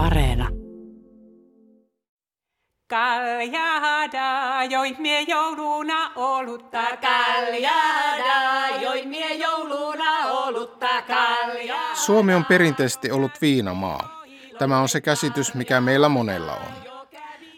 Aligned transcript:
Areena. 0.00 0.48
Kaljada, 2.88 4.64
joi 4.70 4.96
mie 4.98 5.20
jouluna 5.20 6.10
olutta 6.16 6.82
kaljada, 6.82 8.68
joi 8.82 9.06
mie 9.06 9.34
jouluna 9.34 10.26
olutta 10.26 11.02
kaljada. 11.02 11.94
Suomi 11.94 12.34
on 12.34 12.44
perinteisesti 12.44 13.10
ollut 13.10 13.32
viinamaa. 13.42 14.22
Tämä 14.58 14.78
on 14.78 14.88
se 14.88 15.00
käsitys, 15.00 15.54
mikä 15.54 15.80
meillä 15.80 16.08
monella 16.08 16.52
on. 16.52 16.72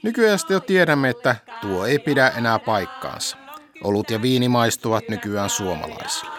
Nykyään 0.03 0.39
jo 0.49 0.61
tiedämme, 0.61 1.11
että 1.11 1.37
tuo 1.61 1.87
ei 1.87 1.99
pidä 1.99 2.29
enää 2.29 2.59
paikkaansa. 2.59 3.37
Olut 3.85 4.11
ja 4.11 4.23
viini 4.23 4.49
maistuvat 4.49 5.09
nykyään 5.09 5.51
suomalaisille. 5.51 6.33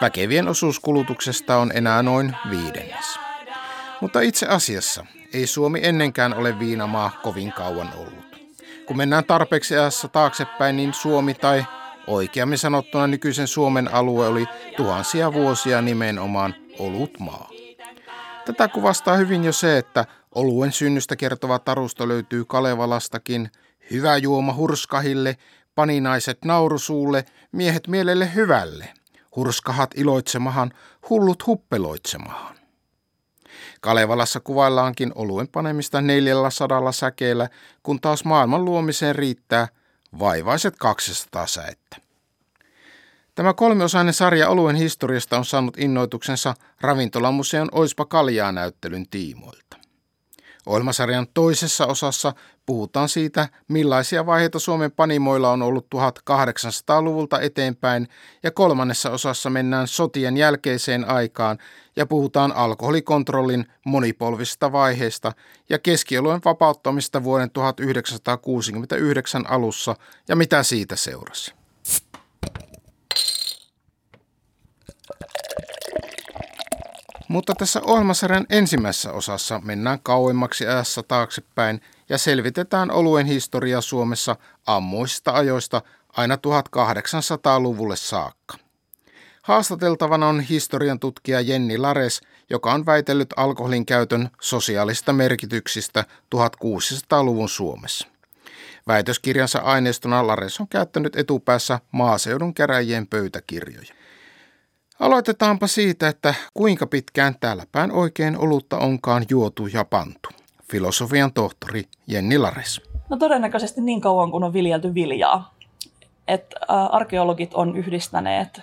Väkevien 0.00 0.48
osuus 0.48 0.80
kulutuksesta 0.80 1.56
on 1.56 1.70
enää 1.74 2.02
noin 2.02 2.36
viidennes. 2.50 3.18
Mutta 4.00 4.20
itse 4.20 4.46
asiassa 4.46 5.06
ei 5.32 5.46
Suomi 5.46 5.80
ennenkään 5.82 6.34
ole 6.34 6.58
viinamaa 6.58 7.10
kovin 7.22 7.52
kauan 7.52 7.92
ollut. 7.96 8.36
Kun 8.86 8.96
mennään 8.96 9.24
tarpeeksi 9.24 9.74
ajassa 9.74 10.08
taaksepäin, 10.08 10.76
niin 10.76 10.94
Suomi 10.94 11.34
tai 11.34 11.64
oikeammin 12.06 12.58
sanottuna 12.58 13.06
nykyisen 13.06 13.46
Suomen 13.46 13.94
alue 13.94 14.26
oli 14.26 14.46
tuhansia 14.76 15.32
vuosia 15.32 15.82
nimenomaan 15.82 16.54
olutmaa. 16.78 17.50
Tätä 18.46 18.68
kuvastaa 18.68 19.16
hyvin 19.16 19.44
jo 19.44 19.52
se, 19.52 19.78
että 19.78 20.04
oluen 20.34 20.72
synnystä 20.72 21.16
kertova 21.16 21.58
tarusto 21.58 22.08
löytyy 22.08 22.44
Kalevalastakin. 22.44 23.50
Hyvä 23.90 24.16
juoma 24.16 24.54
hurskahille, 24.54 25.36
paninaiset 25.74 26.44
naurusuulle, 26.44 27.24
miehet 27.52 27.88
mielelle 27.88 28.34
hyvälle. 28.34 28.88
Hurskahat 29.36 29.90
iloitsemahan, 29.94 30.70
hullut 31.10 31.46
huppeloitsemahan. 31.46 32.59
Kalevalassa 33.80 34.40
kuvaillaankin 34.40 35.12
oluen 35.14 35.48
panemista 35.48 36.00
neljällä 36.00 36.50
sadalla 36.50 36.92
säkeellä, 36.92 37.48
kun 37.82 38.00
taas 38.00 38.24
maailman 38.24 38.64
luomiseen 38.64 39.16
riittää 39.16 39.68
vaivaiset 40.18 40.74
200 40.78 41.46
säettä. 41.46 41.96
Tämä 43.34 43.54
kolmiosainen 43.54 44.14
sarja 44.14 44.48
oluen 44.48 44.76
historiasta 44.76 45.38
on 45.38 45.44
saanut 45.44 45.78
innoituksensa 45.78 46.54
Ravintolamuseon 46.80 47.68
Oispa 47.72 48.04
Kaljaa 48.04 48.52
näyttelyn 48.52 49.08
tiimoilta. 49.08 49.79
Ohjelmasarjan 50.66 51.26
toisessa 51.34 51.86
osassa 51.86 52.32
puhutaan 52.66 53.08
siitä, 53.08 53.48
millaisia 53.68 54.26
vaiheita 54.26 54.58
Suomen 54.58 54.92
panimoilla 54.92 55.50
on 55.50 55.62
ollut 55.62 55.86
1800-luvulta 55.94 57.40
eteenpäin, 57.40 58.08
ja 58.42 58.50
kolmannessa 58.50 59.10
osassa 59.10 59.50
mennään 59.50 59.88
sotien 59.88 60.36
jälkeiseen 60.36 61.08
aikaan 61.08 61.58
ja 61.96 62.06
puhutaan 62.06 62.52
alkoholikontrollin 62.52 63.66
monipolvisista 63.84 64.72
vaiheista 64.72 65.32
ja 65.68 65.78
keskioluen 65.78 66.40
vapauttamista 66.44 67.24
vuoden 67.24 67.50
1969 67.50 69.50
alussa 69.50 69.96
ja 70.28 70.36
mitä 70.36 70.62
siitä 70.62 70.96
seurasi. 70.96 71.59
Mutta 77.30 77.54
tässä 77.54 77.80
ohjelmasarjan 77.84 78.46
ensimmäisessä 78.48 79.12
osassa 79.12 79.60
mennään 79.64 80.00
kauemmaksi 80.02 80.66
ajassa 80.66 81.02
taaksepäin 81.02 81.80
ja 82.08 82.18
selvitetään 82.18 82.90
oluen 82.90 83.26
historia 83.26 83.80
Suomessa 83.80 84.36
ammuisista 84.66 85.32
ajoista 85.32 85.82
aina 86.16 86.34
1800-luvulle 86.34 87.96
saakka. 87.96 88.56
Haastateltavana 89.42 90.28
on 90.28 90.40
historian 90.40 91.00
tutkija 91.00 91.40
Jenni 91.40 91.78
Lares, 91.78 92.20
joka 92.50 92.72
on 92.72 92.86
väitellyt 92.86 93.34
alkoholin 93.36 93.86
käytön 93.86 94.30
sosiaalista 94.40 95.12
merkityksistä 95.12 96.04
1600-luvun 96.36 97.48
Suomessa. 97.48 98.08
Väitöskirjansa 98.86 99.58
aineistona 99.58 100.26
Lares 100.26 100.60
on 100.60 100.68
käyttänyt 100.68 101.16
etupäässä 101.16 101.80
maaseudun 101.92 102.54
käräjien 102.54 103.06
pöytäkirjoja. 103.06 103.99
Aloitetaanpa 105.00 105.66
siitä, 105.66 106.08
että 106.08 106.34
kuinka 106.54 106.86
pitkään 106.86 107.34
täällä 107.40 107.64
päin 107.72 107.92
oikein 107.92 108.38
olutta 108.38 108.78
onkaan 108.78 109.24
juotu 109.30 109.66
ja 109.66 109.84
pantu. 109.84 110.28
Filosofian 110.70 111.32
tohtori 111.32 111.84
Jenni 112.06 112.38
Lares. 112.38 112.80
No 113.08 113.16
todennäköisesti 113.16 113.80
niin 113.80 114.00
kauan 114.00 114.30
kuin 114.30 114.44
on 114.44 114.52
viljelty 114.52 114.94
viljaa. 114.94 115.54
Et, 116.28 116.54
ä, 116.62 116.86
arkeologit 116.86 117.54
on 117.54 117.76
yhdistäneet 117.76 118.60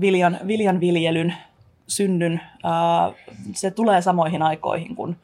viljan, 0.00 0.38
viljan 0.46 0.80
viljelyn 0.80 1.34
synnyn. 1.88 2.40
Ä, 2.40 2.68
se 3.54 3.70
tulee 3.70 4.02
samoihin 4.02 4.42
aikoihin 4.42 4.96
kuin 4.96 5.16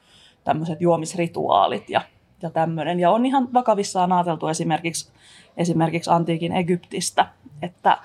tämmöiset 0.44 0.80
juomisrituaalit 0.80 1.90
ja, 1.90 2.00
ja 2.42 2.50
tämmöinen. 2.50 3.00
Ja 3.00 3.10
on 3.10 3.26
ihan 3.26 3.52
vakavissaan 3.54 4.12
ajateltu 4.12 4.48
esimerkiksi, 4.48 5.10
esimerkiksi 5.56 6.10
antiikin 6.10 6.52
Egyptistä, 6.52 7.26
että 7.62 7.98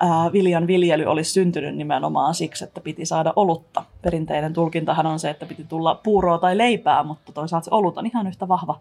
ää, 0.00 0.32
viljan 0.32 0.66
viljely 0.66 1.04
olisi 1.04 1.32
syntynyt 1.32 1.76
nimenomaan 1.76 2.34
siksi, 2.34 2.64
että 2.64 2.80
piti 2.80 3.06
saada 3.06 3.32
olutta. 3.36 3.84
Perinteinen 4.02 4.52
tulkintahan 4.52 5.06
on 5.06 5.18
se, 5.18 5.30
että 5.30 5.46
piti 5.46 5.64
tulla 5.64 5.94
puuroa 5.94 6.38
tai 6.38 6.58
leipää, 6.58 7.02
mutta 7.02 7.32
toisaalta 7.32 7.64
se 7.64 7.70
olut 7.74 7.98
on 7.98 8.06
ihan 8.06 8.26
yhtä 8.26 8.48
vahva 8.48 8.80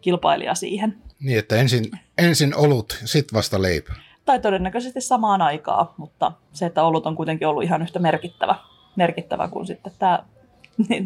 kilpailija 0.00 0.54
siihen. 0.54 0.98
Niin, 1.20 1.38
että 1.38 1.56
ensin, 1.56 1.84
ensin 2.18 2.56
olut, 2.56 2.98
sitten 3.04 3.36
vasta 3.36 3.62
leipä. 3.62 3.94
Tai 4.24 4.40
todennäköisesti 4.40 5.00
samaan 5.00 5.42
aikaan, 5.42 5.88
mutta 5.96 6.32
se, 6.52 6.66
että 6.66 6.84
olut 6.84 7.06
on 7.06 7.16
kuitenkin 7.16 7.48
ollut 7.48 7.62
ihan 7.62 7.82
yhtä 7.82 7.98
merkittävä, 7.98 8.54
merkittävä 8.96 9.48
kuin 9.48 9.66
sitten 9.66 9.92
tämä 9.98 10.24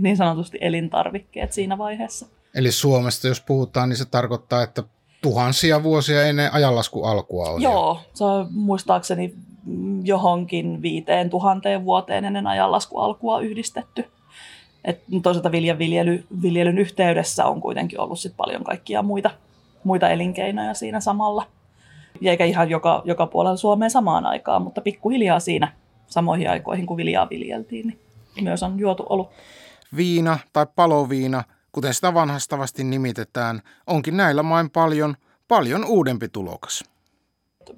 niin 0.00 0.16
sanotusti 0.16 0.58
elintarvikkeet 0.60 1.52
siinä 1.52 1.78
vaiheessa. 1.78 2.26
Eli 2.54 2.72
Suomesta 2.72 3.28
jos 3.28 3.40
puhutaan, 3.40 3.88
niin 3.88 3.96
se 3.96 4.04
tarkoittaa, 4.04 4.62
että 4.62 4.82
tuhansia 5.24 5.82
vuosia 5.82 6.26
ennen 6.26 6.52
ajanlasku 6.52 7.04
alkua 7.04 7.50
on. 7.50 7.62
Joo, 7.62 8.00
se 8.14 8.24
on 8.24 8.46
muistaakseni 8.50 9.34
johonkin 10.02 10.82
viiteen 10.82 11.30
tuhanteen 11.30 11.84
vuoteen 11.84 12.24
ennen 12.24 12.46
ajanlasku 12.46 12.98
alkua 12.98 13.40
yhdistetty. 13.40 14.04
Et 14.84 15.00
toisaalta 15.22 15.52
viljan 15.52 15.78
viljely, 15.78 16.24
viljelyn 16.42 16.78
yhteydessä 16.78 17.44
on 17.44 17.60
kuitenkin 17.60 18.00
ollut 18.00 18.18
sit 18.18 18.34
paljon 18.36 18.64
kaikkia 18.64 19.02
muita, 19.02 19.30
muita 19.84 20.08
elinkeinoja 20.08 20.74
siinä 20.74 21.00
samalla. 21.00 21.46
Ja 22.20 22.30
eikä 22.30 22.44
ihan 22.44 22.70
joka, 22.70 23.02
joka 23.04 23.26
puolella 23.26 23.56
Suomeen 23.56 23.90
samaan 23.90 24.26
aikaan, 24.26 24.62
mutta 24.62 24.80
pikkuhiljaa 24.80 25.40
siinä 25.40 25.72
samoihin 26.06 26.50
aikoihin, 26.50 26.86
kun 26.86 26.96
viljaa 26.96 27.28
viljeltiin, 27.30 27.98
niin 28.34 28.44
myös 28.44 28.62
on 28.62 28.78
juotu 28.78 29.06
ollut. 29.08 29.30
Viina 29.96 30.38
tai 30.52 30.66
paloviina 30.76 31.44
kuten 31.74 31.94
sitä 31.94 32.14
vanhastavasti 32.14 32.84
nimitetään, 32.84 33.60
onkin 33.86 34.16
näillä 34.16 34.42
main 34.42 34.70
paljon, 34.70 35.14
paljon 35.48 35.84
uudempi 35.84 36.28
tulokas. 36.28 36.84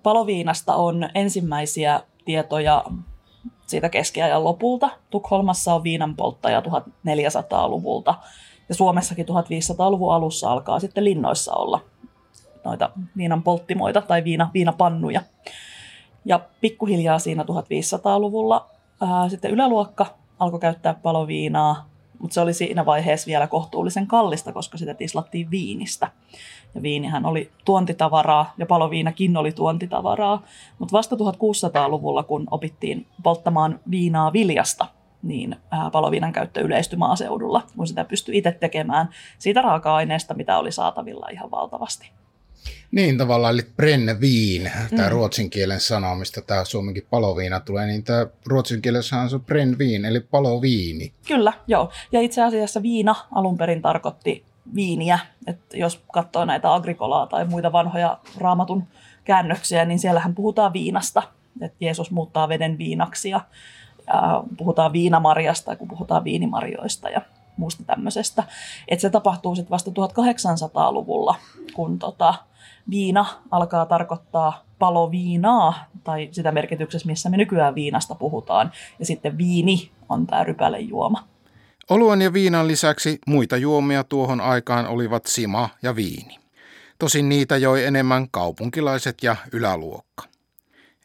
Paloviinasta 0.02 0.74
on 0.74 1.08
ensimmäisiä 1.14 2.00
tietoja 2.24 2.84
siitä 3.66 3.88
keskiajan 3.88 4.44
lopulta. 4.44 4.90
Tukholmassa 5.10 5.74
on 5.74 5.82
viinan 5.82 6.16
polttaja 6.16 6.60
1400-luvulta 6.60 8.14
ja 8.68 8.74
Suomessakin 8.74 9.26
1500-luvun 9.26 10.14
alussa 10.14 10.52
alkaa 10.52 10.80
sitten 10.80 11.04
linnoissa 11.04 11.54
olla 11.54 11.80
noita 12.64 12.90
viinan 13.16 13.42
polttimoita 13.42 14.00
tai 14.02 14.24
viina, 14.24 14.50
viinapannuja. 14.54 15.22
Ja 16.24 16.40
pikkuhiljaa 16.60 17.18
siinä 17.18 17.42
1500-luvulla 17.42 18.70
ää, 19.00 19.28
sitten 19.28 19.50
yläluokka 19.50 20.06
alkoi 20.38 20.60
käyttää 20.60 20.94
paloviinaa 20.94 21.95
mutta 22.18 22.34
se 22.34 22.40
oli 22.40 22.54
siinä 22.54 22.86
vaiheessa 22.86 23.26
vielä 23.26 23.46
kohtuullisen 23.46 24.06
kallista, 24.06 24.52
koska 24.52 24.78
sitä 24.78 24.94
tislattiin 24.94 25.50
viinistä. 25.50 26.10
Ja 26.74 26.82
viinihän 26.82 27.26
oli 27.26 27.50
tuontitavaraa 27.64 28.54
ja 28.58 28.66
paloviinakin 28.66 29.36
oli 29.36 29.52
tuontitavaraa. 29.52 30.42
Mutta 30.78 30.92
vasta 30.92 31.16
1600-luvulla, 31.16 32.22
kun 32.22 32.46
opittiin 32.50 33.06
polttamaan 33.22 33.80
viinaa 33.90 34.32
viljasta, 34.32 34.86
niin 35.22 35.56
paloviinan 35.92 36.32
käyttö 36.32 36.60
yleistyi 36.60 36.96
maaseudulla, 36.96 37.62
kun 37.76 37.86
sitä 37.86 38.04
pystyi 38.04 38.38
itse 38.38 38.52
tekemään 38.52 39.08
siitä 39.38 39.62
raaka-aineesta, 39.62 40.34
mitä 40.34 40.58
oli 40.58 40.72
saatavilla 40.72 41.28
ihan 41.32 41.50
valtavasti. 41.50 42.10
Niin 42.90 43.18
tavallaan, 43.18 43.54
eli 43.54 43.62
brenne 43.76 44.20
viin, 44.20 44.72
tämä 44.90 45.08
mm. 45.08 45.12
ruotsin 45.12 45.50
kielen 45.50 45.80
sana, 45.80 46.14
mistä 46.14 46.40
tämä 46.40 46.64
suomenkin 46.64 47.06
paloviina 47.10 47.60
tulee, 47.60 47.86
niin 47.86 48.04
tämä 48.04 48.26
ruotsin 48.46 48.82
kielessä 48.82 49.16
on 49.16 49.30
se 49.30 49.38
brenn 49.38 49.78
viin, 49.78 50.04
eli 50.04 50.20
paloviini. 50.20 51.12
Kyllä, 51.28 51.52
joo. 51.66 51.90
Ja 52.12 52.20
itse 52.20 52.42
asiassa 52.42 52.82
viina 52.82 53.14
alun 53.34 53.58
perin 53.58 53.82
tarkoitti 53.82 54.44
viiniä. 54.74 55.18
että 55.46 55.76
jos 55.76 56.00
katsoo 56.12 56.44
näitä 56.44 56.74
agrikolaa 56.74 57.26
tai 57.26 57.44
muita 57.44 57.72
vanhoja 57.72 58.18
raamatun 58.38 58.84
käännöksiä, 59.24 59.84
niin 59.84 59.98
siellähän 59.98 60.34
puhutaan 60.34 60.72
viinasta. 60.72 61.22
Että 61.60 61.76
Jeesus 61.80 62.10
muuttaa 62.10 62.48
veden 62.48 62.78
viinaksi 62.78 63.30
ja, 63.30 63.40
ja 64.06 64.44
puhutaan 64.56 64.92
viinamarjasta, 64.92 65.76
kun 65.76 65.88
puhutaan 65.88 66.24
viinimarjoista 66.24 67.08
ja 67.08 67.20
muusta 67.56 67.84
tämmöisestä. 67.84 68.44
Että 68.88 69.00
se 69.00 69.10
tapahtuu 69.10 69.54
sitten 69.54 69.70
vasta 69.70 69.90
1800-luvulla, 69.90 71.34
kun 71.74 71.98
tota, 71.98 72.34
viina 72.90 73.26
alkaa 73.50 73.86
tarkoittaa 73.86 74.64
paloviinaa, 74.78 75.84
tai 76.04 76.28
sitä 76.32 76.52
merkityksessä, 76.52 77.06
missä 77.06 77.30
me 77.30 77.36
nykyään 77.36 77.74
viinasta 77.74 78.14
puhutaan. 78.14 78.72
Ja 78.98 79.06
sitten 79.06 79.38
viini 79.38 79.90
on 80.08 80.26
tämä 80.26 80.44
rypälejuoma. 80.44 81.24
Oluen 81.90 82.22
ja 82.22 82.32
viinan 82.32 82.68
lisäksi 82.68 83.18
muita 83.26 83.56
juomia 83.56 84.04
tuohon 84.04 84.40
aikaan 84.40 84.86
olivat 84.86 85.26
sima 85.26 85.68
ja 85.82 85.96
viini. 85.96 86.38
Tosin 86.98 87.28
niitä 87.28 87.56
joi 87.56 87.84
enemmän 87.84 88.26
kaupunkilaiset 88.30 89.22
ja 89.22 89.36
yläluokka. 89.52 90.24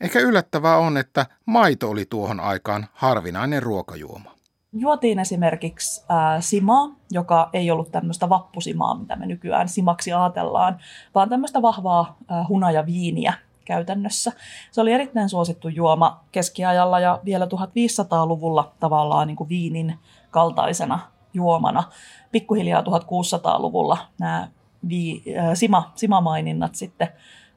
Ehkä 0.02 0.20
yllättävää 0.20 0.78
on, 0.78 0.98
että 0.98 1.26
maito 1.46 1.90
oli 1.90 2.06
tuohon 2.06 2.40
aikaan 2.40 2.88
harvinainen 2.94 3.64
ruokajuoma. 3.64 4.36
Juotiin 4.74 5.20
esimerkiksi 5.20 6.06
äh, 6.12 6.42
simaa, 6.42 6.96
joka 7.12 7.50
ei 7.54 7.72
ollut 7.72 7.92
tämmöistä 7.92 8.30
vappusimaa, 8.30 8.96
mitä 8.96 9.16
me 9.16 9.26
nykyään 9.26 9.70
simaksi 9.70 10.14
ajatellaan, 10.14 10.80
vaan 11.16 11.30
tämmöistä 11.30 11.62
vahvaa 11.62 12.18
äh, 12.32 12.48
hunajaviiniä 12.48 13.34
käytännössä. 13.66 14.32
Se 14.72 14.82
oli 14.82 14.92
erittäin 14.92 15.30
suosittu 15.30 15.68
juoma 15.68 16.24
keskiajalla 16.32 17.00
ja 17.00 17.20
vielä 17.26 17.46
1500-luvulla 17.46 18.72
tavallaan 18.80 19.28
niin 19.28 19.38
kuin 19.38 19.50
viinin 19.50 20.00
kaltaisena 20.30 21.00
juomana. 21.34 21.84
Pikkuhiljaa 22.32 22.82
1600-luvulla 22.82 23.98
nämä 24.20 24.48
vii, 24.90 25.24
äh, 25.38 25.50
sima, 25.54 25.92
simamaininnat 25.96 26.76
sitten 26.76 27.08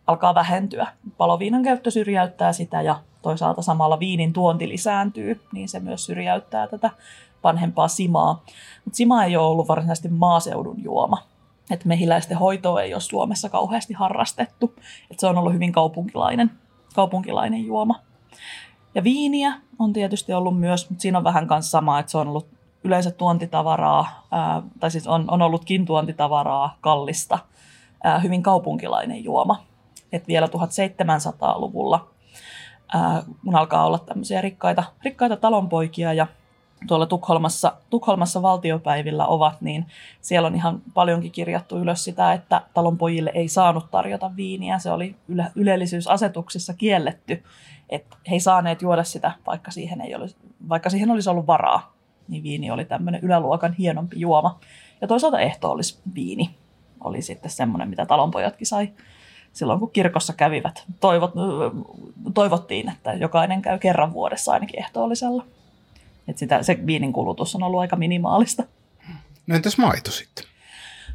alkaa 0.06 0.34
vähentyä. 0.34 0.86
Paloviinan 1.16 1.62
käyttö 1.62 1.90
syrjäyttää 1.90 2.52
sitä 2.52 2.82
ja 2.82 3.00
toisaalta 3.22 3.62
samalla 3.62 3.98
viinin 3.98 4.32
tuonti 4.32 4.68
lisääntyy, 4.68 5.40
niin 5.52 5.68
se 5.68 5.80
myös 5.80 6.04
syrjäyttää 6.06 6.66
tätä 6.66 6.90
vanhempaa 7.44 7.88
simaa. 7.88 8.42
Mutta 8.84 8.96
sima 8.96 9.24
ei 9.24 9.36
ole 9.36 9.46
ollut 9.46 9.68
varsinaisesti 9.68 10.08
maaseudun 10.08 10.82
juoma. 10.82 11.22
Et 11.70 11.84
mehiläisten 11.84 12.38
hoitoa 12.38 12.82
ei 12.82 12.94
ole 12.94 13.00
Suomessa 13.00 13.48
kauheasti 13.48 13.94
harrastettu. 13.94 14.74
Et 15.10 15.20
se 15.20 15.26
on 15.26 15.38
ollut 15.38 15.52
hyvin 15.52 15.72
kaupunkilainen, 15.72 16.50
kaupunkilainen 16.94 17.64
juoma. 17.64 18.00
Ja 18.94 19.04
viiniä 19.04 19.54
on 19.78 19.92
tietysti 19.92 20.32
ollut 20.32 20.60
myös, 20.60 20.90
mutta 20.90 21.02
siinä 21.02 21.18
on 21.18 21.24
vähän 21.24 21.46
kanssa 21.46 21.70
sama, 21.70 21.98
että 21.98 22.12
se 22.12 22.18
on 22.18 22.28
ollut 22.28 22.48
yleensä 22.84 23.10
tuontitavaraa, 23.10 24.26
ää, 24.30 24.62
tai 24.80 24.90
siis 24.90 25.06
on, 25.06 25.24
on 25.28 25.42
ollutkin 25.42 25.86
tuontitavaraa, 25.86 26.76
kallista, 26.80 27.38
ää, 28.04 28.18
hyvin 28.18 28.42
kaupunkilainen 28.42 29.24
juoma. 29.24 29.64
Et 30.14 30.28
vielä 30.28 30.46
1700-luvulla 30.46 32.08
ää, 32.94 33.22
kun 33.44 33.56
alkaa 33.56 33.86
olla 33.86 33.98
tämmöisiä 33.98 34.40
rikkaita, 34.40 34.84
rikkaita 35.04 35.36
talonpoikia 35.36 36.12
ja 36.12 36.26
tuolla 36.86 37.06
Tukholmassa, 37.06 37.72
Tukholmassa 37.90 38.42
valtiopäivillä 38.42 39.26
ovat, 39.26 39.60
niin 39.60 39.86
siellä 40.20 40.46
on 40.46 40.54
ihan 40.54 40.82
paljonkin 40.94 41.32
kirjattu 41.32 41.78
ylös 41.78 42.04
sitä, 42.04 42.32
että 42.32 42.62
talonpojille 42.74 43.30
ei 43.34 43.48
saanut 43.48 43.90
tarjota 43.90 44.36
viiniä. 44.36 44.78
Se 44.78 44.90
oli 44.90 45.16
yle, 45.28 45.46
ylellisyysasetuksissa 45.54 46.74
kielletty, 46.74 47.42
että 47.88 48.16
he 48.30 48.34
ei 48.34 48.40
saaneet 48.40 48.82
juoda 48.82 49.04
sitä, 49.04 49.32
vaikka 49.46 49.70
siihen, 49.70 50.00
ei 50.00 50.14
olisi, 50.14 50.36
vaikka 50.68 50.90
siihen 50.90 51.10
olisi 51.10 51.30
ollut 51.30 51.46
varaa. 51.46 51.94
Niin 52.28 52.42
viini 52.42 52.70
oli 52.70 52.84
tämmöinen 52.84 53.20
yläluokan 53.24 53.72
hienompi 53.72 54.20
juoma. 54.20 54.58
Ja 55.00 55.08
toisaalta 55.08 55.40
ehto 55.40 55.70
olisi 55.70 56.00
viini. 56.14 56.54
Oli 57.00 57.22
sitten 57.22 57.50
semmoinen, 57.50 57.88
mitä 57.88 58.06
talonpojatkin 58.06 58.66
sai 58.66 58.92
silloin 59.54 59.80
kun 59.80 59.90
kirkossa 59.90 60.32
kävivät, 60.32 60.84
toivot, 61.00 61.32
toivottiin, 62.34 62.90
että 62.90 63.12
jokainen 63.12 63.62
käy 63.62 63.78
kerran 63.78 64.12
vuodessa 64.12 64.52
ainakin 64.52 64.80
ehtoollisella. 64.80 65.44
Et 66.28 66.38
sitä, 66.38 66.62
se 66.62 66.78
viinin 66.86 67.12
kulutus 67.12 67.54
on 67.54 67.62
ollut 67.62 67.80
aika 67.80 67.96
minimaalista. 67.96 68.64
No 69.46 69.56
entäs 69.56 69.78
maito 69.78 70.10
sitten? 70.10 70.44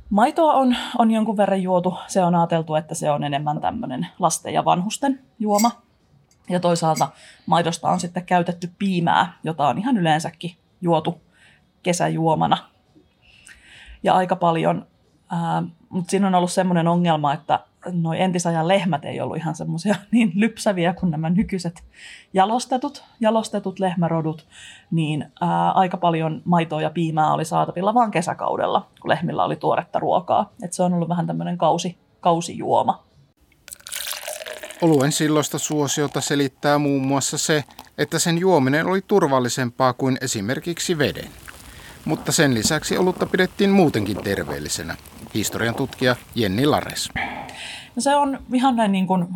Maitoa 0.09 0.53
on, 0.53 0.75
on 0.97 1.11
jonkun 1.11 1.37
verran 1.37 1.61
juotu. 1.61 1.97
Se 2.07 2.23
on 2.23 2.35
ajateltu, 2.35 2.75
että 2.75 2.95
se 2.95 3.11
on 3.11 3.23
enemmän 3.23 3.61
tämmöinen 3.61 4.07
lasten 4.19 4.53
ja 4.53 4.65
vanhusten 4.65 5.19
juoma. 5.39 5.71
Ja 6.49 6.59
toisaalta 6.59 7.09
maidosta 7.45 7.89
on 7.89 7.99
sitten 7.99 8.25
käytetty 8.25 8.71
piimää, 8.79 9.33
jota 9.43 9.67
on 9.67 9.77
ihan 9.77 9.97
yleensäkin 9.97 10.55
juotu 10.81 11.21
kesäjuomana. 11.83 12.57
Ja 14.03 14.13
aika 14.13 14.35
paljon, 14.35 14.87
ää, 15.29 15.63
mutta 15.89 16.11
siinä 16.11 16.27
on 16.27 16.35
ollut 16.35 16.51
semmoinen 16.51 16.87
ongelma, 16.87 17.33
että 17.33 17.59
noi 17.85 18.21
entisajan 18.21 18.67
lehmät 18.67 19.05
ei 19.05 19.21
ollut 19.21 19.37
ihan 19.37 19.55
semmoisia 19.55 19.95
niin 20.11 20.31
lypsäviä 20.35 20.93
kuin 20.93 21.11
nämä 21.11 21.29
nykyiset 21.29 21.83
jalostetut, 22.33 23.03
jalostetut 23.19 23.79
lehmärodut, 23.79 24.47
niin 24.91 25.25
ää, 25.41 25.71
aika 25.71 25.97
paljon 25.97 26.41
maitoa 26.45 26.81
ja 26.81 26.89
piimää 26.89 27.33
oli 27.33 27.45
saatavilla 27.45 27.93
vain 27.93 28.11
kesäkaudella, 28.11 28.87
kun 29.01 29.09
lehmillä 29.09 29.43
oli 29.43 29.55
tuoretta 29.55 29.99
ruokaa. 29.99 30.53
Et 30.63 30.73
se 30.73 30.83
on 30.83 30.93
ollut 30.93 31.09
vähän 31.09 31.27
tämmöinen 31.27 31.57
kausi, 31.57 31.97
kausijuoma. 32.19 33.03
Oluen 34.81 35.11
silloista 35.11 35.57
suosiota 35.57 36.21
selittää 36.21 36.77
muun 36.77 37.07
muassa 37.07 37.37
se, 37.37 37.63
että 37.97 38.19
sen 38.19 38.37
juominen 38.37 38.85
oli 38.85 39.01
turvallisempaa 39.07 39.93
kuin 39.93 40.17
esimerkiksi 40.21 40.97
veden. 40.97 41.29
Mutta 42.05 42.31
sen 42.31 42.53
lisäksi 42.53 42.97
olutta 42.97 43.25
pidettiin 43.25 43.69
muutenkin 43.69 44.17
terveellisenä. 44.17 44.95
Historian 45.33 45.75
tutkija 45.75 46.15
Jenni 46.35 46.65
Lares. 46.65 47.09
No 47.95 48.01
se 48.01 48.15
on 48.15 48.39
ihan 48.53 48.75
näin 48.75 48.91
niin 48.91 49.07
kuin 49.07 49.27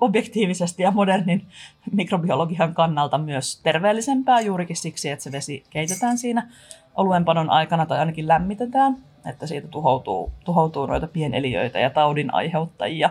objektiivisesti 0.00 0.82
ja 0.82 0.90
modernin 0.90 1.46
mikrobiologian 1.92 2.74
kannalta 2.74 3.18
myös 3.18 3.60
terveellisempää 3.62 4.40
juurikin 4.40 4.76
siksi, 4.76 5.10
että 5.10 5.22
se 5.22 5.32
vesi 5.32 5.64
keitetään 5.70 6.18
siinä 6.18 6.48
oluenpanon 6.94 7.50
aikana 7.50 7.86
tai 7.86 7.98
ainakin 7.98 8.28
lämmitetään, 8.28 8.96
että 9.26 9.46
siitä 9.46 9.68
tuhoutuu, 9.68 10.32
tuhoutuu 10.44 10.86
noita 10.86 11.08
pieneliöitä 11.08 11.78
ja 11.78 11.90
taudin 11.90 12.34
aiheuttajia. 12.34 13.10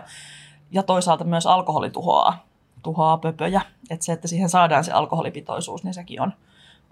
Ja 0.70 0.82
toisaalta 0.82 1.24
myös 1.24 1.46
alkoholi 1.46 1.90
tuhoaa, 1.90 2.46
tuhoaa 2.82 3.18
pöpöjä. 3.18 3.60
Että 3.90 4.04
se, 4.04 4.12
että 4.12 4.28
siihen 4.28 4.48
saadaan 4.48 4.84
se 4.84 4.92
alkoholipitoisuus, 4.92 5.84
niin 5.84 5.94
sekin 5.94 6.20
on, 6.20 6.32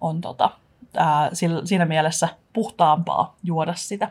on 0.01 0.21
tota, 0.21 0.51
ää, 0.97 1.31
siinä 1.65 1.85
mielessä 1.85 2.29
puhtaampaa 2.53 3.37
juoda 3.43 3.75
sitä. 3.75 4.11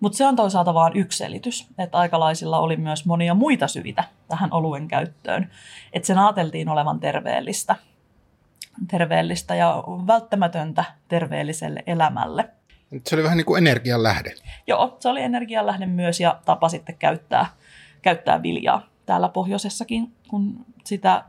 Mutta 0.00 0.18
se 0.18 0.26
on 0.26 0.36
toisaalta 0.36 0.74
vain 0.74 0.96
yksi 0.96 1.18
selitys, 1.18 1.66
että 1.78 1.98
aikalaisilla 1.98 2.58
oli 2.58 2.76
myös 2.76 3.06
monia 3.06 3.34
muita 3.34 3.68
syitä 3.68 4.04
tähän 4.28 4.52
oluen 4.52 4.88
käyttöön. 4.88 5.50
Että 5.92 6.06
sen 6.06 6.18
ajateltiin 6.18 6.68
olevan 6.68 7.00
terveellistä, 7.00 7.76
terveellistä 8.90 9.54
ja 9.54 9.84
välttämätöntä 10.06 10.84
terveelliselle 11.08 11.82
elämälle. 11.86 12.48
Se 13.06 13.16
oli 13.16 13.22
vähän 13.22 13.36
niin 13.36 13.46
kuin 13.46 13.58
energianlähde. 13.58 14.34
Joo, 14.66 14.96
se 15.00 15.08
oli 15.08 15.22
energianlähde 15.22 15.86
myös 15.86 16.20
ja 16.20 16.40
tapa 16.44 16.68
sitten 16.68 16.96
käyttää, 16.98 17.46
käyttää 18.02 18.42
viljaa 18.42 18.82
täällä 19.06 19.28
pohjoisessakin, 19.28 20.12
kun 20.28 20.66
sitä 20.84 21.24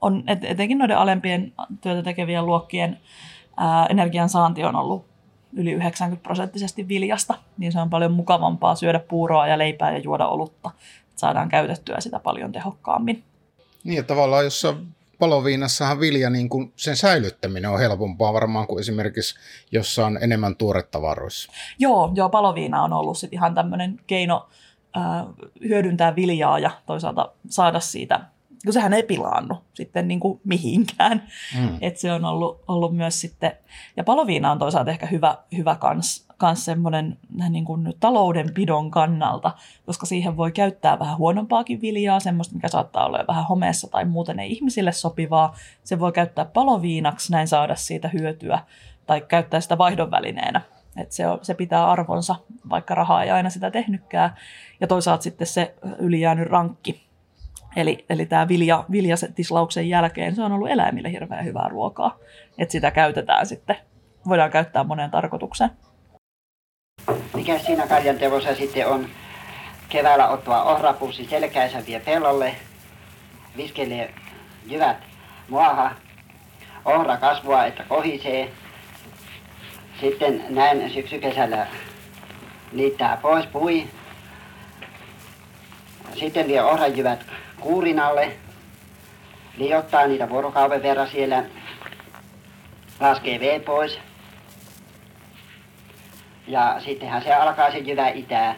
on 0.00 0.24
etenkin 0.26 0.78
noiden 0.78 0.98
alempien 0.98 1.52
työtä 1.80 2.02
tekevien 2.02 2.46
luokkien 2.46 3.00
energian 3.90 4.28
saanti 4.28 4.64
on 4.64 4.76
ollut 4.76 5.06
yli 5.52 5.72
90 5.72 6.22
prosenttisesti 6.22 6.88
viljasta, 6.88 7.34
niin 7.58 7.72
se 7.72 7.80
on 7.80 7.90
paljon 7.90 8.12
mukavampaa 8.12 8.74
syödä 8.74 8.98
puuroa 8.98 9.46
ja 9.46 9.58
leipää 9.58 9.92
ja 9.92 9.98
juoda 9.98 10.26
olutta. 10.26 10.70
Saadaan 11.16 11.48
käytettyä 11.48 12.00
sitä 12.00 12.18
paljon 12.18 12.52
tehokkaammin. 12.52 13.24
Niin, 13.84 14.00
että 14.00 14.14
tavallaan 14.14 14.44
jossa 14.44 14.74
paloviinassahan 15.18 16.00
vilja, 16.00 16.30
niin 16.30 16.48
kuin 16.48 16.72
sen 16.76 16.96
säilyttäminen 16.96 17.70
on 17.70 17.78
helpompaa 17.78 18.32
varmaan 18.32 18.66
kuin 18.66 18.80
esimerkiksi, 18.80 19.34
jossa 19.72 20.06
on 20.06 20.18
enemmän 20.22 20.56
tuoretavaroissa. 20.56 21.52
Joo, 21.78 22.12
joo 22.14 22.28
paloviina 22.28 22.82
on 22.82 22.92
ollut 22.92 23.18
sit 23.18 23.32
ihan 23.32 23.54
tämmöinen 23.54 24.00
keino 24.06 24.48
äh, 24.96 25.02
hyödyntää 25.68 26.16
viljaa 26.16 26.58
ja 26.58 26.70
toisaalta 26.86 27.32
saada 27.48 27.80
siitä 27.80 28.20
kun 28.64 28.72
sehän 28.72 28.92
ei 28.92 29.02
pilaannu 29.02 29.56
sitten 29.74 30.08
niin 30.08 30.20
kuin 30.20 30.40
mihinkään. 30.44 31.22
Mm. 31.58 31.78
Et 31.80 31.96
se 31.96 32.12
on 32.12 32.24
ollut, 32.24 32.64
ollut 32.68 32.96
myös 32.96 33.20
sitten, 33.20 33.52
ja 33.96 34.04
paloviina 34.04 34.52
on 34.52 34.58
toisaalta 34.58 34.90
ehkä 34.90 35.06
hyvä, 35.06 35.38
hyvä 35.56 35.74
kans, 35.74 36.28
kans 36.36 36.64
semmoinen 36.64 37.18
niin 37.50 37.64
kuin 37.64 37.94
taloudenpidon 38.00 38.90
kannalta, 38.90 39.54
koska 39.86 40.06
siihen 40.06 40.36
voi 40.36 40.52
käyttää 40.52 40.98
vähän 40.98 41.18
huonompaakin 41.18 41.80
viljaa, 41.80 42.20
semmoista, 42.20 42.54
mikä 42.54 42.68
saattaa 42.68 43.06
olla 43.06 43.24
vähän 43.28 43.46
homeessa 43.46 43.88
tai 43.90 44.04
muuten 44.04 44.40
ei 44.40 44.52
ihmisille 44.52 44.92
sopivaa. 44.92 45.56
Se 45.84 46.00
voi 46.00 46.12
käyttää 46.12 46.44
paloviinaksi, 46.44 47.32
näin 47.32 47.48
saada 47.48 47.76
siitä 47.76 48.08
hyötyä, 48.08 48.58
tai 49.06 49.20
käyttää 49.20 49.60
sitä 49.60 49.78
vaihdonvälineenä. 49.78 50.60
Et 50.96 51.12
se, 51.12 51.26
on, 51.26 51.38
se 51.42 51.54
pitää 51.54 51.90
arvonsa, 51.90 52.36
vaikka 52.70 52.94
rahaa 52.94 53.22
ei 53.22 53.30
aina 53.30 53.50
sitä 53.50 53.70
tehnytkään. 53.70 54.34
Ja 54.80 54.86
toisaalta 54.86 55.22
sitten 55.22 55.46
se 55.46 55.74
ylijäänyt 55.98 56.48
rankki, 56.48 57.07
Eli, 57.78 58.04
eli 58.10 58.26
tämä 58.26 58.48
vilja, 58.48 58.84
viljatislauksen 58.90 59.88
jälkeen 59.88 60.34
se 60.34 60.42
on 60.42 60.52
ollut 60.52 60.70
eläimille 60.70 61.10
hirveän 61.10 61.44
hyvää 61.44 61.68
ruokaa. 61.68 62.18
Että 62.58 62.72
sitä 62.72 62.90
käytetään 62.90 63.46
sitten, 63.46 63.76
voidaan 64.28 64.50
käyttää 64.50 64.84
moneen 64.84 65.10
tarkoitukseen. 65.10 65.70
Mikä 67.34 67.58
siinä 67.58 67.86
karjanteossa 67.86 68.54
sitten 68.54 68.88
on 68.88 69.06
keväällä 69.88 70.28
ottaa 70.28 70.64
ohrapussi 70.64 71.24
selkäisä 71.24 71.86
vie 71.86 72.00
pellolle, 72.00 72.54
viskelee 73.56 74.14
jyvät 74.66 74.96
muaha, 75.48 75.90
ohra 76.84 77.16
kasvua, 77.16 77.64
että 77.64 77.84
kohisee. 77.88 78.50
Sitten 80.00 80.44
näin 80.48 80.90
syksykesällä 80.90 81.66
liittää 82.72 83.18
pois 83.22 83.46
pui. 83.46 83.86
Sitten 86.14 86.46
vie 86.46 86.62
ohrajyvät 86.62 87.26
kuurinalle, 87.60 88.36
liottaa 89.56 90.06
niitä 90.06 90.28
vuorokauden 90.28 90.82
verran 90.82 91.10
siellä, 91.10 91.44
laskee 93.00 93.40
vee 93.40 93.60
pois. 93.60 93.98
Ja 96.46 96.80
sittenhän 96.84 97.22
se 97.22 97.34
alkaa 97.34 97.70
se 97.70 97.78
jyvä 97.78 98.08
itää. 98.08 98.54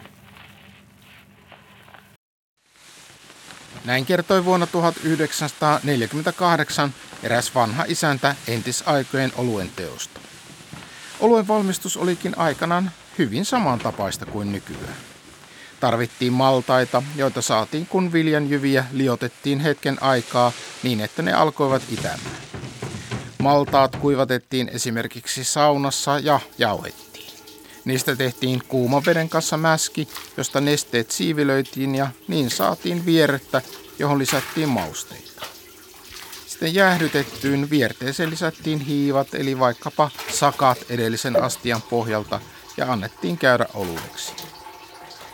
Näin 3.85 4.05
kertoi 4.05 4.45
vuonna 4.45 4.67
1948 4.67 6.93
eräs 7.23 7.55
vanha 7.55 7.85
isäntä 7.87 8.35
entisaikojen 8.47 9.31
oluen 9.37 9.69
teosta. 9.75 10.19
Oluen 11.19 11.47
valmistus 11.47 11.97
olikin 11.97 12.37
aikanaan 12.37 12.91
hyvin 13.17 13.45
samantapaista 13.45 14.25
kuin 14.25 14.51
nykyään. 14.51 15.10
Tarvittiin 15.81 16.33
maltaita, 16.33 17.03
joita 17.15 17.41
saatiin 17.41 17.85
kun 17.85 18.13
viljanjyviä 18.13 18.85
liotettiin 18.91 19.59
hetken 19.59 20.03
aikaa 20.03 20.51
niin, 20.83 21.01
että 21.01 21.21
ne 21.21 21.33
alkoivat 21.33 21.81
itämään. 21.91 22.37
Maltaat 23.39 23.95
kuivatettiin 23.95 24.69
esimerkiksi 24.73 25.43
saunassa 25.43 26.19
ja 26.19 26.39
jauhettiin. 26.57 27.33
Niistä 27.85 28.15
tehtiin 28.15 28.61
kuuman 28.67 29.05
veden 29.05 29.29
kanssa 29.29 29.57
mäski, 29.57 30.07
josta 30.37 30.61
nesteet 30.61 31.11
siivilöitiin 31.11 31.95
ja 31.95 32.07
niin 32.27 32.49
saatiin 32.49 33.05
vierrettä, 33.05 33.61
johon 33.99 34.19
lisättiin 34.19 34.69
mausteita. 34.69 35.45
Sitten 36.47 36.73
jäähdytettyyn 36.73 37.69
vierteeseen 37.69 38.29
lisättiin 38.29 38.79
hiivat 38.79 39.33
eli 39.33 39.59
vaikkapa 39.59 40.11
sakat 40.31 40.77
edellisen 40.89 41.43
astian 41.43 41.81
pohjalta 41.81 42.39
ja 42.77 42.91
annettiin 42.91 43.37
käydä 43.37 43.65
olueksi. 43.73 44.50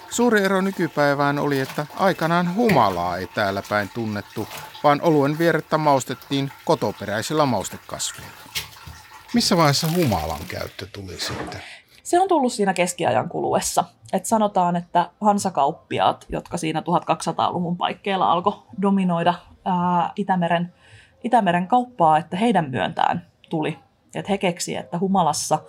Suuri 0.09 0.43
ero 0.43 0.61
nykypäivään 0.61 1.39
oli, 1.39 1.59
että 1.59 1.85
aikanaan 1.99 2.55
humalaa 2.55 3.17
ei 3.17 3.27
täällä 3.27 3.63
päin 3.69 3.89
tunnettu, 3.93 4.47
vaan 4.83 5.01
oluen 5.01 5.37
vierettä 5.37 5.77
maustettiin 5.77 6.51
kotoperäisillä 6.65 7.45
maustekasveilla. 7.45 8.33
Missä 9.33 9.57
vaiheessa 9.57 9.87
humalan 9.95 10.39
käyttö 10.47 10.87
tuli 10.93 11.19
sitten? 11.19 11.61
Se 12.03 12.19
on 12.19 12.27
tullut 12.27 12.53
siinä 12.53 12.73
keskiajan 12.73 13.29
kuluessa. 13.29 13.83
Et 14.13 14.25
sanotaan, 14.25 14.75
että 14.75 15.09
hansakauppiaat, 15.21 16.25
jotka 16.29 16.57
siinä 16.57 16.79
1200-luvun 16.79 17.77
paikkeilla 17.77 18.31
alkoi 18.31 18.63
dominoida 18.81 19.33
ää, 19.65 20.11
Itämeren, 20.15 20.73
Itämeren 21.23 21.67
kauppaa, 21.67 22.17
että 22.17 22.37
heidän 22.37 22.69
myöntään 22.69 23.25
tuli. 23.49 23.79
Et 24.15 24.29
he 24.29 24.37
keksi, 24.37 24.75
että 24.75 24.99
humalassa 24.99 25.59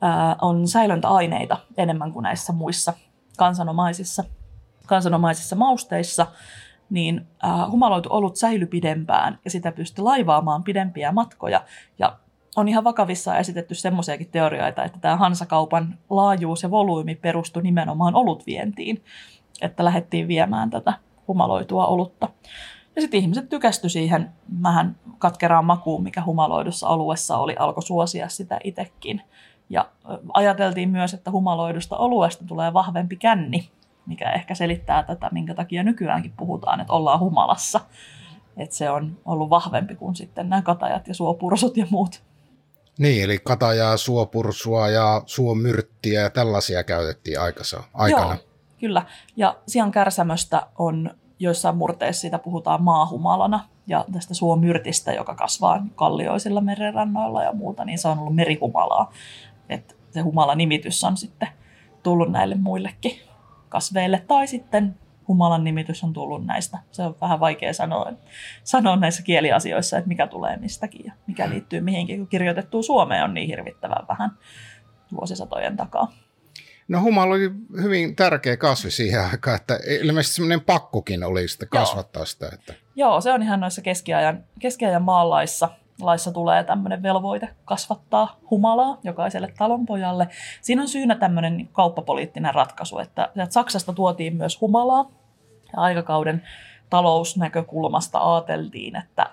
ää, 0.00 0.36
on 0.40 0.68
säilöntäaineita 0.68 1.56
enemmän 1.76 2.12
kuin 2.12 2.22
näissä 2.22 2.52
muissa 2.52 2.92
kansanomaisissa, 3.38 4.24
kansanomaisissa 4.86 5.56
mausteissa, 5.56 6.26
niin 6.90 7.26
äh, 7.44 7.70
humaloitu 7.70 8.08
olut 8.12 8.36
säily 8.36 8.66
pidempään 8.66 9.38
ja 9.44 9.50
sitä 9.50 9.72
pystyi 9.72 10.02
laivaamaan 10.02 10.64
pidempiä 10.64 11.12
matkoja. 11.12 11.64
Ja 11.98 12.16
on 12.56 12.68
ihan 12.68 12.84
vakavissa 12.84 13.38
esitetty 13.38 13.74
semmoisiakin 13.74 14.28
teorioita, 14.30 14.84
että 14.84 14.98
tämä 14.98 15.16
Hansakaupan 15.16 15.98
laajuus 16.10 16.62
ja 16.62 16.70
volyymi 16.70 17.14
perustui 17.14 17.62
nimenomaan 17.62 18.14
olutvientiin, 18.14 19.02
että 19.60 19.84
lähdettiin 19.84 20.28
viemään 20.28 20.70
tätä 20.70 20.92
humaloitua 21.28 21.86
olutta. 21.86 22.28
Ja 22.96 23.02
sitten 23.02 23.20
ihmiset 23.20 23.48
tykästy 23.48 23.88
siihen 23.88 24.30
vähän 24.62 24.96
katkeraan 25.18 25.64
makuun, 25.64 26.02
mikä 26.02 26.22
humaloidussa 26.22 26.88
oluessa 26.88 27.36
oli, 27.36 27.56
alkoi 27.58 27.82
suosia 27.82 28.28
sitä 28.28 28.58
itsekin. 28.64 29.22
Ja 29.70 29.88
ajateltiin 30.34 30.90
myös, 30.90 31.14
että 31.14 31.30
humaloidusta 31.30 31.96
oluesta 31.96 32.44
tulee 32.44 32.72
vahvempi 32.72 33.16
känni, 33.16 33.70
mikä 34.06 34.32
ehkä 34.32 34.54
selittää 34.54 35.02
tätä, 35.02 35.28
minkä 35.32 35.54
takia 35.54 35.82
nykyäänkin 35.82 36.32
puhutaan, 36.36 36.80
että 36.80 36.92
ollaan 36.92 37.20
humalassa. 37.20 37.80
Että 38.56 38.76
se 38.76 38.90
on 38.90 39.16
ollut 39.24 39.50
vahvempi 39.50 39.94
kuin 39.94 40.16
sitten 40.16 40.48
nämä 40.48 40.62
katajat 40.62 41.08
ja 41.08 41.14
suopursut 41.14 41.76
ja 41.76 41.86
muut. 41.90 42.22
Niin, 42.98 43.24
eli 43.24 43.38
katajaa, 43.38 43.96
suopursua 43.96 44.88
ja 44.88 45.22
suomyrttiä 45.26 46.20
ja 46.20 46.30
tällaisia 46.30 46.84
käytettiin 46.84 47.40
aikasa, 47.40 47.82
aikana. 47.94 48.34
Joo, 48.34 48.44
kyllä. 48.80 49.02
Ja 49.36 49.56
sian 49.66 49.90
kärsämöstä 49.90 50.66
on 50.78 51.10
joissain 51.38 51.76
murteissa 51.76 52.20
siitä 52.20 52.38
puhutaan 52.38 52.82
maahumalana. 52.82 53.68
Ja 53.86 54.04
tästä 54.12 54.34
suomyrtistä, 54.34 55.12
joka 55.12 55.34
kasvaa 55.34 55.86
kallioisilla 55.94 56.60
merenrannoilla 56.60 57.42
ja 57.42 57.52
muuta, 57.52 57.84
niin 57.84 57.98
se 57.98 58.08
on 58.08 58.18
ollut 58.18 58.34
merihumalaa. 58.34 59.12
Että 59.68 59.94
se 60.10 60.20
humala-nimitys 60.20 61.04
on 61.04 61.16
sitten 61.16 61.48
tullut 62.02 62.32
näille 62.32 62.54
muillekin 62.54 63.20
kasveille. 63.68 64.24
Tai 64.28 64.46
sitten 64.46 64.96
humalan 65.28 65.64
nimitys 65.64 66.04
on 66.04 66.12
tullut 66.12 66.46
näistä. 66.46 66.78
Se 66.90 67.02
on 67.02 67.16
vähän 67.20 67.40
vaikea 67.40 67.72
sanoa, 67.72 68.12
sanoa 68.64 68.96
näissä 68.96 69.22
kieliasioissa, 69.22 69.98
että 69.98 70.08
mikä 70.08 70.26
tulee 70.26 70.56
mistäkin 70.56 71.06
ja 71.06 71.12
mikä 71.26 71.50
liittyy 71.50 71.80
mihinkin, 71.80 72.18
kun 72.18 72.28
kirjoitettu 72.28 72.82
Suomeen 72.82 73.24
on 73.24 73.34
niin 73.34 73.48
hirvittävän 73.48 74.08
vähän 74.08 74.30
vuosisatojen 75.12 75.76
takaa. 75.76 76.12
No 76.88 77.00
humala 77.00 77.34
oli 77.34 77.50
hyvin 77.82 78.16
tärkeä 78.16 78.56
kasvi 78.56 78.90
siihen 78.90 79.24
aikaan, 79.24 79.56
että 79.56 79.78
ilmeisesti 80.00 80.34
semmoinen 80.34 80.60
pakkokin 80.60 81.24
oli 81.24 81.48
sitten 81.48 81.68
kasvattaa 81.68 82.20
Joo. 82.20 82.26
sitä. 82.26 82.50
Että... 82.52 82.74
Joo, 82.96 83.20
se 83.20 83.32
on 83.32 83.42
ihan 83.42 83.60
noissa 83.60 83.82
keskiajan, 83.82 84.44
keskiajan 84.60 85.02
maalaissa 85.02 85.68
laissa 86.02 86.32
tulee 86.32 86.64
tämmöinen 86.64 87.02
velvoite 87.02 87.48
kasvattaa 87.64 88.36
humalaa 88.50 88.98
jokaiselle 89.04 89.52
talonpojalle. 89.58 90.28
Siinä 90.60 90.82
on 90.82 90.88
syynä 90.88 91.14
tämmöinen 91.14 91.68
kauppapoliittinen 91.72 92.54
ratkaisu, 92.54 92.98
että, 92.98 93.24
että 93.24 93.54
Saksasta 93.54 93.92
tuotiin 93.92 94.36
myös 94.36 94.60
humalaa 94.60 95.10
ja 95.72 95.82
aikakauden 95.82 96.42
talousnäkökulmasta 96.90 98.34
ajateltiin, 98.34 98.96
että 98.96 99.26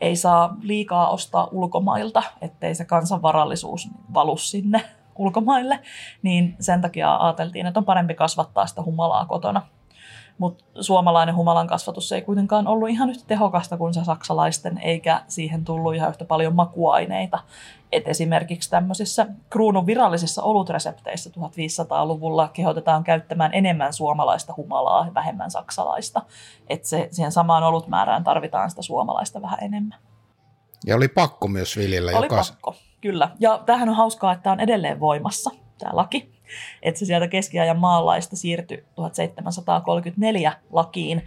ei 0.00 0.16
saa 0.16 0.56
liikaa 0.62 1.10
ostaa 1.10 1.48
ulkomailta, 1.52 2.22
ettei 2.40 2.74
se 2.74 2.84
kansanvarallisuus 2.84 3.88
valu 4.14 4.36
sinne 4.36 4.82
ulkomaille, 5.18 5.78
niin 6.22 6.56
sen 6.60 6.80
takia 6.80 7.16
ajateltiin, 7.16 7.66
että 7.66 7.80
on 7.80 7.84
parempi 7.84 8.14
kasvattaa 8.14 8.66
sitä 8.66 8.82
humalaa 8.82 9.26
kotona. 9.26 9.62
Mutta 10.38 10.64
suomalainen 10.80 11.36
humalan 11.36 11.66
kasvatus 11.66 12.12
ei 12.12 12.22
kuitenkaan 12.22 12.66
ollut 12.66 12.88
ihan 12.88 13.10
yhtä 13.10 13.24
tehokasta 13.26 13.76
kuin 13.76 13.94
se 13.94 14.04
saksalaisten, 14.04 14.78
eikä 14.78 15.22
siihen 15.28 15.64
tullut 15.64 15.94
ihan 15.94 16.10
yhtä 16.10 16.24
paljon 16.24 16.54
makuaineita. 16.54 17.38
Et 17.92 18.08
esimerkiksi 18.08 18.70
tämmöisissä 18.70 19.26
kruunun 19.50 19.86
virallisissa 19.86 20.42
olutresepteissä 20.42 21.30
1500-luvulla 21.30 22.48
kehotetaan 22.48 23.04
käyttämään 23.04 23.54
enemmän 23.54 23.92
suomalaista 23.92 24.54
humalaa 24.56 25.06
ja 25.06 25.14
vähemmän 25.14 25.50
saksalaista. 25.50 26.22
Et 26.68 26.84
se, 26.84 27.08
siihen 27.10 27.32
samaan 27.32 27.62
olutmäärään 27.62 28.24
tarvitaan 28.24 28.70
sitä 28.70 28.82
suomalaista 28.82 29.42
vähän 29.42 29.58
enemmän. 29.62 29.98
Ja 30.86 30.96
oli 30.96 31.08
pakko 31.08 31.48
myös 31.48 31.76
viljellä 31.76 32.10
Oli 32.14 32.26
jokas... 32.26 32.50
pakko, 32.50 32.74
kyllä. 33.00 33.30
Ja 33.40 33.62
tämähän 33.66 33.88
on 33.88 33.94
hauskaa, 33.94 34.32
että 34.32 34.42
tämä 34.42 34.52
on 34.52 34.60
edelleen 34.60 35.00
voimassa, 35.00 35.50
tämä 35.78 35.96
laki. 35.96 36.32
Että 36.82 36.98
se 36.98 37.06
sieltä 37.06 37.28
keskiajan 37.28 37.78
maalaista 37.78 38.36
siirtyi 38.36 38.84
1734 38.94 40.52
lakiin, 40.70 41.24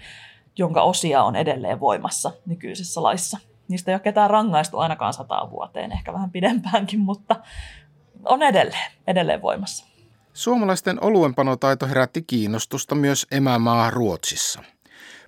jonka 0.57 0.81
osia 0.81 1.23
on 1.23 1.35
edelleen 1.35 1.79
voimassa 1.79 2.31
nykyisessä 2.45 3.03
laissa. 3.03 3.37
Niistä 3.67 3.91
ei 3.91 3.95
ole 3.95 3.99
ketään 3.99 4.29
rangaistu 4.29 4.77
ainakaan 4.77 5.13
sataan 5.13 5.51
vuoteen, 5.51 5.91
ehkä 5.91 6.13
vähän 6.13 6.31
pidempäänkin, 6.31 6.99
mutta 6.99 7.35
on 8.25 8.43
edelleen, 8.43 8.91
edelleen 9.07 9.41
voimassa. 9.41 9.85
Suomalaisten 10.33 11.03
oluenpanotaito 11.03 11.87
herätti 11.87 12.21
kiinnostusta 12.21 12.95
myös 12.95 13.27
emämaa 13.31 13.89
Ruotsissa– 13.89 14.63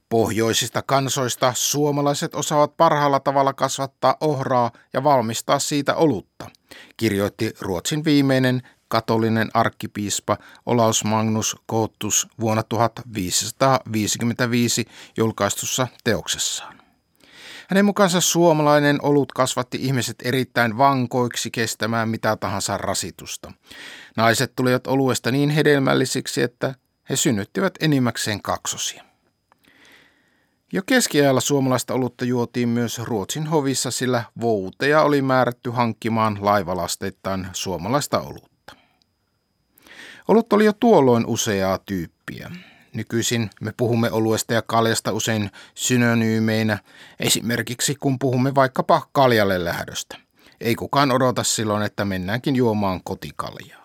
Pohjoisista 0.10 0.82
kansoista 0.82 1.54
suomalaiset 1.56 2.36
osaavat 2.36 2.78
parhaalla 2.78 3.20
tavalla 3.20 3.54
kasvattaa 3.54 4.18
ohraa 4.22 4.72
ja 4.94 5.04
valmistaa 5.04 5.60
siitä 5.60 5.96
olutta, 5.96 6.50
kirjoitti 6.98 7.54
Ruotsin 7.62 8.06
viimeinen 8.06 8.62
katolinen 8.88 9.50
arkkipiispa 9.54 10.38
Olaus 10.66 11.04
Magnus 11.04 11.56
Koottus 11.66 12.28
vuonna 12.40 12.64
1555 12.64 14.86
julkaistussa 15.18 15.88
teoksessaan. 16.04 16.78
Hänen 17.70 17.86
mukaansa 17.86 18.22
suomalainen 18.22 19.00
olut 19.02 19.32
kasvatti 19.32 19.78
ihmiset 19.82 20.16
erittäin 20.24 20.78
vankoiksi 20.78 21.52
kestämään 21.52 22.10
mitä 22.10 22.36
tahansa 22.36 22.78
rasitusta. 22.78 23.52
Naiset 24.18 24.56
tulivat 24.56 24.88
oluesta 24.88 25.32
niin 25.32 25.50
hedelmällisiksi, 25.50 26.42
että 26.42 26.76
he 27.10 27.16
synnyttivät 27.16 27.74
enimmäkseen 27.80 28.42
kaksosia. 28.42 29.04
Jo 30.74 30.82
keskiajalla 30.86 31.42
suomalaista 31.42 31.94
olutta 31.94 32.26
juotiin 32.26 32.70
myös 32.70 33.00
Ruotsin 33.00 33.48
hovissa, 33.48 33.92
sillä 33.92 34.24
vouteja 34.42 35.02
oli 35.02 35.22
määrätty 35.22 35.70
hankkimaan 35.70 36.38
laivalasteittain 36.42 37.48
suomalaista 37.54 38.20
olutta. 38.20 38.47
Olut 40.28 40.54
oli 40.54 40.66
jo 40.66 40.74
tuolloin 40.74 41.26
useaa 41.26 41.78
tyyppiä. 41.78 42.52
Nykyisin 42.94 43.50
me 43.62 43.74
puhumme 43.78 44.12
oluesta 44.12 44.54
ja 44.54 44.62
kaljasta 44.62 45.12
usein 45.12 45.52
synonyymeinä, 45.76 46.78
esimerkiksi 47.20 47.96
kun 47.96 48.20
puhumme 48.20 48.56
vaikkapa 48.56 49.02
kaljalle 49.12 49.64
lähdöstä. 49.64 50.18
Ei 50.62 50.76
kukaan 50.76 51.12
odota 51.12 51.44
silloin, 51.44 51.84
että 51.84 52.06
mennäänkin 52.06 52.56
juomaan 52.56 53.02
kotikaljaa. 53.04 53.84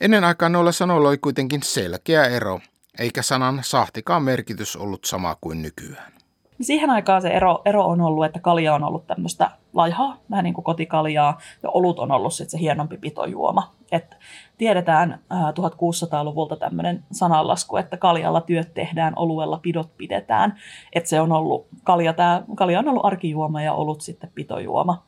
Ennen 0.00 0.24
aikaa 0.24 0.48
noilla 0.48 0.72
sanoilla 0.72 1.08
oli 1.08 1.18
kuitenkin 1.18 1.62
selkeä 1.62 2.24
ero– 2.24 2.60
eikä 2.98 3.22
sanan 3.22 3.60
sahtikaan 3.62 4.22
merkitys 4.22 4.76
ollut 4.76 5.04
sama 5.04 5.36
kuin 5.40 5.62
nykyään. 5.62 6.12
Siihen 6.60 6.90
aikaan 6.90 7.22
se 7.22 7.28
ero, 7.28 7.62
ero 7.64 7.86
on 7.86 8.00
ollut, 8.00 8.24
että 8.24 8.40
kalja 8.40 8.74
on 8.74 8.84
ollut 8.84 9.06
tämmöistä 9.06 9.50
laihaa, 9.72 10.16
vähän 10.30 10.44
niin 10.44 10.54
kuin 10.54 10.64
kotikaljaa, 10.64 11.40
ja 11.62 11.70
olut 11.70 11.98
on 11.98 12.12
ollut 12.12 12.34
sitten 12.34 12.50
se 12.50 12.58
hienompi 12.58 12.96
pitojuoma. 12.96 13.74
Et 13.92 14.16
tiedetään 14.58 15.18
ää, 15.30 15.50
1600-luvulta 15.50 16.56
tämmöinen 16.56 17.04
sananlasku, 17.12 17.76
että 17.76 17.96
kaljalla 17.96 18.40
työt 18.40 18.74
tehdään, 18.74 19.12
oluella 19.16 19.58
pidot 19.58 19.96
pidetään. 19.96 20.54
Että 20.92 21.08
se 21.08 21.20
on 21.20 21.32
ollut, 21.32 21.66
kalja, 21.84 22.12
tää, 22.12 22.42
kalja 22.56 22.78
on 22.78 22.88
ollut 22.88 23.04
arkijuoma 23.04 23.62
ja 23.62 23.72
olut 23.72 24.00
sitten 24.00 24.30
pitojuoma. 24.34 25.02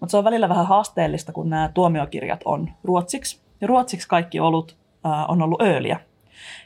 Mutta 0.00 0.10
se 0.10 0.16
on 0.16 0.24
välillä 0.24 0.48
vähän 0.48 0.66
haasteellista, 0.66 1.32
kun 1.32 1.50
nämä 1.50 1.70
tuomiokirjat 1.74 2.40
on 2.44 2.70
ruotsiksi. 2.84 3.40
Ja 3.60 3.66
ruotsiksi 3.66 4.08
kaikki 4.08 4.40
olut 4.40 4.76
ää, 5.04 5.26
on 5.26 5.42
ollut 5.42 5.62
ööliä. 5.62 6.00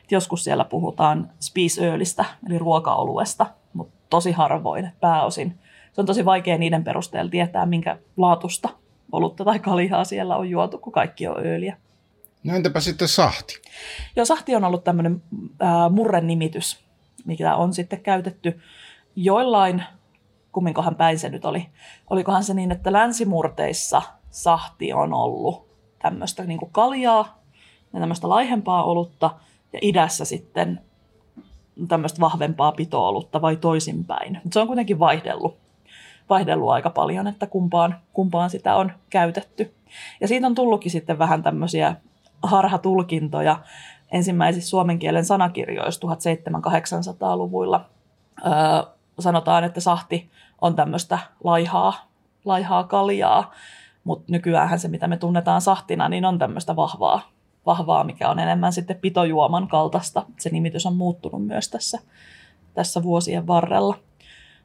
Et 0.04 0.12
joskus 0.12 0.44
siellä 0.44 0.64
puhutaan 0.64 1.30
spiisöölistä, 1.40 2.24
eli 2.46 2.58
ruokaoluesta, 2.58 3.46
mutta 3.72 3.94
tosi 4.10 4.32
harvoin, 4.32 4.90
pääosin. 5.00 5.58
Se 5.92 6.00
on 6.00 6.06
tosi 6.06 6.24
vaikea 6.24 6.58
niiden 6.58 6.84
perusteella 6.84 7.30
tietää, 7.30 7.66
minkä 7.66 7.98
laatusta 8.16 8.68
olutta 9.12 9.44
tai 9.44 9.58
kaljaa 9.58 10.04
siellä 10.04 10.36
on 10.36 10.50
juotu, 10.50 10.78
kun 10.78 10.92
kaikki 10.92 11.28
on 11.28 11.46
ööliä. 11.46 11.76
No 12.44 12.54
entäpä 12.54 12.80
sitten 12.80 13.08
sahti? 13.08 13.54
Joo, 14.16 14.24
sahti 14.24 14.56
on 14.56 14.64
ollut 14.64 14.84
tämmöinen 14.84 15.22
murren 15.90 16.26
nimitys, 16.26 16.84
mikä 17.24 17.54
on 17.54 17.74
sitten 17.74 18.00
käytetty 18.00 18.60
joillain, 19.16 19.84
kumminkohan 20.52 20.96
päin 20.96 21.18
se 21.18 21.28
nyt 21.28 21.44
oli, 21.44 21.66
olikohan 22.10 22.44
se 22.44 22.54
niin, 22.54 22.72
että 22.72 22.92
länsimurteissa 22.92 24.02
sahti 24.30 24.92
on 24.92 25.14
ollut 25.14 25.68
tämmöistä 26.02 26.44
niin 26.44 26.60
kaljaa 26.72 27.38
ja 27.92 28.00
tämmöistä 28.00 28.28
laihempaa 28.28 28.84
olutta, 28.84 29.30
ja 29.72 29.78
idässä 29.82 30.24
sitten 30.24 30.80
tämmöistä 31.88 32.20
vahvempaa 32.20 32.72
pitoolutta 32.72 33.42
vai 33.42 33.56
toisinpäin. 33.56 34.40
Se 34.52 34.60
on 34.60 34.66
kuitenkin 34.66 34.98
vaihdellut, 34.98 35.58
vaihdellut 36.30 36.70
aika 36.70 36.90
paljon, 36.90 37.26
että 37.26 37.46
kumpaan, 37.46 38.00
kumpaan 38.12 38.50
sitä 38.50 38.76
on 38.76 38.92
käytetty. 39.10 39.74
Ja 40.20 40.28
siitä 40.28 40.46
on 40.46 40.54
tullutkin 40.54 40.90
sitten 40.90 41.18
vähän 41.18 41.42
tämmöisiä 41.42 41.96
harhatulkintoja 42.44 43.58
ensimmäisissä 44.12 44.70
suomen 44.70 44.98
kielen 44.98 45.24
sanakirjoissa 45.24 46.06
1700-1800-luvuilla. 46.06 47.84
Öö, 48.46 48.52
sanotaan, 49.18 49.64
että 49.64 49.80
sahti 49.80 50.30
on 50.60 50.76
tämmöistä 50.76 51.18
laihaa, 51.44 51.94
laihaa 52.44 52.84
kaljaa, 52.84 53.52
mutta 54.04 54.32
nykyään 54.32 54.78
se, 54.78 54.88
mitä 54.88 55.08
me 55.08 55.16
tunnetaan 55.16 55.60
sahtina, 55.60 56.08
niin 56.08 56.24
on 56.24 56.38
tämmöistä 56.38 56.76
vahvaa, 56.76 57.20
vahvaa, 57.66 58.04
mikä 58.04 58.28
on 58.28 58.38
enemmän 58.38 58.72
sitten 58.72 58.96
pitojuoman 58.96 59.68
kaltaista. 59.68 60.26
Se 60.38 60.50
nimitys 60.50 60.86
on 60.86 60.96
muuttunut 60.96 61.46
myös 61.46 61.68
tässä, 61.68 61.98
tässä 62.74 63.02
vuosien 63.02 63.46
varrella. 63.46 63.94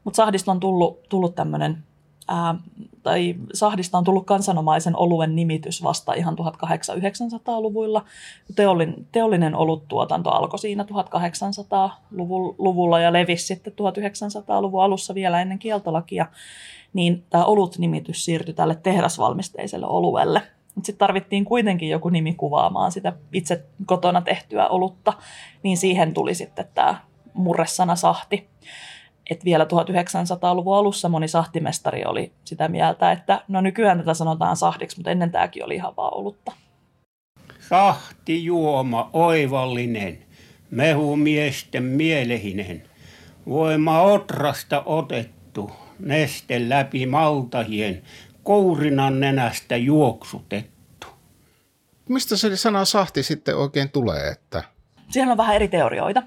Mutta 0.04 0.16
sahdista 0.16 0.50
on 0.50 0.60
tullut, 0.60 1.08
tullut 1.08 1.34
tämmöinen, 1.34 1.84
ää, 2.30 2.54
tai 3.02 3.34
sahdista 3.54 3.98
on 3.98 4.04
tullut 4.04 4.26
kansanomaisen 4.26 4.96
oluen 4.96 5.36
nimitys 5.36 5.82
vasta 5.82 6.14
ihan 6.14 6.36
1800-900-luvuilla. 6.38 8.04
Teollinen, 8.56 9.06
teollinen 9.12 9.54
oluttuotanto 9.54 10.30
alkoi 10.30 10.58
siinä 10.58 10.82
1800-luvulla 10.82 13.00
ja 13.00 13.12
levisi 13.12 13.46
sitten 13.46 13.72
1900-luvun 13.72 14.82
alussa 14.82 15.14
vielä 15.14 15.40
ennen 15.40 15.58
kieltolakia. 15.58 16.26
Niin 16.92 17.24
tämä 17.30 17.44
olut-nimitys 17.44 18.24
siirtyi 18.24 18.54
tälle 18.54 18.74
tehdasvalmisteiselle 18.74 19.86
oluelle– 19.86 20.42
sitten 20.74 20.98
tarvittiin 20.98 21.44
kuitenkin 21.44 21.88
joku 21.88 22.08
nimi 22.08 22.34
kuvaamaan 22.34 22.92
sitä 22.92 23.12
itse 23.32 23.64
kotona 23.86 24.20
tehtyä 24.20 24.68
olutta, 24.68 25.12
niin 25.62 25.76
siihen 25.76 26.14
tuli 26.14 26.34
sitten 26.34 26.68
tämä 26.74 27.00
murresana 27.34 27.96
sahti. 27.96 28.48
Et 29.30 29.44
vielä 29.44 29.64
1900-luvun 29.64 30.76
alussa 30.76 31.08
moni 31.08 31.28
sahtimestari 31.28 32.04
oli 32.04 32.32
sitä 32.44 32.68
mieltä, 32.68 33.12
että 33.12 33.44
no 33.48 33.60
nykyään 33.60 33.98
tätä 33.98 34.14
sanotaan 34.14 34.56
sahdiksi, 34.56 34.96
mutta 34.96 35.10
ennen 35.10 35.30
tämäkin 35.30 35.64
oli 35.64 35.74
ihan 35.74 35.96
vaan 35.96 36.14
olutta. 36.14 36.52
Sahti 37.68 38.44
juoma 38.44 39.10
oivallinen, 39.12 40.18
mehumiesten 40.70 41.82
mielehinen, 41.82 42.82
voima 43.48 44.02
otrasta 44.02 44.82
otettu, 44.86 45.70
neste 45.98 46.68
läpi 46.68 47.06
maltahien, 47.06 48.02
kourinan 48.42 49.20
nenästä 49.20 49.76
juoksutettu. 49.76 51.06
Mistä 52.08 52.36
se 52.36 52.56
sana 52.56 52.84
sahti 52.84 53.22
sitten 53.22 53.56
oikein 53.56 53.90
tulee? 53.90 54.28
Että... 54.28 54.64
Siihen 55.10 55.30
on 55.30 55.36
vähän 55.36 55.56
eri 55.56 55.68
teorioita. 55.68 56.22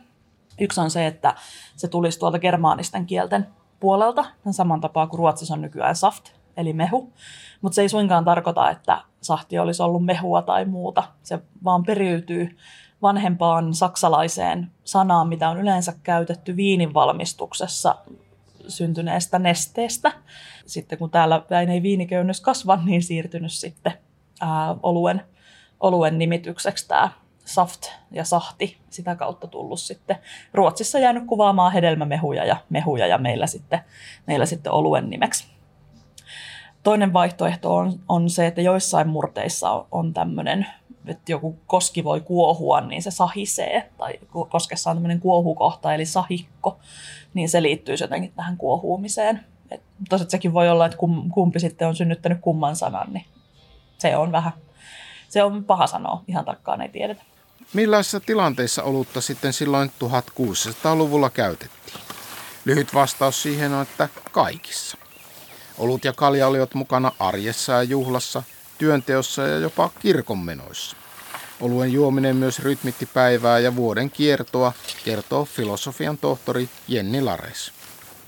Yksi 0.60 0.82
on 0.82 0.92
se, 0.92 1.08
että 1.08 1.36
se 1.76 1.88
tulisi 1.88 2.20
tuolta 2.20 2.40
germaanisten 2.40 3.06
kielten 3.06 3.48
puolelta, 3.80 4.26
saman 4.52 4.82
tapaa 4.82 5.08
kuin 5.08 5.18
ruotsissa 5.18 5.54
on 5.54 5.62
nykyään 5.62 5.96
saft, 5.96 6.30
eli 6.58 6.74
mehu. 6.74 7.14
Mutta 7.62 7.76
se 7.76 7.82
ei 7.82 7.90
suinkaan 7.90 8.26
tarkoita, 8.26 8.70
että 8.70 9.02
sahti 9.22 9.60
olisi 9.60 9.84
ollut 9.84 10.06
mehua 10.06 10.42
tai 10.42 10.66
muuta. 10.66 11.04
Se 11.24 11.40
vaan 11.64 11.84
periytyy 11.84 12.58
vanhempaan 13.02 13.74
saksalaiseen 13.74 14.72
sanaan, 14.84 15.28
mitä 15.28 15.50
on 15.50 15.60
yleensä 15.60 15.94
käytetty 16.04 16.56
viinin 16.56 16.94
valmistuksessa 16.94 17.96
syntyneestä 18.68 19.40
nesteestä. 19.40 20.12
Sitten 20.66 20.98
kun 20.98 21.10
täällä 21.10 21.40
päin 21.40 21.70
ei 21.70 21.82
viiniköynnös 21.82 22.42
kasva, 22.42 22.80
niin 22.86 23.04
siirtynyt 23.04 23.52
sitten 23.52 23.94
ää, 24.42 24.76
oluen, 24.84 25.22
oluen 25.80 26.18
nimitykseksi 26.18 26.88
tämä 26.88 27.10
saft 27.46 27.92
ja 28.12 28.24
sahti 28.24 28.78
sitä 28.90 29.16
kautta 29.16 29.48
tullut 29.48 29.80
sitten. 29.80 30.16
Ruotsissa 30.54 31.00
jäänyt 31.00 31.24
kuvaamaan 31.28 31.74
hedelmämehuja 31.74 32.46
ja 32.46 32.56
mehuja 32.70 33.08
ja 33.08 33.18
meillä 33.18 33.48
sitten, 33.48 33.80
meillä 34.28 34.46
sitten 34.46 34.72
oluen 34.72 35.10
nimeksi. 35.10 35.48
Toinen 36.84 37.14
vaihtoehto 37.14 37.76
on, 37.76 38.00
on 38.10 38.30
se, 38.30 38.48
että 38.48 38.62
joissain 38.62 39.08
murteissa 39.08 39.72
on, 39.72 39.88
on 39.92 40.14
tämmöinen, 40.14 40.68
että 41.06 41.32
joku 41.32 41.60
koski 41.68 42.04
voi 42.04 42.22
kuohua, 42.22 42.82
niin 42.82 43.04
se 43.04 43.12
sahisee. 43.12 43.90
Tai 43.98 44.20
koskessa 44.50 44.90
on 44.90 44.96
tämmöinen 44.96 45.20
kuohukohta, 45.20 45.94
eli 45.94 46.06
sahikko, 46.06 46.80
niin 47.34 47.50
se 47.50 47.62
liittyy 47.62 47.96
jotenkin 48.02 48.34
tähän 48.36 48.58
kuohuumiseen. 48.58 49.46
Tosin 50.10 50.30
sekin 50.30 50.54
voi 50.54 50.70
olla, 50.70 50.86
että 50.86 50.98
kumpi 51.34 51.60
sitten 51.60 51.88
on 51.88 51.96
synnyttänyt 51.96 52.42
kumman 52.42 52.76
sanan, 52.76 53.14
niin 53.14 53.26
se 53.98 54.18
on 54.18 54.32
vähän, 54.32 54.54
se 55.30 55.44
on 55.44 55.64
paha 55.64 55.88
sanoa, 55.88 56.24
ihan 56.28 56.46
tarkkaan 56.46 56.82
ei 56.82 56.90
tiedetä. 56.90 57.24
Millaisissa 57.74 58.20
tilanteissa 58.20 58.84
olutta 58.84 59.22
sitten 59.22 59.54
silloin 59.54 59.92
1600-luvulla 60.04 61.30
käytettiin? 61.30 62.00
Lyhyt 62.66 62.94
vastaus 62.94 63.44
siihen 63.44 63.74
on, 63.74 63.82
että 63.82 64.10
kaikissa. 64.32 64.98
Olut 65.78 66.06
ja 66.06 66.14
kalja 66.14 66.48
olivat 66.48 66.74
mukana 66.74 67.12
arjessa 67.20 67.72
ja 67.72 67.84
juhlassa, 67.84 68.44
työnteossa 68.78 69.42
ja 69.42 69.58
jopa 69.58 69.90
kirkonmenoissa. 70.00 70.96
Oluen 71.62 71.94
juominen 71.94 72.36
myös 72.36 72.60
rytmitti 72.60 73.06
päivää 73.06 73.60
ja 73.60 73.76
vuoden 73.76 74.12
kiertoa, 74.12 74.74
kertoo 75.06 75.46
filosofian 75.46 76.18
tohtori 76.18 76.70
Jenni 76.88 77.22
Lares. 77.22 77.72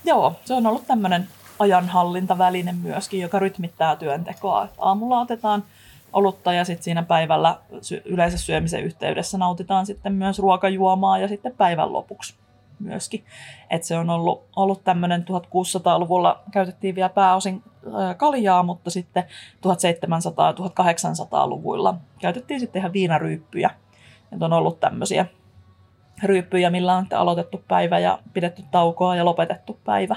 Joo, 0.04 0.40
se 0.44 0.54
on 0.54 0.66
ollut 0.66 0.86
tämmöinen 0.86 1.28
ajanhallintaväline 1.58 2.72
myöskin, 2.72 3.20
joka 3.20 3.38
rytmittää 3.38 3.96
työntekoa. 3.96 4.68
Aamulla 4.78 5.20
otetaan 5.20 5.64
olutta 6.16 6.52
ja 6.52 6.64
sitten 6.64 6.84
siinä 6.84 7.02
päivällä 7.02 7.58
yleensä 8.04 8.38
syömisen 8.38 8.84
yhteydessä 8.84 9.38
nautitaan 9.38 9.86
sitten 9.86 10.12
myös 10.12 10.38
ruokajuomaa 10.38 11.18
ja 11.18 11.28
sitten 11.28 11.52
päivän 11.56 11.92
lopuksi 11.92 12.34
myöskin. 12.78 13.24
Et 13.70 13.82
se 13.82 13.98
on 13.98 14.10
ollut, 14.10 14.44
ollut 14.56 14.84
tämmöinen 14.84 15.24
1600-luvulla 15.30 16.42
käytettiin 16.50 16.94
vielä 16.94 17.08
pääosin 17.08 17.62
kaljaa, 18.16 18.62
mutta 18.62 18.90
sitten 18.90 19.24
1700-1800-luvuilla 19.56 21.94
käytettiin 22.20 22.60
sitten 22.60 22.80
ihan 22.80 22.92
viinaryyppyjä. 22.92 23.70
Et 24.32 24.42
on 24.42 24.52
ollut 24.52 24.80
tämmöisiä 24.80 25.26
ryyppyjä, 26.22 26.70
millä 26.70 26.96
on 26.96 27.06
aloitettu 27.14 27.64
päivä 27.68 27.98
ja 27.98 28.18
pidetty 28.32 28.62
taukoa 28.70 29.16
ja 29.16 29.24
lopetettu 29.24 29.80
päivä. 29.84 30.16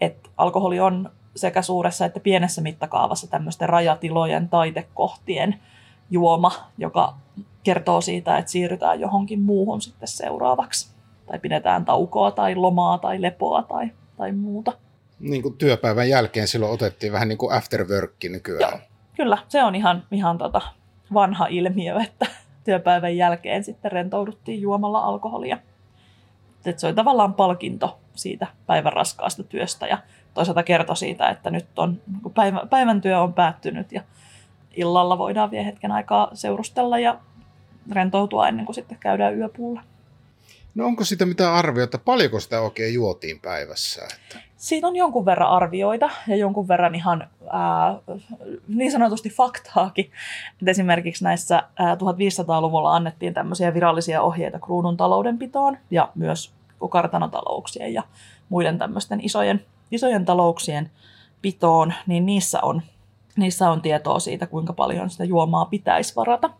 Et 0.00 0.30
alkoholi 0.36 0.80
on 0.80 1.10
suuressa 1.60 2.04
että 2.04 2.20
pienessä 2.20 2.62
mittakaavassa 2.62 3.26
tämmöisten 3.26 3.68
rajatilojen 3.68 4.48
taitekohtien 4.48 5.54
juoma, 6.10 6.52
joka 6.78 7.14
kertoo 7.62 8.00
siitä, 8.00 8.38
että 8.38 8.50
siirrytään 8.50 9.00
johonkin 9.00 9.40
muuhun 9.40 9.82
sitten 9.82 10.08
seuraavaksi. 10.08 10.96
Tai 11.26 11.38
pidetään 11.38 11.84
taukoa 11.84 12.30
tai 12.30 12.54
lomaa 12.54 12.98
tai 12.98 13.22
lepoa 13.22 13.62
tai, 13.62 13.90
tai 14.16 14.32
muuta. 14.32 14.72
Niin 15.20 15.42
kuin 15.42 15.56
työpäivän 15.56 16.08
jälkeen 16.08 16.48
silloin 16.48 16.72
otettiin 16.72 17.12
vähän 17.12 17.28
niin 17.28 17.38
kuin 17.38 17.52
afterworkki 17.52 18.28
nykyään. 18.28 18.72
Joo, 18.72 18.80
kyllä, 19.16 19.38
se 19.48 19.62
on 19.62 19.74
ihan, 19.74 20.02
ihan 20.10 20.38
tota 20.38 20.60
vanha 21.14 21.46
ilmiö, 21.46 22.00
että 22.00 22.26
työpäivän 22.64 23.16
jälkeen 23.16 23.64
sitten 23.64 23.92
rentouduttiin 23.92 24.60
juomalla 24.60 25.00
alkoholia. 25.00 25.58
Et 26.66 26.78
se 26.78 26.86
oli 26.86 26.94
tavallaan 26.94 27.34
palkinto 27.34 27.98
siitä 28.14 28.46
päivän 28.66 28.92
raskaasta 28.92 29.42
työstä 29.42 29.86
ja 29.86 29.98
toisaalta 30.36 30.62
kertoi 30.62 30.96
siitä, 30.96 31.28
että 31.28 31.50
nyt 31.50 31.66
on, 31.76 32.00
niin 32.06 32.34
päivän, 32.34 32.68
päivän 32.68 33.00
työ 33.00 33.20
on 33.20 33.34
päättynyt 33.34 33.92
ja 33.92 34.02
illalla 34.74 35.18
voidaan 35.18 35.50
vielä 35.50 35.64
hetken 35.64 35.92
aikaa 35.92 36.30
seurustella 36.34 36.98
ja 36.98 37.18
rentoutua 37.92 38.48
ennen 38.48 38.66
kuin 38.66 38.74
sitten 38.74 38.98
käydään 38.98 39.38
yöpuulla. 39.38 39.82
No 40.74 40.86
onko 40.86 41.04
sitä 41.04 41.26
mitään 41.26 41.54
arviota, 41.54 41.98
paljonko 41.98 42.40
sitä 42.40 42.60
oikein 42.60 42.94
juotiin 42.94 43.40
päivässä? 43.40 44.02
Että... 44.04 44.46
Siitä 44.56 44.86
on 44.86 44.96
jonkun 44.96 45.24
verran 45.24 45.50
arvioita 45.50 46.10
ja 46.26 46.36
jonkun 46.36 46.68
verran 46.68 46.94
ihan 46.94 47.28
ää, 47.50 47.98
niin 48.68 48.92
sanotusti 48.92 49.30
faktaakin. 49.30 50.10
Et 50.62 50.68
esimerkiksi 50.68 51.24
näissä 51.24 51.62
ää, 51.76 51.94
1500-luvulla 51.94 52.94
annettiin 52.94 53.34
tämmöisiä 53.34 53.74
virallisia 53.74 54.22
ohjeita 54.22 54.58
kruunun 54.58 54.96
taloudenpitoon 54.96 55.78
ja 55.90 56.12
myös 56.14 56.52
kartanotalouksien 56.90 57.94
ja 57.94 58.02
muiden 58.48 58.78
tämmöisten 58.78 59.20
isojen, 59.24 59.64
isojen 59.90 60.24
talouksien 60.24 60.90
pitoon, 61.42 61.94
niin 62.06 62.26
niissä 62.26 62.60
on, 62.62 62.82
niissä 63.36 63.70
on 63.70 63.82
tietoa 63.82 64.18
siitä, 64.18 64.46
kuinka 64.46 64.72
paljon 64.72 65.10
sitä 65.10 65.24
juomaa 65.24 65.64
pitäisi 65.64 66.16
varata. 66.16 66.50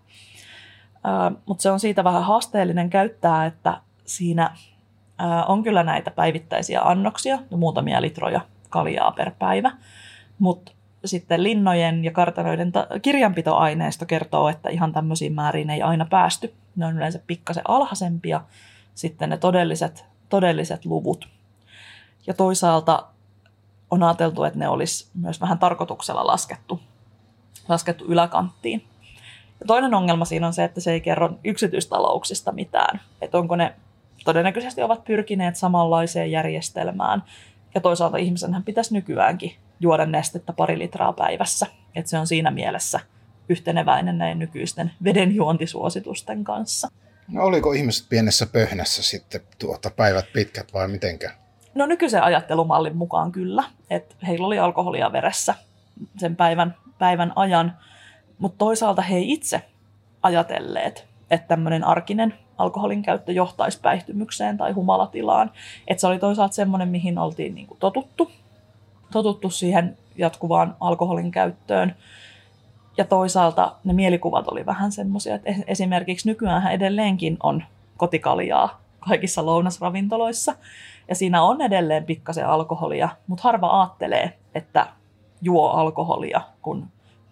Mutta 1.46 1.62
se 1.62 1.70
on 1.70 1.80
siitä 1.80 2.04
vähän 2.04 2.24
haasteellinen 2.24 2.90
käyttää, 2.90 3.46
että 3.46 3.80
siinä 4.04 4.56
on 5.46 5.62
kyllä 5.62 5.82
näitä 5.82 6.10
päivittäisiä 6.10 6.82
annoksia 6.82 7.38
ja 7.50 7.56
muutamia 7.56 8.02
litroja 8.02 8.40
kaljaa 8.70 9.10
per 9.10 9.30
päivä, 9.38 9.72
mutta 10.38 10.72
sitten 11.04 11.42
linnojen 11.42 12.04
ja 12.04 12.10
kartanoiden 12.10 12.72
ta- 12.72 12.86
kirjanpitoaineisto 13.02 14.06
kertoo, 14.06 14.48
että 14.48 14.68
ihan 14.68 14.92
tämmöisiin 14.92 15.32
määriin 15.32 15.70
ei 15.70 15.82
aina 15.82 16.06
päästy. 16.10 16.54
Ne 16.76 16.86
on 16.86 16.96
yleensä 16.96 17.20
pikkasen 17.26 17.62
alhaisempia 17.68 18.40
sitten 18.94 19.30
ne 19.30 19.36
todelliset, 19.36 20.04
todelliset 20.28 20.84
luvut. 20.84 21.28
Ja 22.26 22.34
toisaalta 22.34 23.06
on 23.90 24.03
ajateltu, 24.03 24.44
että 24.44 24.59
ne 24.59 24.68
olisi 24.68 25.09
myös 25.14 25.40
vähän 25.40 25.59
tarkoituksella 25.59 26.27
laskettu, 26.27 26.81
laskettu 27.68 28.05
yläkanttiin. 28.05 28.85
Ja 29.61 29.66
toinen 29.66 29.94
ongelma 29.94 30.25
siinä 30.25 30.46
on 30.46 30.53
se, 30.53 30.64
että 30.64 30.81
se 30.81 30.92
ei 30.92 31.01
kerro 31.01 31.38
yksityistalouksista 31.44 32.53
mitään. 32.53 33.01
Että 33.20 33.38
onko 33.38 33.57
ne 33.57 33.75
todennäköisesti 34.25 34.83
ovat 34.83 35.05
pyrkineet 35.05 35.57
samanlaiseen 35.57 36.31
järjestelmään. 36.31 37.22
Ja 37.75 37.81
toisaalta 37.81 38.16
ihmisenhän 38.16 38.62
pitäisi 38.62 38.94
nykyäänkin 38.94 39.57
juoda 39.81 40.07
nestettä 40.07 40.53
pari 40.53 40.79
litraa 40.79 41.12
päivässä. 41.12 41.66
Että 41.94 42.11
se 42.11 42.18
on 42.18 42.27
siinä 42.27 42.51
mielessä 42.51 43.01
yhteneväinen 43.49 44.18
näin 44.18 44.38
nykyisten 44.38 44.92
vedenjuontisuositusten 45.05 46.44
kanssa. 46.44 46.88
No 47.29 47.42
oliko 47.42 47.72
ihmiset 47.72 48.09
pienessä 48.09 48.46
pöhnässä 48.46 49.03
sitten 49.03 49.40
tuota 49.59 49.90
päivät 49.90 50.33
pitkät 50.33 50.72
vai 50.72 50.88
mitenkä? 50.88 51.45
No 51.76 51.86
nykyisen 51.86 52.22
ajattelumallin 52.22 52.96
mukaan 52.96 53.32
kyllä, 53.32 53.64
että 53.90 54.14
heillä 54.26 54.46
oli 54.46 54.58
alkoholia 54.58 55.12
veressä 55.12 55.54
sen 56.16 56.36
päivän, 56.36 56.74
päivän 56.98 57.32
ajan, 57.36 57.76
mutta 58.38 58.58
toisaalta 58.58 59.02
he 59.02 59.18
itse 59.20 59.62
ajatelleet, 60.22 61.06
että 61.30 61.48
tämmöinen 61.48 61.84
arkinen 61.84 62.34
alkoholin 62.58 63.02
käyttö 63.02 63.32
johtaisi 63.32 63.80
päihtymykseen 63.80 64.56
tai 64.56 64.72
humalatilaan. 64.72 65.50
Että 65.88 66.00
se 66.00 66.06
oli 66.06 66.18
toisaalta 66.18 66.54
semmoinen, 66.54 66.88
mihin 66.88 67.18
oltiin 67.18 67.54
niin 67.54 67.66
kuin 67.66 67.80
totuttu, 67.80 68.30
totuttu 69.12 69.50
siihen 69.50 69.98
jatkuvaan 70.18 70.76
alkoholin 70.80 71.30
käyttöön. 71.30 71.96
Ja 72.96 73.04
toisaalta 73.04 73.72
ne 73.84 73.92
mielikuvat 73.92 74.48
oli 74.48 74.66
vähän 74.66 74.92
semmoisia, 74.92 75.34
että 75.34 75.50
esimerkiksi 75.66 76.28
nykyään 76.28 76.72
edelleenkin 76.72 77.36
on 77.42 77.64
kotikaljaa 77.96 78.80
kaikissa 79.08 79.46
lounasravintoloissa. 79.46 80.54
Ja 81.09 81.14
siinä 81.14 81.42
on 81.42 81.61
edelleen 81.61 82.05
pikkasen 82.05 82.47
alkoholia, 82.47 83.09
mutta 83.27 83.42
harva 83.42 83.81
ajattelee, 83.81 84.38
että 84.55 84.87
juo 85.42 85.69
alkoholia, 85.69 86.40
kun 86.62 86.88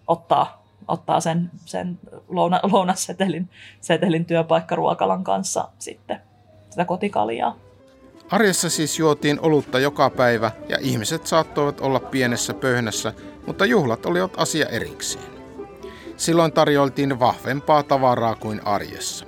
ottaa 0.07 0.65
ottaa 0.89 1.21
sen, 1.21 1.51
sen 1.65 1.99
louna, 2.29 2.61
lounassetelin 2.73 3.49
setelin 3.81 4.25
työpaikkaruokalan 4.25 5.25
kanssa 5.25 5.69
sitten 5.79 6.21
sitä 6.71 6.85
kotikaljaa. 6.85 7.57
Arjessa 8.31 8.71
siis 8.71 8.99
juotiin 8.99 9.41
olutta 9.41 9.79
joka 9.79 10.11
päivä 10.11 10.51
ja 10.69 10.79
ihmiset 10.81 11.27
saattoivat 11.27 11.81
olla 11.81 12.01
pienessä 12.01 12.55
pöhnässä, 12.55 13.13
mutta 13.47 13.67
juhlat 13.67 14.07
olivat 14.07 14.33
asia 14.37 14.67
erikseen. 14.67 15.25
Silloin 16.17 16.53
tarjoltiin 16.53 17.21
vahvempaa 17.21 17.83
tavaraa 17.83 18.35
kuin 18.35 18.67
arjessa, 18.67 19.27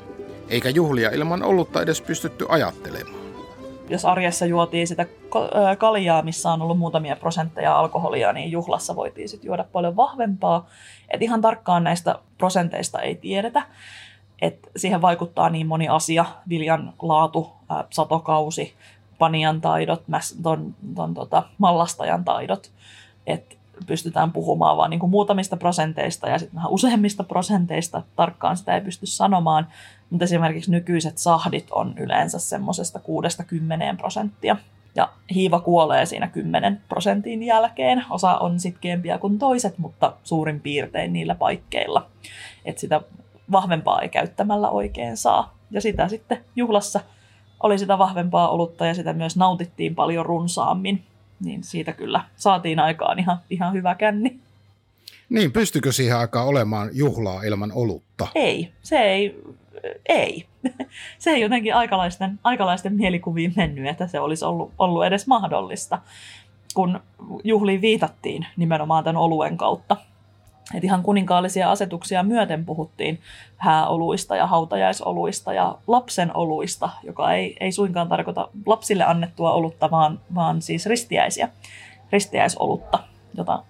eikä 0.49 0.69
juhlia 0.69 1.11
ilman 1.11 1.43
olutta 1.43 1.83
edes 1.83 2.01
pystytty 2.01 2.47
ajattelemaan 2.49 3.26
jos 3.88 4.05
arjessa 4.05 4.46
juotiin 4.46 4.87
sitä 4.87 5.07
kaljaa, 5.79 6.22
missä 6.22 6.53
on 6.53 6.62
ollut 6.62 6.79
muutamia 6.79 7.16
prosentteja 7.16 7.79
alkoholia, 7.79 8.33
niin 8.33 8.51
juhlassa 8.53 8.96
voitiin 8.96 9.29
sitten 9.29 9.49
juoda 9.49 9.64
paljon 9.72 9.96
vahvempaa. 9.96 10.66
Et 11.11 11.22
ihan 11.22 11.40
tarkkaan 11.40 11.85
näistä 11.85 12.18
prosenteista 12.38 13.01
ei 13.01 13.14
tiedetä. 13.14 13.62
Et 14.42 14.70
siihen 14.77 15.03
vaikuttaa 15.03 15.51
niin 15.51 15.66
moni 15.66 15.88
asia, 15.88 16.25
viljan 16.49 16.92
laatu, 17.03 17.53
satokausi, 17.90 18.75
panian 19.18 19.61
taidot, 19.61 20.03
ton, 20.42 20.75
ton, 20.94 21.14
tota, 21.14 21.42
mallastajan 21.59 22.25
taidot. 22.25 22.70
Et 23.27 23.59
pystytään 23.87 24.33
puhumaan 24.33 24.77
vaan 24.77 24.90
niin 24.90 25.11
muutamista 25.11 25.57
prosenteista 25.57 26.29
ja 26.29 26.38
sitten 26.38 26.57
vähän 26.57 26.70
useimmista 26.70 27.25
prosenteista. 27.25 28.03
Tarkkaan 28.16 28.57
sitä 28.57 28.75
ei 28.75 28.81
pysty 28.81 29.07
sanomaan, 29.07 29.66
mutta 30.11 30.25
esimerkiksi 30.25 30.71
nykyiset 30.71 31.19
sahdit 31.19 31.66
on 31.71 31.95
yleensä 31.99 32.38
semmoisesta 32.38 33.01
6-10 33.92 33.97
prosenttia. 33.97 34.57
Ja 34.95 35.09
hiiva 35.35 35.61
kuolee 35.61 36.07
siinä 36.07 36.29
10 36.29 36.81
prosentin 36.88 37.42
jälkeen. 37.42 38.05
Osa 38.11 38.37
on 38.37 38.61
sitkeämpiä 38.61 39.19
kuin 39.19 39.38
toiset, 39.38 39.79
mutta 39.79 40.12
suurin 40.25 40.61
piirtein 40.61 41.12
niillä 41.12 41.35
paikkeilla. 41.35 42.07
Että 42.64 42.81
sitä 42.81 43.01
vahvempaa 43.53 44.01
ei 44.01 44.09
käyttämällä 44.09 44.69
oikein 44.69 45.16
saa. 45.16 45.57
Ja 45.71 45.81
sitä 45.81 46.09
sitten 46.09 46.45
juhlassa 46.57 47.01
oli 47.61 47.79
sitä 47.79 47.99
vahvempaa 47.99 48.49
olutta 48.49 48.87
ja 48.87 48.95
sitä 48.95 49.12
myös 49.12 49.37
nautittiin 49.37 49.95
paljon 49.95 50.27
runsaammin. 50.27 51.03
Niin 51.40 51.64
siitä 51.64 51.92
kyllä 51.92 52.25
saatiin 52.37 52.79
aikaan 52.79 53.19
ihan, 53.19 53.38
ihan 53.51 53.73
hyvä 53.73 53.95
känni. 53.95 54.38
Niin, 55.29 55.53
pystykö 55.53 55.92
siihen 55.92 56.16
aikaan 56.16 56.47
olemaan 56.47 56.90
juhlaa 56.92 57.42
ilman 57.42 57.73
olutta? 57.75 58.29
Ei, 58.35 58.73
se 58.83 58.99
ei, 58.99 59.42
ei. 60.09 60.46
Se 61.18 61.31
ei 61.31 61.40
jotenkin 61.40 61.75
aikalaisten, 61.75 62.38
aikalaisten 62.44 62.94
mielikuviin 62.94 63.53
mennyt, 63.57 63.87
että 63.87 64.07
se 64.07 64.20
olisi 64.20 64.44
ollut, 64.44 64.72
ollut 64.79 65.05
edes 65.05 65.27
mahdollista, 65.27 65.99
kun 66.75 67.01
juhliin 67.44 67.81
viitattiin 67.81 68.46
nimenomaan 68.57 69.05
tämän 69.05 69.22
oluen 69.22 69.57
kautta. 69.57 69.96
Et 70.75 70.85
ihan 70.85 71.03
kuninkaallisia 71.03 71.70
asetuksia 71.70 72.22
myöten 72.22 72.64
puhuttiin 72.64 73.20
hääoluista 73.57 74.37
ja 74.37 74.46
hautajaisoluista 74.46 75.53
ja 75.53 75.79
lapsen 75.87 76.37
oluista, 76.37 76.90
joka 77.03 77.33
ei, 77.33 77.57
ei 77.61 77.72
suinkaan 77.72 78.09
tarkoita 78.09 78.49
lapsille 78.66 79.05
annettua 79.05 79.53
olutta, 79.53 79.90
vaan, 79.90 80.20
vaan 80.35 80.62
siis 80.62 80.87
ristiäisiä, 80.87 81.49
ristiäisolutta, 82.12 82.99
jota 83.37 83.62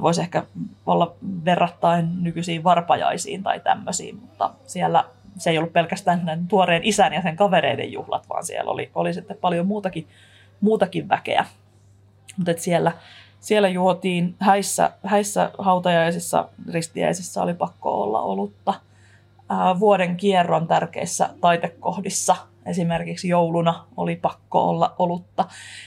voisi 0.00 0.20
ehkä 0.20 0.42
olla 0.86 1.14
verrattain 1.44 2.22
nykyisiin 2.24 2.64
varpajaisiin 2.64 3.42
tai 3.42 3.60
tämmöisiin, 3.60 4.16
mutta 4.16 4.50
siellä 4.66 5.04
se 5.38 5.50
ei 5.50 5.58
ollut 5.58 5.72
pelkästään 5.72 6.46
tuoreen 6.48 6.84
isän 6.84 7.12
ja 7.12 7.22
sen 7.22 7.36
kavereiden 7.36 7.92
juhlat, 7.92 8.28
vaan 8.28 8.46
siellä 8.46 8.70
oli, 8.70 8.90
oli 8.94 9.14
sitten 9.14 9.36
paljon 9.40 9.66
muutakin, 9.66 10.08
muutakin 10.60 11.08
väkeä. 11.08 11.44
Mutta 12.36 12.52
siellä, 12.56 12.92
siellä 13.40 13.68
juotiin 13.68 14.34
häissä, 14.38 14.90
häissä 15.04 15.50
hautajaisissa, 15.58 16.48
ristiäisissä 16.72 17.42
oli 17.42 17.54
pakko 17.54 18.02
olla 18.02 18.20
olutta. 18.20 18.74
Ää, 19.48 19.80
vuoden 19.80 20.16
kierron 20.16 20.66
tärkeissä 20.66 21.30
taitekohdissa, 21.40 22.36
esimerkiksi 22.66 23.28
jouluna 23.28 23.84
oli 23.96 24.16
pakko 24.16 24.68
olla 24.68 24.94
olutta. 24.98 25.44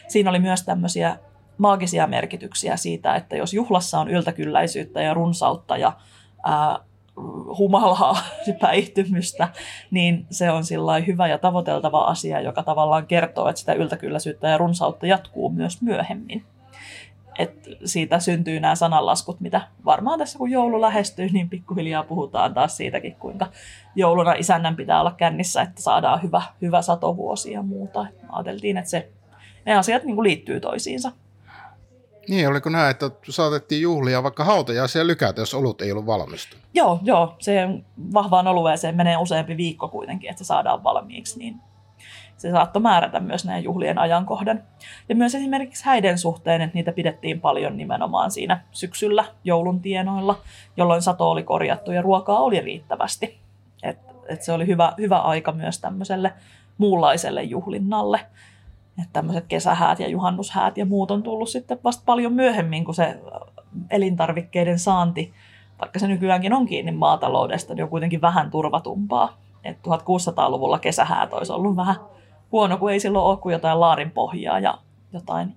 Siinä 0.08 0.30
oli 0.30 0.40
myös 0.40 0.64
tämmöisiä 0.64 1.18
maagisia 1.58 2.08
merkityksiä 2.08 2.78
siitä, 2.78 3.16
että 3.16 3.36
jos 3.36 3.54
juhlassa 3.54 4.00
on 4.00 4.10
yltäkylläisyyttä 4.10 5.02
ja 5.02 5.14
runsautta 5.14 5.78
ja 5.78 5.94
ää, 6.44 6.80
humalaa, 7.58 8.18
päihtymystä, 8.62 9.48
niin 9.92 10.26
se 10.30 10.52
on 10.52 10.64
hyvä 11.08 11.28
ja 11.28 11.38
tavoiteltava 11.38 12.02
asia, 12.02 12.42
joka 12.42 12.64
tavallaan 12.64 13.08
kertoo, 13.08 13.50
että 13.50 13.60
sitä 13.60 13.74
yltäkylläisyyttä 13.74 14.48
ja 14.48 14.58
runsautta 14.58 15.08
jatkuu 15.08 15.50
myös 15.50 15.82
myöhemmin. 15.82 16.46
Et 17.40 17.70
siitä 17.86 18.20
syntyy 18.20 18.60
nämä 18.60 18.76
sananlaskut, 18.76 19.40
mitä 19.40 19.62
varmaan 19.86 20.20
tässä 20.20 20.38
kun 20.38 20.52
joulu 20.52 20.82
lähestyy, 20.82 21.30
niin 21.30 21.50
pikkuhiljaa 21.50 22.04
puhutaan 22.04 22.54
taas 22.54 22.78
siitäkin, 22.78 23.16
kuinka 23.16 23.48
jouluna 23.96 24.34
isännän 24.34 24.76
pitää 24.76 25.00
olla 25.00 25.12
kännissä, 25.12 25.62
että 25.62 25.82
saadaan 25.82 26.24
hyvä, 26.24 26.42
hyvä 26.62 26.82
satovuosi 26.82 27.52
ja 27.52 27.62
muuta. 27.62 28.06
Ajateltiin, 28.30 28.78
että 28.78 28.90
se, 28.90 29.10
ne 29.66 29.78
asiat 29.78 30.04
niin 30.04 30.24
liittyy 30.24 30.60
toisiinsa. 30.60 31.12
Niin, 32.30 32.48
oliko 32.48 32.70
näin, 32.70 32.92
että 32.92 33.12
saatettiin 33.30 33.82
juhlia 33.82 34.24
vaikka 34.24 34.44
hautajaisia 34.44 35.08
lykätä, 35.08 35.42
jos 35.42 35.54
olut 35.54 35.82
ei 35.82 35.92
ollut 35.92 36.06
valmistunut? 36.06 36.66
Joo, 36.74 37.00
joo. 37.04 37.36
Se 37.40 37.68
vahvaan 38.14 38.48
olueeseen 38.48 38.96
menee 38.96 39.18
useampi 39.18 39.58
viikko 39.58 39.88
kuitenkin, 39.88 40.30
että 40.30 40.44
se 40.44 40.48
saadaan 40.48 40.84
valmiiksi, 40.84 41.40
niin 41.40 41.62
se 42.38 42.52
saattoi 42.52 42.82
määrätä 42.82 43.20
myös 43.20 43.46
näiden 43.46 43.64
juhlien 43.64 43.98
ajankohdan. 43.98 44.64
Ja 45.10 45.16
myös 45.16 45.36
esimerkiksi 45.36 45.86
häiden 45.86 46.18
suhteen, 46.18 46.62
että 46.62 46.76
niitä 46.76 46.92
pidettiin 46.92 47.42
paljon 47.42 47.78
nimenomaan 47.78 48.32
siinä 48.32 48.64
syksyllä 48.72 49.26
joulun 49.44 49.80
tienoilla, 49.80 50.40
jolloin 50.78 51.02
sato 51.02 51.32
oli 51.32 51.44
korjattu 51.44 51.92
ja 51.92 52.02
ruokaa 52.02 52.40
oli 52.40 52.62
riittävästi. 52.62 53.40
Et, 53.84 54.00
et 54.28 54.42
se 54.42 54.52
oli 54.52 54.68
hyvä, 54.68 54.94
hyvä 54.98 55.18
aika 55.18 55.52
myös 55.52 55.80
tämmöiselle 55.80 56.34
muunlaiselle 56.78 57.44
juhlinnalle. 57.44 58.20
Että 59.00 59.14
tämmöiset 59.14 59.46
kesähäät 59.48 60.00
ja 60.00 60.10
juhannushäät 60.10 60.78
ja 60.78 60.86
muut 60.86 61.12
on 61.12 61.24
tullut 61.24 61.50
sitten 61.50 61.80
vasta 61.84 62.04
paljon 62.06 62.34
myöhemmin, 62.34 62.86
kun 62.86 62.96
se 62.96 63.20
elintarvikkeiden 63.90 64.80
saanti, 64.80 65.34
vaikka 65.82 66.00
se 66.00 66.08
nykyäänkin 66.08 66.54
on 66.54 66.66
kiinni 66.66 66.92
maataloudesta, 66.92 67.74
niin 67.74 67.84
on 67.84 67.90
kuitenkin 67.90 68.22
vähän 68.22 68.52
turvatumpaa. 68.52 69.38
Et 69.64 69.78
1600-luvulla 69.78 70.80
kesähäät 70.80 71.34
olisi 71.34 71.52
ollut 71.52 71.76
vähän 71.76 71.96
huono, 72.52 72.78
kun 72.78 72.92
ei 72.92 73.00
silloin 73.00 73.26
ole 73.26 73.38
kuin 73.38 73.54
jotain 73.54 73.80
laarin 73.80 74.12
pohjaa 74.12 74.60
ja 74.60 74.78
jotain 75.14 75.56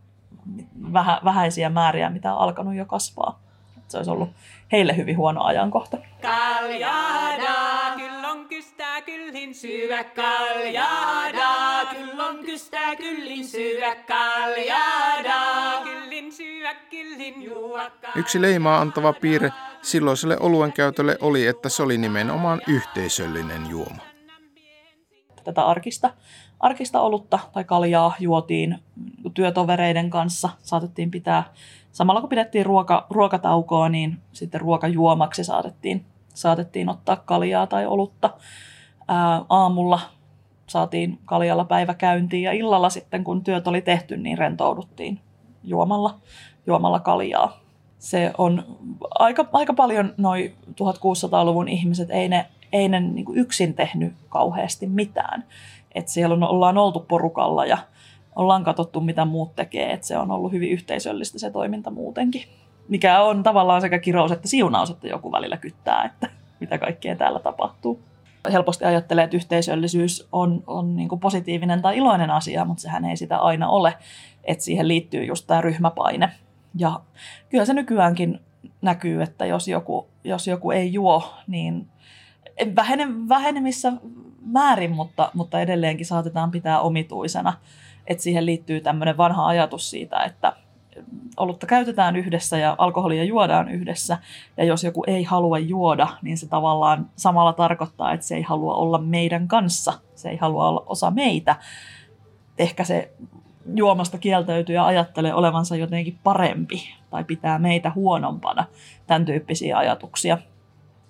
vähä, 0.93 1.21
vähäisiä 1.25 1.71
määriä, 1.71 2.11
mitä 2.11 2.35
on 2.35 2.41
alkanut 2.41 2.75
jo 2.75 2.87
kasvaa. 2.87 3.39
Se 3.89 3.97
olisi 3.97 4.11
ollut 4.11 4.31
heille 4.73 4.97
hyvin 4.97 5.17
huono 5.17 5.43
ajankohta. 5.43 5.99
Kaljada, 6.23 7.78
kystää 8.79 9.03
kyllin 9.03 9.55
syö 9.55 10.05
kaljada, 10.05 11.87
kyllon 11.91 12.39
kystää 12.45 12.97
kyllin 12.97 13.49
syö 13.49 13.95
kaljada, 14.09 15.81
kyllin 15.85 16.33
syö 16.33 16.75
kyllin 16.91 17.43
juo 17.43 17.79
Yksi 18.17 18.43
leimaa 18.43 18.81
antava 18.81 19.13
piirre 19.13 19.53
silloiselle 19.83 20.37
oluen 20.41 20.73
käytölle 20.73 21.19
oli, 21.21 21.47
että 21.47 21.69
se 21.69 21.83
oli 21.83 21.99
nimenomaan 21.99 22.61
yhteisöllinen 22.67 23.71
juoma. 23.71 24.03
Tätä 25.45 25.67
arkista, 25.67 26.11
arkista 26.61 27.01
olutta 27.01 27.39
tai 27.53 27.65
kaljaa 27.65 28.15
juotiin 28.21 28.79
työtovereiden 29.35 30.11
kanssa. 30.11 30.49
Saatettiin 30.63 31.11
pitää, 31.11 31.45
samalla 31.93 32.21
kun 32.21 32.31
pidettiin 32.31 32.67
ruoka, 32.67 33.07
ruokataukoa, 33.11 33.89
niin 33.89 34.19
sitten 34.33 34.61
ruokajuomaksi 34.61 35.45
saatettiin, 35.45 36.07
saatettiin 36.41 36.89
ottaa 36.89 37.17
kaljaa 37.17 37.67
tai 37.67 37.87
olutta. 37.87 38.31
Ää, 39.09 39.45
aamulla 39.49 40.01
saatiin 40.67 41.19
kaljalla 41.25 41.65
päivä 41.65 41.95
käyntiin 41.95 42.43
ja 42.43 42.53
illalla 42.53 42.91
sitten, 42.91 43.25
kun 43.25 43.45
työt 43.45 43.67
oli 43.69 43.81
tehty, 43.81 44.17
niin 44.17 44.39
rentouduttiin 44.39 45.21
juomalla, 45.65 46.15
juomalla 46.67 47.01
kaljaa 47.01 47.69
se 47.99 48.33
on 48.39 48.65
aika, 49.19 49.47
aika 49.53 49.75
paljon 49.75 50.15
noin 50.17 50.55
1600-luvun 50.71 51.69
ihmiset, 51.69 52.11
ei 52.11 52.29
ne, 52.29 52.47
ei 52.73 52.89
ne 52.89 53.01
niin 53.01 53.27
yksin 53.35 53.75
tehnyt 53.75 54.13
kauheasti 54.29 54.87
mitään. 54.87 55.45
Et 55.95 56.09
siellä 56.09 56.35
on, 56.35 56.43
ollaan 56.43 56.79
oltu 56.79 57.01
porukalla 57.01 57.67
ja 57.67 57.79
ollaan 58.37 58.65
katsottu, 58.65 59.01
mitä 59.01 59.25
muut 59.25 59.57
tekee. 59.57 59.93
Et 59.93 60.05
se 60.05 60.19
on 60.19 60.31
ollut 60.31 60.53
hyvin 60.53 60.71
yhteisöllistä 60.71 61.39
se 61.39 61.51
toiminta 61.51 61.91
muutenkin. 61.91 62.43
Mikä 62.89 63.21
on 63.21 63.43
tavallaan 63.43 63.81
sekä 63.81 63.99
kirous 63.99 64.33
että 64.33 64.49
siunaus, 64.49 64.91
että 64.91 65.09
joku 65.09 65.33
välillä 65.33 65.57
kyttää, 65.57 66.05
että 66.05 66.31
mitä 66.61 66.79
kaikkea 66.79 67.17
täällä 67.17 67.39
tapahtuu. 67.39 68.03
Helposti 68.53 68.85
ajattelee, 68.85 69.25
että 69.25 69.37
yhteisöllisyys 69.37 70.29
on, 70.33 70.63
on 70.67 70.97
niin 70.97 71.09
kuin 71.09 71.21
positiivinen 71.21 71.83
tai 71.83 71.99
iloinen 71.99 72.31
asia, 72.31 72.65
mutta 72.65 72.81
sehän 72.81 73.05
ei 73.05 73.17
sitä 73.17 73.39
aina 73.39 73.69
ole. 73.69 73.95
Että 74.45 74.65
siihen 74.65 74.89
liittyy 74.89 75.25
just 75.25 75.47
tämä 75.47 75.61
ryhmäpaine, 75.61 76.31
ja 76.75 77.01
kyllä 77.49 77.65
se 77.65 77.75
nykyäänkin 77.75 78.41
näkyy, 78.83 79.23
että 79.23 79.47
jos 79.47 79.69
joku, 79.69 80.09
jos 80.25 80.47
joku 80.47 80.71
ei 80.71 80.93
juo, 80.93 81.35
niin 81.47 81.89
vähene, 82.77 83.09
vähenemissä 83.29 83.93
määrin, 84.41 84.91
mutta, 84.91 85.31
mutta 85.35 85.61
edelleenkin 85.61 86.07
saatetaan 86.07 86.51
pitää 86.51 86.81
omituisena. 86.81 87.53
Että 88.07 88.23
siihen 88.23 88.47
liittyy 88.47 88.81
tämmöinen 88.81 89.17
vanha 89.17 89.47
ajatus 89.47 89.91
siitä, 89.91 90.25
että 90.25 90.53
olutta 91.37 91.67
käytetään 91.67 92.17
yhdessä 92.17 92.59
ja 92.59 92.75
alkoholia 92.79 93.25
juodaan 93.25 93.69
yhdessä. 93.69 94.19
Ja 94.57 94.65
jos 94.65 94.85
joku 94.85 95.05
ei 95.07 95.25
halua 95.25 95.59
juoda, 95.59 96.09
niin 96.23 96.39
se 96.39 96.49
tavallaan 96.49 97.11
samalla 97.17 97.53
tarkoittaa, 97.53 98.13
että 98.13 98.27
se 98.27 98.37
ei 98.37 98.43
halua 98.43 98.75
olla 98.75 98.99
meidän 98.99 99.49
kanssa. 99.49 99.93
Se 100.15 100.29
ei 100.29 100.37
halua 100.37 100.69
olla 100.69 100.85
osa 100.87 101.11
meitä. 101.11 101.57
Ehkä 102.59 102.85
se 102.85 103.13
juomasta 103.75 104.19
kieltäytyy 104.19 104.75
ja 104.75 104.87
ajattelee 104.87 105.35
olevansa 105.35 105.77
jotenkin 105.77 106.19
parempi 106.25 106.95
tai 107.11 107.25
pitää 107.25 107.59
meitä 107.59 107.93
huonompana. 107.95 108.65
Tämän 109.07 109.25
tyyppisiä 109.25 109.79
ajatuksia, 109.79 110.39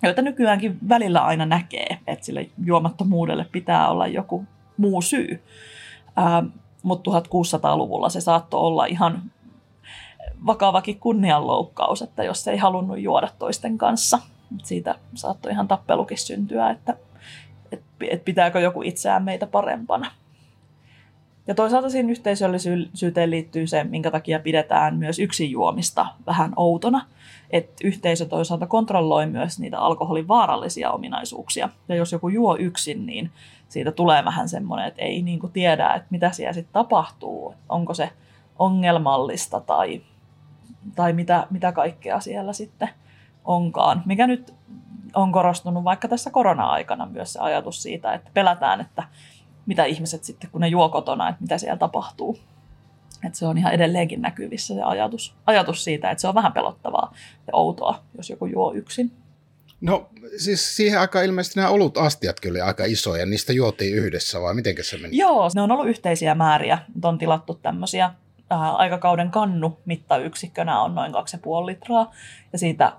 joita 0.03 0.21
nykyäänkin 0.21 0.77
välillä 0.89 1.19
aina 1.19 1.45
näkee, 1.45 1.97
että 2.07 2.25
sille 2.25 2.49
juomattomuudelle 2.65 3.45
pitää 3.51 3.89
olla 3.89 4.07
joku 4.07 4.45
muu 4.77 5.01
syy. 5.01 5.43
Ää, 6.15 6.43
mutta 6.83 7.11
1600-luvulla 7.11 8.09
se 8.09 8.21
saattoi 8.21 8.59
olla 8.59 8.85
ihan 8.85 9.21
vakavakin 10.45 10.99
kunnianloukkaus, 10.99 12.01
että 12.01 12.23
jos 12.23 12.47
ei 12.47 12.57
halunnut 12.57 12.99
juoda 12.99 13.29
toisten 13.39 13.77
kanssa. 13.77 14.19
Siitä 14.63 14.95
saattoi 15.13 15.51
ihan 15.51 15.67
tappelukin 15.67 16.17
syntyä, 16.17 16.69
että, 16.69 16.97
että 17.71 18.25
pitääkö 18.25 18.59
joku 18.59 18.81
itseään 18.81 19.23
meitä 19.23 19.47
parempana. 19.47 20.11
Ja 21.47 21.55
toisaalta 21.55 21.89
siihen 21.89 22.09
yhteisöllisyyteen 22.09 23.31
liittyy 23.31 23.67
se, 23.67 23.83
minkä 23.83 24.11
takia 24.11 24.39
pidetään 24.39 24.95
myös 24.95 25.19
yksin 25.19 25.51
juomista 25.51 26.05
vähän 26.25 26.53
outona. 26.55 27.05
Että 27.51 27.73
yhteisö 27.83 28.25
toisaalta 28.25 28.67
kontrolloi 28.67 29.25
myös 29.25 29.59
niitä 29.59 29.79
alkoholin 29.79 30.27
vaarallisia 30.27 30.91
ominaisuuksia. 30.91 31.69
Ja 31.87 31.95
jos 31.95 32.11
joku 32.11 32.29
juo 32.29 32.55
yksin, 32.59 33.05
niin 33.05 33.31
siitä 33.69 33.91
tulee 33.91 34.25
vähän 34.25 34.49
semmoinen, 34.49 34.87
että 34.87 35.01
ei 35.01 35.21
niin 35.21 35.39
tiedä, 35.53 35.93
että 35.93 36.07
mitä 36.09 36.31
siellä 36.31 36.53
sitten 36.53 36.73
tapahtuu. 36.73 37.53
Onko 37.69 37.93
se 37.93 38.09
ongelmallista 38.59 39.59
tai, 39.59 40.01
tai 40.95 41.13
mitä, 41.13 41.47
mitä 41.49 41.71
kaikkea 41.71 42.19
siellä 42.19 42.53
sitten 42.53 42.89
onkaan. 43.45 44.03
Mikä 44.05 44.27
nyt 44.27 44.53
on 45.13 45.31
korostunut 45.31 45.83
vaikka 45.83 46.07
tässä 46.07 46.31
korona-aikana 46.31 47.05
myös 47.05 47.33
se 47.33 47.39
ajatus 47.39 47.83
siitä, 47.83 48.13
että 48.13 48.31
pelätään, 48.33 48.81
että 48.81 49.03
mitä 49.65 49.85
ihmiset 49.85 50.23
sitten, 50.23 50.49
kun 50.49 50.61
ne 50.61 50.67
juo 50.67 50.89
kotona, 50.89 51.29
että 51.29 51.41
mitä 51.41 51.57
siellä 51.57 51.77
tapahtuu. 51.77 52.39
Että 53.25 53.39
se 53.39 53.45
on 53.45 53.57
ihan 53.57 53.73
edelleenkin 53.73 54.21
näkyvissä 54.21 54.73
se 54.73 54.81
ajatus, 54.81 55.35
ajatus 55.45 55.83
siitä, 55.83 56.11
että 56.11 56.21
se 56.21 56.27
on 56.27 56.35
vähän 56.35 56.53
pelottavaa 56.53 57.13
ja 57.47 57.53
outoa, 57.53 58.03
jos 58.17 58.29
joku 58.29 58.45
juo 58.45 58.73
yksin. 58.73 59.11
No 59.81 60.09
siis 60.37 60.75
siihen 60.75 60.99
aikaan 60.99 61.25
ilmeisesti 61.25 61.59
nämä 61.59 61.69
olut 61.69 61.97
astiatkin 61.97 62.51
oli 62.51 62.61
aika 62.61 62.85
isoja, 62.85 63.25
niistä 63.25 63.53
juotiin 63.53 63.95
yhdessä 63.95 64.41
vai 64.41 64.53
miten 64.53 64.75
se 64.81 64.97
meni? 64.97 65.17
Joo, 65.17 65.49
ne 65.55 65.61
on 65.61 65.71
ollut 65.71 65.87
yhteisiä 65.87 66.35
määriä. 66.35 66.77
On 67.03 67.17
tilattu 67.17 67.53
tämmöisiä 67.53 68.11
ää, 68.49 68.71
aikakauden 68.71 69.31
kannu 69.31 69.79
mittayksikkönä 69.85 70.81
on 70.81 70.95
noin 70.95 71.11
2,5 71.13 71.65
litraa 71.65 72.11
ja 72.53 72.59
siitä 72.59 72.93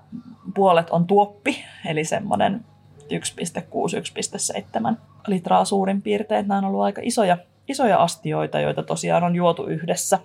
puolet 0.53 0.89
on 0.89 1.07
tuoppi, 1.07 1.63
eli 1.85 2.03
semmoinen 2.03 2.65
1,6-1,7 3.01 4.95
litraa 5.27 5.65
suurin 5.65 6.01
piirtein. 6.01 6.47
Nämä 6.47 6.57
on 6.57 6.65
ollut 6.65 6.81
aika 6.81 7.01
isoja, 7.03 7.37
isoja 7.67 7.97
astioita, 7.97 8.59
joita 8.59 8.83
tosiaan 8.83 9.23
on 9.23 9.35
juotu 9.35 9.65
yhdessä. 9.65 10.19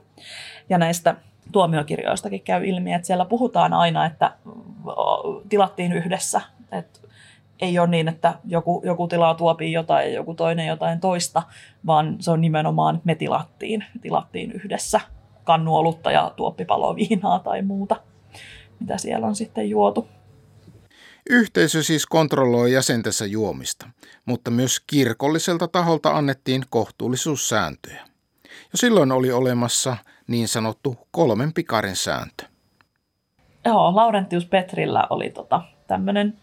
Ja 0.68 0.78
näistä 0.78 1.16
tuomiokirjoistakin 1.52 2.42
käy 2.42 2.66
ilmi, 2.66 2.92
että 2.92 3.06
siellä 3.06 3.24
puhutaan 3.24 3.72
aina, 3.72 4.06
että 4.06 4.32
tilattiin 5.48 5.92
yhdessä. 5.92 6.40
Että 6.72 7.00
ei 7.60 7.78
ole 7.78 7.86
niin, 7.86 8.08
että 8.08 8.34
joku, 8.44 8.82
joku 8.84 9.08
tilaa 9.08 9.34
tuopii 9.34 9.72
jotain 9.72 10.08
ja 10.08 10.14
joku 10.14 10.34
toinen 10.34 10.66
jotain 10.66 11.00
toista, 11.00 11.42
vaan 11.86 12.16
se 12.20 12.30
on 12.30 12.40
nimenomaan, 12.40 13.00
me 13.04 13.14
tilattiin, 13.14 13.84
tilattiin 14.02 14.52
yhdessä 14.52 15.00
kannuolutta 15.46 16.10
ja 16.10 16.32
tuoppipaloviinaa 16.36 17.38
tai 17.38 17.62
muuta, 17.62 17.96
mitä 18.80 18.98
siellä 18.98 19.26
on 19.26 19.36
sitten 19.36 19.70
juotu. 19.70 20.08
Yhteisö 21.30 21.82
siis 21.82 22.06
kontrolloi 22.06 22.72
jäsentensä 22.72 23.26
juomista, 23.26 23.90
mutta 24.24 24.50
myös 24.50 24.80
kirkolliselta 24.86 25.68
taholta 25.68 26.10
annettiin 26.10 26.62
kohtuullisuussääntöjä. 26.70 28.02
Jo 28.44 28.74
silloin 28.74 29.12
oli 29.12 29.32
olemassa 29.32 29.96
niin 30.26 30.48
sanottu 30.48 30.96
kolmen 31.10 31.52
pikarin 31.52 31.96
sääntö. 31.96 32.44
Joo, 33.64 33.96
Laurentius 33.96 34.46
Petrillä 34.46 35.06
oli 35.10 35.30
tota, 35.30 35.62
tämmöinen, 35.86 36.38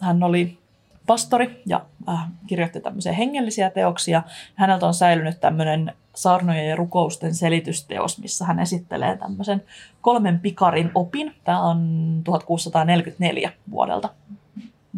hän 0.00 0.22
oli 0.22 0.58
pastori 1.06 1.62
ja 1.66 1.84
äh, 2.08 2.28
kirjoitti 2.46 2.80
tämmöisiä 2.80 3.12
hengellisiä 3.12 3.70
teoksia. 3.70 4.22
Häneltä 4.54 4.86
on 4.86 4.94
säilynyt 4.94 5.40
tämmöinen 5.40 5.92
saarnojen 6.22 6.68
ja 6.68 6.76
rukousten 6.76 7.34
selitysteos, 7.34 8.18
missä 8.18 8.44
hän 8.44 8.60
esittelee 8.60 9.16
tämmöisen 9.16 9.62
kolmen 10.00 10.40
pikarin 10.40 10.90
opin. 10.94 11.34
Tämä 11.44 11.62
on 11.62 11.78
1644 12.24 13.52
vuodelta, 13.70 14.08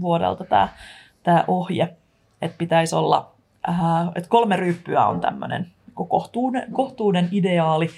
vuodelta 0.00 0.44
tämä, 0.44 0.68
tämä 1.22 1.44
ohje, 1.48 1.96
että 2.42 2.58
pitäisi 2.58 2.94
olla, 2.94 3.32
äh, 3.68 4.08
että 4.14 4.28
kolme 4.28 4.56
ryyppyä 4.56 5.06
on 5.06 5.20
tämmöinen 5.20 5.66
kohtuuden, 5.94 6.72
kohtuuden 6.72 7.28
ideaali. 7.32 7.90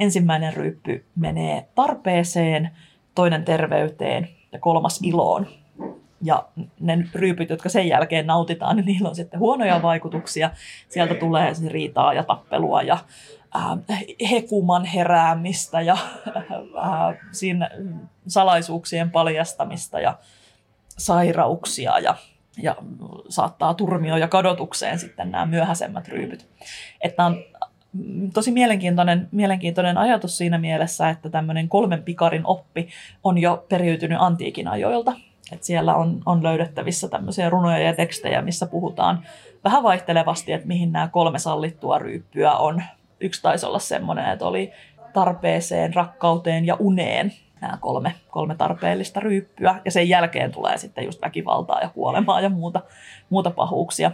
Ensimmäinen 0.00 0.54
ryyppy 0.54 1.04
menee 1.16 1.68
tarpeeseen, 1.74 2.70
toinen 3.14 3.44
terveyteen 3.44 4.28
ja 4.52 4.58
kolmas 4.58 5.00
iloon 5.02 5.46
ja 6.22 6.48
ne 6.80 7.08
ryypyt, 7.14 7.50
jotka 7.50 7.68
sen 7.68 7.88
jälkeen 7.88 8.26
nautitaan, 8.26 8.76
niin 8.76 8.86
niillä 8.86 9.08
on 9.08 9.14
sitten 9.14 9.40
huonoja 9.40 9.82
vaikutuksia. 9.82 10.50
Sieltä 10.88 11.14
tulee 11.14 11.54
siis 11.54 11.72
riitaa 11.72 12.14
ja 12.14 12.22
tappelua 12.22 12.82
ja 12.82 12.98
äh, 13.56 14.00
hekuman 14.30 14.84
heräämistä 14.84 15.80
ja 15.80 15.96
äh, 16.36 17.16
siinä 17.32 17.70
salaisuuksien 18.26 19.10
paljastamista 19.10 20.00
ja 20.00 20.18
sairauksia 20.98 21.98
ja 21.98 22.14
ja 22.62 22.76
saattaa 23.28 23.74
turmio 23.74 24.16
ja 24.16 24.28
kadotukseen 24.28 24.98
sitten 24.98 25.30
nämä 25.30 25.46
myöhäisemmät 25.46 26.08
ryypyt. 26.08 26.48
Että 27.00 27.26
on 27.26 27.36
tosi 28.34 28.50
mielenkiintoinen, 28.50 29.28
mielenkiintoinen 29.32 29.98
ajatus 29.98 30.38
siinä 30.38 30.58
mielessä, 30.58 31.08
että 31.08 31.30
tämmöinen 31.30 31.68
kolmen 31.68 32.02
pikarin 32.02 32.46
oppi 32.46 32.88
on 33.24 33.38
jo 33.38 33.66
periytynyt 33.68 34.18
antiikin 34.20 34.68
ajoilta. 34.68 35.12
Et 35.52 35.64
siellä 35.64 35.94
on, 35.94 36.20
on 36.26 36.42
löydettävissä 36.42 37.08
tämmöisiä 37.08 37.50
runoja 37.50 37.78
ja 37.78 37.94
tekstejä, 37.94 38.42
missä 38.42 38.66
puhutaan 38.66 39.22
vähän 39.64 39.82
vaihtelevasti, 39.82 40.52
että 40.52 40.68
mihin 40.68 40.92
nämä 40.92 41.08
kolme 41.08 41.38
sallittua 41.38 41.98
ryyppyä 41.98 42.52
on. 42.52 42.82
Yksi 43.20 43.42
taisi 43.42 43.66
olla 43.66 43.78
semmoinen, 43.78 44.32
että 44.32 44.46
oli 44.46 44.72
tarpeeseen, 45.12 45.94
rakkauteen 45.94 46.64
ja 46.64 46.76
uneen 46.78 47.32
nämä 47.60 47.78
kolme, 47.80 48.14
kolme 48.30 48.54
tarpeellista 48.54 49.20
ryyppyä. 49.20 49.80
Ja 49.84 49.90
sen 49.90 50.08
jälkeen 50.08 50.52
tulee 50.52 50.78
sitten 50.78 51.04
just 51.04 51.22
väkivaltaa 51.22 51.80
ja 51.80 51.88
kuolemaa 51.88 52.40
ja 52.40 52.48
muuta, 52.48 52.82
muuta 53.30 53.50
pahuuksia. 53.50 54.10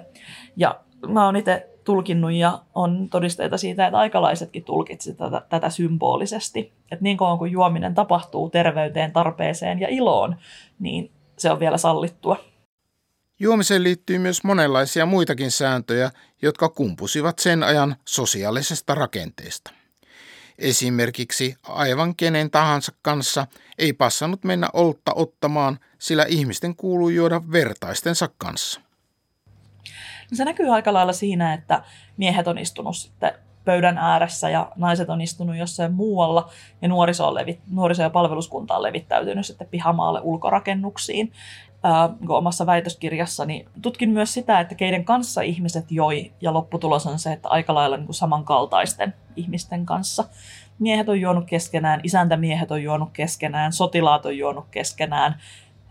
Ja 0.56 0.80
mä 1.08 1.24
oon 1.24 1.36
itse 1.36 1.68
tulkinnut 1.84 2.32
ja 2.32 2.58
on 2.74 3.08
todisteita 3.10 3.58
siitä, 3.58 3.86
että 3.86 3.98
aikalaisetkin 3.98 4.64
tulkitsivat 4.64 5.18
tätä, 5.18 5.42
tätä 5.48 5.70
symbolisesti. 5.70 6.72
Että 6.92 7.02
niin 7.02 7.16
kauan 7.16 7.38
kuin 7.38 7.52
juominen 7.52 7.94
tapahtuu 7.94 8.50
terveyteen, 8.50 9.12
tarpeeseen 9.12 9.80
ja 9.80 9.88
iloon, 9.90 10.36
niin 10.78 11.10
se 11.38 11.50
on 11.50 11.60
vielä 11.60 11.78
sallittua. 11.78 12.44
Juomiseen 13.38 13.82
liittyy 13.82 14.18
myös 14.18 14.44
monenlaisia 14.44 15.06
muitakin 15.06 15.50
sääntöjä, 15.50 16.10
jotka 16.42 16.68
kumpusivat 16.68 17.38
sen 17.38 17.62
ajan 17.62 17.96
sosiaalisesta 18.04 18.94
rakenteesta. 18.94 19.70
Esimerkiksi 20.58 21.56
aivan 21.62 22.16
kenen 22.16 22.50
tahansa 22.50 22.92
kanssa 23.02 23.46
ei 23.78 23.92
passannut 23.92 24.44
mennä 24.44 24.68
oltta 24.72 25.12
ottamaan, 25.14 25.78
sillä 25.98 26.24
ihmisten 26.28 26.76
kuuluu 26.76 27.08
juoda 27.08 27.40
vertaistensa 27.52 28.28
kanssa. 28.38 28.80
Se 30.32 30.44
näkyy 30.44 30.74
aika 30.74 30.92
lailla 30.92 31.12
siinä, 31.12 31.54
että 31.54 31.82
miehet 32.16 32.48
on 32.48 32.58
istunut 32.58 32.96
sitten 32.96 33.32
pöydän 33.64 33.98
ääressä 33.98 34.50
ja 34.50 34.72
naiset 34.76 35.10
on 35.10 35.20
istunut 35.20 35.56
jossain 35.56 35.92
muualla 35.92 36.50
ja 36.82 36.88
nuoriso, 36.88 37.28
on 37.28 37.34
levi, 37.34 37.60
nuoriso- 37.70 38.02
ja 38.02 38.10
palveluskunta 38.10 38.76
on 38.76 38.82
levittäytynyt 38.82 39.46
sitten 39.46 39.68
pihamaalle 39.70 40.20
ulkorakennuksiin. 40.22 41.32
Ää, 41.82 42.10
omassa 42.28 42.66
väitöskirjassani 42.66 43.66
tutkin 43.82 44.10
myös 44.10 44.34
sitä, 44.34 44.60
että 44.60 44.74
keiden 44.74 45.04
kanssa 45.04 45.42
ihmiset 45.42 45.90
joi 45.90 46.32
ja 46.40 46.52
lopputulos 46.52 47.06
on 47.06 47.18
se, 47.18 47.32
että 47.32 47.48
aika 47.48 47.74
lailla 47.74 47.96
niin 47.96 48.06
kuin 48.06 48.14
samankaltaisten 48.14 49.14
ihmisten 49.36 49.86
kanssa. 49.86 50.24
Miehet 50.78 51.08
on 51.08 51.20
juonut 51.20 51.44
keskenään, 51.44 52.00
isäntämiehet 52.02 52.70
on 52.70 52.82
juonut 52.82 53.08
keskenään, 53.12 53.72
sotilaat 53.72 54.26
on 54.26 54.38
juonut 54.38 54.66
keskenään, 54.70 55.34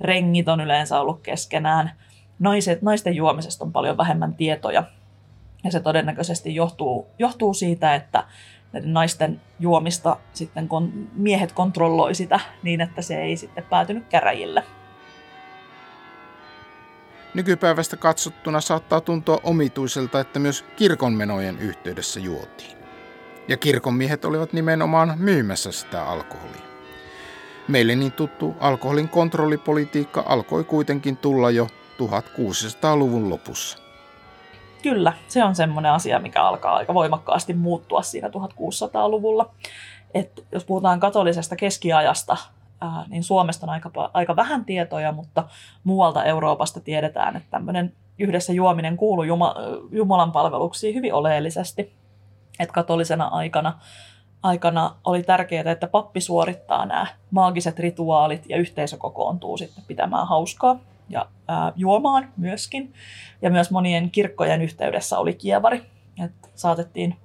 rengit 0.01 0.47
on 0.47 0.62
yleensä 0.62 0.99
ollut 0.99 1.21
keskenään. 1.21 1.91
Naiset, 2.39 2.81
naisten 2.81 3.15
juomisesta 3.15 3.65
on 3.65 3.71
paljon 3.71 3.97
vähemmän 3.97 4.36
tietoja 4.36 4.83
ja 5.63 5.71
se 5.71 5.80
todennäköisesti 5.80 6.56
johtuu, 6.56 7.08
johtuu 7.19 7.54
siitä, 7.54 7.95
että 7.95 8.23
naisten 8.84 9.41
juomista 9.60 10.17
sitten 10.34 10.67
kun 10.67 11.10
miehet 11.13 11.52
kontrolloi 11.52 12.15
sitä 12.15 12.39
niin, 12.63 12.82
että 12.82 13.02
se 13.02 13.21
ei 13.21 13.38
sitten 13.38 13.63
päätynyt 13.63 14.08
käräjille. 14.10 14.63
Nykypäivästä 17.34 17.97
katsottuna 17.97 18.62
saattaa 18.62 19.02
tuntua 19.02 19.39
omituiselta, 19.43 20.19
että 20.19 20.39
myös 20.39 20.65
kirkonmenojen 20.76 21.60
yhteydessä 21.60 22.19
juotiin. 22.19 22.78
Ja 23.47 23.58
kirkonmiehet 23.58 24.26
olivat 24.26 24.54
nimenomaan 24.54 25.13
myymässä 25.17 25.71
sitä 25.71 26.04
alkoholia. 26.04 26.62
Meille 27.67 27.95
niin 27.95 28.12
tuttu 28.12 28.56
alkoholin 28.60 29.10
kontrollipolitiikka 29.10 30.23
alkoi 30.28 30.63
kuitenkin 30.63 31.17
tulla 31.17 31.52
jo 31.52 31.67
1600-luvun 31.97 33.30
lopussa. 33.30 33.82
Kyllä, 34.83 35.13
se 35.27 35.43
on 35.43 35.55
semmoinen 35.55 35.91
asia, 35.91 36.19
mikä 36.19 36.43
alkaa 36.43 36.75
aika 36.75 36.93
voimakkaasti 36.93 37.53
muuttua 37.53 38.01
siinä 38.01 38.27
1600-luvulla. 38.27 39.51
Et 40.13 40.45
jos 40.51 40.65
puhutaan 40.65 40.99
katolisesta 40.99 41.55
keskiajasta, 41.55 42.37
ää, 42.81 43.05
niin 43.07 43.23
Suomesta 43.23 43.65
on 43.65 43.69
aika, 43.69 43.91
aika 44.13 44.35
vähän 44.35 44.65
tietoja, 44.65 45.11
mutta 45.11 45.43
muualta 45.83 46.23
Euroopasta 46.23 46.79
tiedetään, 46.79 47.35
että 47.35 47.49
tämmöinen 47.51 47.93
yhdessä 48.19 48.53
juominen 48.53 48.97
kuuluu 48.97 49.23
Juma, 49.23 49.55
Jumalan 49.91 50.31
palveluksiin 50.31 50.95
hyvin 50.95 51.13
oleellisesti. 51.13 51.93
Et 52.59 52.71
katolisena 52.71 53.25
aikana, 53.25 53.79
aikana 54.43 54.95
oli 55.05 55.23
tärkeää, 55.23 55.71
että 55.71 55.87
pappi 55.87 56.21
suorittaa 56.21 56.85
nämä 56.85 57.07
maagiset 57.31 57.79
rituaalit 57.79 58.45
ja 58.49 58.57
yhteisö 58.57 58.97
kokoontuu 58.97 59.57
sitten 59.57 59.83
pitämään 59.87 60.27
hauskaa 60.27 60.79
ja 61.09 61.25
ää, 61.47 61.73
juomaan 61.75 62.33
myöskin. 62.37 62.93
Ja 63.41 63.49
myös 63.49 63.71
monien 63.71 64.11
kirkkojen 64.11 64.61
yhteydessä 64.61 65.19
oli 65.19 65.33
kievari. 65.33 65.83
että 66.23 66.49
saatettiin 66.55 67.15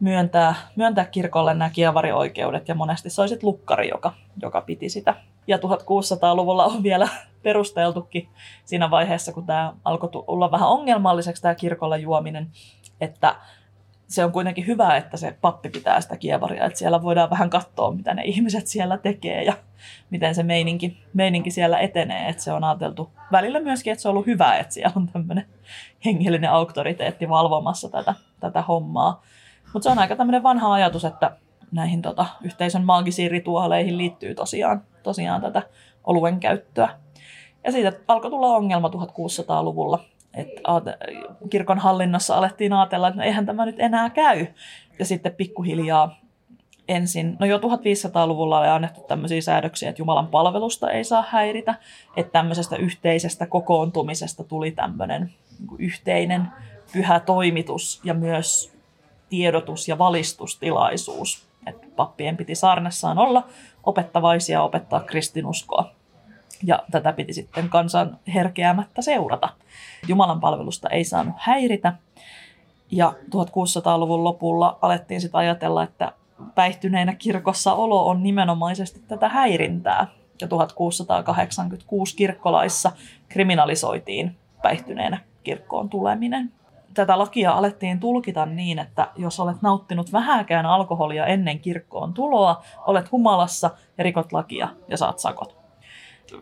myöntää, 0.00 0.54
myöntää 0.76 1.04
kirkolle 1.04 1.54
nämä 1.54 1.70
kievarioikeudet 1.70 2.68
ja 2.68 2.74
monesti 2.74 3.10
se 3.10 3.22
oli 3.22 3.38
lukkari, 3.42 3.88
joka, 3.88 4.12
joka 4.42 4.60
piti 4.60 4.88
sitä. 4.88 5.14
Ja 5.46 5.56
1600-luvulla 5.56 6.64
on 6.64 6.82
vielä 6.82 7.08
perusteltukin 7.42 8.28
siinä 8.64 8.90
vaiheessa, 8.90 9.32
kun 9.32 9.46
tämä 9.46 9.72
alkoi 9.84 10.10
olla 10.26 10.50
vähän 10.50 10.68
ongelmalliseksi 10.68 11.42
tämä 11.42 11.54
kirkolle 11.54 11.98
juominen, 11.98 12.50
että 13.00 13.36
se 14.14 14.24
on 14.24 14.32
kuitenkin 14.32 14.66
hyvä, 14.66 14.96
että 14.96 15.16
se 15.16 15.36
pappi 15.40 15.68
pitää 15.68 16.00
sitä 16.00 16.16
kievaria, 16.16 16.64
että 16.64 16.78
siellä 16.78 17.02
voidaan 17.02 17.30
vähän 17.30 17.50
katsoa, 17.50 17.92
mitä 17.92 18.14
ne 18.14 18.22
ihmiset 18.24 18.66
siellä 18.66 18.98
tekee 18.98 19.44
ja 19.44 19.52
miten 20.10 20.34
se 20.34 20.42
meininki, 20.42 20.98
meininki 21.14 21.50
siellä 21.50 21.78
etenee. 21.78 22.28
Että 22.28 22.42
se 22.42 22.52
on 22.52 22.64
ajateltu 22.64 23.10
välillä 23.32 23.60
myöskin, 23.60 23.92
että 23.92 24.02
se 24.02 24.08
on 24.08 24.10
ollut 24.10 24.26
hyvä, 24.26 24.56
että 24.56 24.74
siellä 24.74 24.92
on 24.96 25.08
tämmöinen 25.12 25.46
hengellinen 26.04 26.50
auktoriteetti 26.50 27.28
valvomassa 27.28 27.88
tätä, 27.88 28.14
tätä 28.40 28.62
hommaa. 28.62 29.22
Mutta 29.72 29.84
se 29.84 29.90
on 29.90 29.98
aika 29.98 30.16
tämmöinen 30.16 30.42
vanha 30.42 30.72
ajatus, 30.72 31.04
että 31.04 31.36
näihin 31.72 32.02
tota, 32.02 32.26
yhteisön 32.42 32.84
maagisiin 32.84 33.30
rituaaleihin 33.30 33.98
liittyy 33.98 34.34
tosiaan, 34.34 34.82
tosiaan 35.02 35.40
tätä 35.40 35.62
oluen 36.04 36.40
käyttöä. 36.40 36.88
Ja 37.64 37.72
siitä 37.72 37.92
alkoi 38.08 38.30
tulla 38.30 38.56
ongelma 38.56 38.88
1600-luvulla, 38.88 39.98
että 40.36 40.60
kirkon 41.50 41.78
hallinnassa 41.78 42.36
alettiin 42.36 42.72
ajatella, 42.72 43.08
että 43.08 43.20
no 43.20 43.26
eihän 43.26 43.46
tämä 43.46 43.66
nyt 43.66 43.76
enää 43.80 44.10
käy. 44.10 44.46
Ja 44.98 45.04
sitten 45.04 45.34
pikkuhiljaa 45.34 46.16
ensin, 46.88 47.36
no 47.40 47.46
jo 47.46 47.58
1500-luvulla 47.58 48.60
oli 48.60 48.68
annettu 48.68 49.00
tämmöisiä 49.00 49.40
säädöksiä, 49.40 49.90
että 49.90 50.02
Jumalan 50.02 50.26
palvelusta 50.26 50.90
ei 50.90 51.04
saa 51.04 51.24
häiritä, 51.28 51.74
että 52.16 52.32
tämmöisestä 52.32 52.76
yhteisestä 52.76 53.46
kokoontumisesta 53.46 54.44
tuli 54.44 54.70
tämmöinen 54.70 55.34
niin 55.58 55.78
yhteinen 55.78 56.42
pyhä 56.92 57.20
toimitus 57.20 58.00
ja 58.04 58.14
myös 58.14 58.72
tiedotus- 59.28 59.88
ja 59.88 59.98
valistustilaisuus. 59.98 61.46
Että 61.66 61.86
pappien 61.96 62.36
piti 62.36 62.54
saarnassaan 62.54 63.18
olla 63.18 63.46
opettavaisia 63.84 64.62
opettaa 64.62 65.00
kristinuskoa. 65.00 65.90
Ja 66.62 66.82
tätä 66.90 67.12
piti 67.12 67.32
sitten 67.32 67.68
kansan 67.68 68.18
herkeämättä 68.34 69.02
seurata. 69.02 69.48
Jumalan 70.08 70.40
palvelusta 70.40 70.88
ei 70.88 71.04
saanut 71.04 71.34
häiritä. 71.38 71.92
Ja 72.90 73.12
1600-luvun 73.30 74.24
lopulla 74.24 74.78
alettiin 74.82 75.20
sitten 75.20 75.38
ajatella, 75.38 75.82
että 75.82 76.12
päihtyneenä 76.54 77.14
kirkossa 77.14 77.74
olo 77.74 78.08
on 78.08 78.22
nimenomaisesti 78.22 79.00
tätä 79.08 79.28
häirintää. 79.28 80.06
Ja 80.40 80.48
1686 80.48 82.16
kirkkolaissa 82.16 82.92
kriminalisoitiin 83.28 84.36
päihtyneenä 84.62 85.18
kirkkoon 85.42 85.88
tuleminen. 85.88 86.52
Tätä 86.94 87.18
lakia 87.18 87.52
alettiin 87.52 88.00
tulkita 88.00 88.46
niin, 88.46 88.78
että 88.78 89.08
jos 89.16 89.40
olet 89.40 89.62
nauttinut 89.62 90.12
vähäkään 90.12 90.66
alkoholia 90.66 91.26
ennen 91.26 91.58
kirkkoon 91.58 92.14
tuloa, 92.14 92.62
olet 92.86 93.12
humalassa 93.12 93.70
ja 93.98 94.04
rikot 94.04 94.32
lakia 94.32 94.68
ja 94.88 94.96
saat 94.96 95.18
sakot 95.18 95.63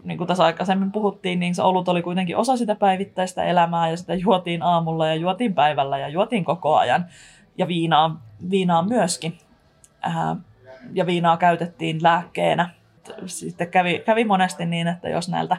niin 0.04 0.18
kuin 0.18 0.28
tässä 0.28 0.44
aikaisemmin 0.44 0.92
puhuttiin, 0.92 1.40
niin 1.40 1.54
se 1.54 1.62
olut 1.62 1.88
oli 1.88 2.02
kuitenkin 2.02 2.36
osa 2.36 2.56
sitä 2.56 2.74
päivittäistä 2.74 3.44
elämää 3.44 3.90
ja 3.90 3.96
sitä 3.96 4.14
juotiin 4.14 4.62
aamulla 4.62 5.06
ja 5.06 5.14
juotiin 5.14 5.54
päivällä 5.54 5.98
ja 5.98 6.08
juotiin 6.08 6.44
koko 6.44 6.76
ajan. 6.76 7.06
Ja 7.58 7.68
viinaa, 7.68 8.22
viinaa 8.50 8.82
myöskin. 8.82 9.38
Ää, 10.02 10.36
ja 10.92 11.06
viinaa 11.06 11.36
käytettiin 11.36 12.02
lääkkeenä. 12.02 12.70
Sitten 13.26 13.68
kävi, 13.68 14.02
kävi 14.06 14.24
monesti 14.24 14.66
niin, 14.66 14.88
että 14.88 15.08
jos 15.08 15.28
näiltä 15.28 15.56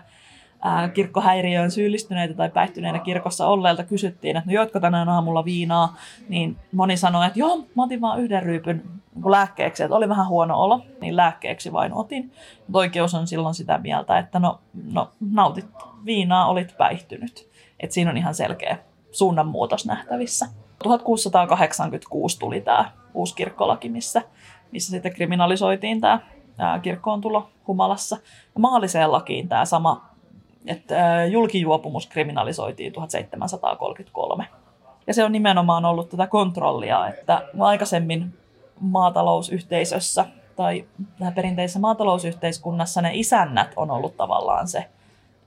kirkkohäiriöön 0.94 1.72
syyllistyneitä 1.72 2.34
tai 2.34 2.50
päihtyneitä 2.50 3.00
kirkossa 3.00 3.48
olleilta 3.48 3.84
kysyttiin, 3.84 4.38
että 4.38 4.50
no 4.50 4.54
joitko 4.54 4.80
tänään 4.80 5.10
aamulla 5.10 5.46
viinaa, 5.46 5.96
niin 6.30 6.58
moni 6.72 6.98
sanoi, 6.98 7.28
että 7.28 7.40
joo, 7.40 7.58
mä 7.76 7.84
otin 7.84 8.02
vaan 8.02 8.20
yhden 8.20 8.44
ryypyn 8.44 8.84
niin 9.16 9.32
lääkkeeksi, 9.32 9.84
että 9.84 9.96
oli 9.96 10.10
vähän 10.10 10.28
huono 10.28 10.60
olo, 10.60 10.82
niin 11.02 11.16
lääkkeeksi 11.16 11.74
vain 11.74 11.94
otin. 11.94 12.32
Mutta 12.58 12.80
oikeus 12.80 13.14
on 13.14 13.28
silloin 13.28 13.56
sitä 13.56 13.78
mieltä, 13.78 14.18
että 14.18 14.40
no, 14.40 14.60
no 14.92 15.12
nautit 15.32 15.66
viinaa, 16.06 16.48
olit 16.48 16.78
päihtynyt. 16.78 17.50
Että 17.80 17.94
siinä 17.94 18.12
on 18.12 18.18
ihan 18.18 18.36
selkeä 18.36 18.78
suunnanmuutos 19.12 19.86
nähtävissä. 19.86 20.48
1686 20.84 22.40
tuli 22.40 22.62
tämä 22.62 22.92
uusi 23.14 23.36
kirkkolaki, 23.36 23.90
missä, 23.90 24.22
missä 24.72 24.92
sitten 24.92 25.14
kriminalisoitiin 25.14 26.02
tämä 26.02 26.20
kirkkoon 26.82 27.22
tulo 27.22 27.50
humalassa. 27.68 28.18
Ja 28.56 28.60
maalliseen 28.60 29.12
lakiin 29.12 29.50
tämä 29.50 29.66
sama 29.66 30.13
että 30.68 31.26
julkijuopumus 31.26 32.08
kriminalisoitiin 32.08 32.94
1733. 32.94 34.48
Ja 35.08 35.14
se 35.14 35.24
on 35.24 35.32
nimenomaan 35.32 35.86
ollut 35.86 36.10
tätä 36.10 36.28
kontrollia, 36.28 37.08
että 37.08 37.42
aikaisemmin 37.60 38.34
maatalousyhteisössä 38.80 40.26
tai 40.56 40.86
perinteisessä 41.36 41.80
maatalousyhteiskunnassa 41.80 43.02
ne 43.02 43.12
isännät 43.14 43.74
on 43.76 43.92
ollut 43.92 44.18
tavallaan 44.18 44.68
se, 44.68 44.86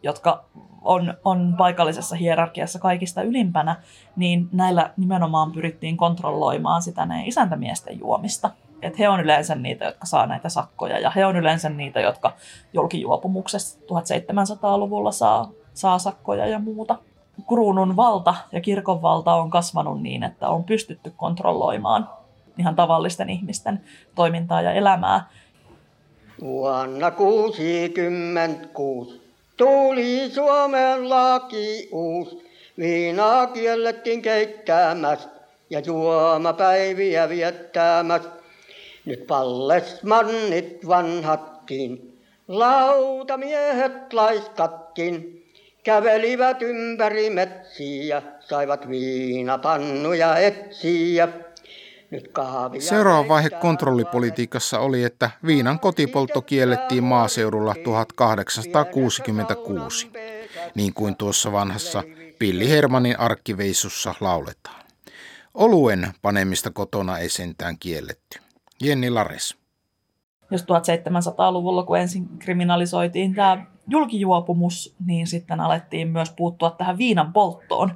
jotka 0.02 0.44
on, 0.82 1.14
on 1.24 1.54
paikallisessa 1.58 2.16
hierarkiassa 2.16 2.78
kaikista 2.78 3.22
ylimpänä, 3.22 3.76
niin 4.16 4.48
näillä 4.52 4.90
nimenomaan 4.96 5.52
pyrittiin 5.52 5.96
kontrolloimaan 5.96 6.82
sitä 6.82 7.06
ne 7.06 7.22
isäntämiesten 7.26 7.98
juomista. 7.98 8.50
Et 8.86 8.98
he 8.98 9.08
on 9.08 9.20
yleensä 9.20 9.54
niitä, 9.54 9.84
jotka 9.84 10.06
saa 10.06 10.26
näitä 10.26 10.48
sakkoja 10.48 10.98
ja 10.98 11.10
he 11.10 11.26
on 11.26 11.36
yleensä 11.36 11.68
niitä, 11.68 12.00
jotka 12.00 12.32
julkijuopumuksessa 12.72 13.80
1700-luvulla 13.80 15.12
saa, 15.12 15.50
saa 15.74 15.98
sakkoja 15.98 16.46
ja 16.46 16.58
muuta. 16.58 16.98
Kruunun 17.48 17.96
valta 17.96 18.34
ja 18.52 18.60
kirkon 18.60 19.02
valta 19.02 19.34
on 19.34 19.50
kasvanut 19.50 20.02
niin, 20.02 20.22
että 20.22 20.48
on 20.48 20.64
pystytty 20.64 21.12
kontrolloimaan 21.16 22.08
ihan 22.58 22.76
tavallisten 22.76 23.30
ihmisten 23.30 23.80
toimintaa 24.14 24.62
ja 24.62 24.72
elämää. 24.72 25.28
Vuonna 26.40 27.10
66 27.10 29.20
tuli 29.56 30.30
Suomen 30.30 31.10
laki 31.10 31.88
uus. 31.92 32.38
Viinaa 32.78 33.46
kiellettiin 33.46 34.22
keittämästä 34.22 35.30
ja 35.70 35.80
juomapäiviä 35.80 37.28
viettämästä. 37.28 38.45
Nyt 39.06 39.26
pallesmannit 39.26 40.88
vanhatkin, 40.88 42.18
lautamiehet 42.48 44.12
laiskatkin, 44.12 45.44
kävelivät 45.84 46.62
ympäri 46.62 47.30
metsiä, 47.30 48.22
saivat 48.40 48.88
viinapannuja 48.88 50.38
etsiä. 50.38 51.28
Seuraava 52.78 53.28
vaihe 53.28 53.50
kontrollipolitiikassa 53.50 54.78
oli, 54.78 55.04
että 55.04 55.30
viinan 55.46 55.80
kotipoltto 55.80 56.42
kiellettiin 56.42 57.04
maaseudulla 57.04 57.74
1866, 57.84 60.10
niin 60.74 60.94
kuin 60.94 61.16
tuossa 61.16 61.52
vanhassa 61.52 62.02
Pilli 62.38 62.70
Hermanin 62.70 63.20
arkkiveisussa 63.20 64.14
lauletaan. 64.20 64.82
Oluen 65.54 66.12
panemista 66.22 66.70
kotona 66.70 67.18
ei 67.18 67.28
sentään 67.28 67.78
kielletty. 67.78 68.45
Jenni 68.82 69.10
Lares. 69.10 69.56
Jos 70.50 70.62
1700-luvulla, 70.62 71.82
kun 71.82 71.98
ensin 71.98 72.28
kriminalisoitiin 72.38 73.34
tämä 73.34 73.66
julkijuopumus, 73.88 74.94
niin 75.06 75.26
sitten 75.26 75.60
alettiin 75.60 76.08
myös 76.08 76.30
puuttua 76.30 76.70
tähän 76.70 76.98
viinan 76.98 77.32
polttoon. 77.32 77.90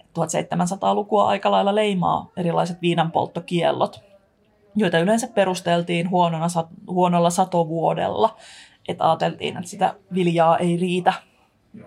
1700-lukua 0.00 1.26
aika 1.26 1.50
lailla 1.50 1.74
leimaa 1.74 2.30
erilaiset 2.36 2.82
viinanpolttokiellot, 2.82 4.00
joita 4.76 4.98
yleensä 4.98 5.28
perusteltiin 5.34 6.10
huonona, 6.10 6.46
huonolla 6.86 7.30
satovuodella. 7.30 8.36
Että 8.88 9.10
ajateltiin, 9.10 9.56
että 9.56 9.70
sitä 9.70 9.94
viljaa 10.14 10.58
ei 10.58 10.76
riitä 10.76 11.12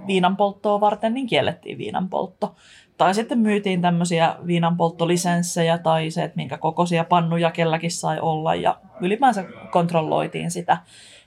viinanpolttoa 0.08 0.80
varten, 0.80 1.14
niin 1.14 1.28
kiellettiin 1.28 1.78
viinanpoltto. 1.78 2.56
Tai 2.98 3.14
sitten 3.14 3.40
myytiin 3.40 3.82
tämmöisiä 3.82 4.36
viinanpolttolisenssejä 4.48 5.78
tai 5.78 6.12
se, 6.12 6.24
että 6.24 6.36
minkä 6.36 6.58
kokoisia 6.58 7.04
pannuja 7.04 7.52
kelläkin 7.52 7.92
sai 7.92 8.20
olla 8.20 8.56
ja 8.56 8.80
ylipäänsä 9.02 9.46
kontrolloitiin 9.72 10.52
sitä. 10.52 10.78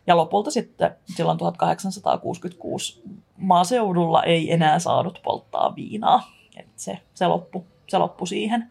Ja 0.07 0.17
lopulta 0.17 0.51
sitten 0.51 0.91
silloin 1.05 1.39
1866 1.39 3.03
maaseudulla 3.37 4.23
ei 4.23 4.53
enää 4.53 4.79
saanut 4.79 5.21
polttaa 5.25 5.75
viinaa. 5.77 6.31
Et 6.57 6.69
se, 6.77 6.99
se, 7.15 7.27
loppu, 7.27 7.67
se 7.89 7.99
loppu 7.99 8.27
siihen. 8.27 8.71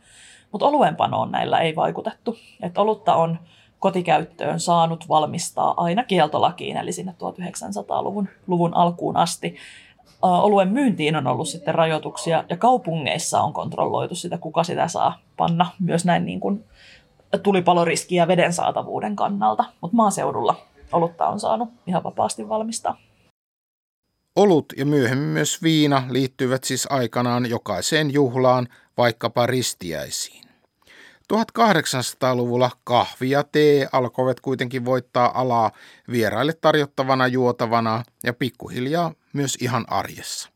Mutta 0.51 0.65
oluenpanoon 0.65 1.31
näillä 1.31 1.59
ei 1.59 1.75
vaikutettu. 1.75 2.37
Et 2.61 2.77
olutta 2.77 3.15
on 3.15 3.39
kotikäyttöön 3.79 4.59
saanut 4.59 5.09
valmistaa 5.09 5.73
aina 5.77 6.03
kieltolakiin, 6.03 6.77
eli 6.77 6.91
sinne 6.91 7.11
1900-luvun 7.11 8.29
luvun 8.47 8.73
alkuun 8.73 9.17
asti. 9.17 9.55
Oluen 10.21 10.67
myyntiin 10.67 11.15
on 11.15 11.27
ollut 11.27 11.47
sitten 11.47 11.75
rajoituksia 11.75 12.43
ja 12.49 12.57
kaupungeissa 12.57 13.41
on 13.41 13.53
kontrolloitu 13.53 14.15
sitä, 14.15 14.37
kuka 14.37 14.63
sitä 14.63 14.87
saa 14.87 15.19
panna 15.37 15.71
myös 15.79 16.05
näin 16.05 16.25
niin 16.25 16.39
kuin 16.39 16.63
tulipaloriskiä 17.43 18.27
veden 18.27 18.53
saatavuuden 18.53 19.15
kannalta. 19.15 19.65
Mutta 19.81 19.95
maaseudulla 19.95 20.55
olutta 20.91 21.27
on 21.27 21.39
saanut 21.39 21.69
ihan 21.87 22.03
vapaasti 22.03 22.49
valmistaa. 22.49 22.97
Olut 24.35 24.65
ja 24.77 24.85
myöhemmin 24.85 25.27
myös 25.27 25.63
viina 25.63 26.03
liittyvät 26.09 26.63
siis 26.63 26.87
aikanaan 26.89 27.49
jokaiseen 27.49 28.13
juhlaan, 28.13 28.67
vaikkapa 28.97 29.45
ristiäisiin. 29.45 30.44
1800-luvulla 31.33 32.71
kahvi 32.83 33.29
ja 33.29 33.43
tee 33.43 33.87
alkoivat 33.91 34.39
kuitenkin 34.39 34.85
voittaa 34.85 35.41
alaa 35.41 35.71
vieraille 36.11 36.53
tarjottavana 36.53 37.27
juotavana 37.27 38.03
ja 38.23 38.33
pikkuhiljaa 38.33 39.13
myös 39.33 39.55
ihan 39.61 39.85
arjessa. 39.89 40.49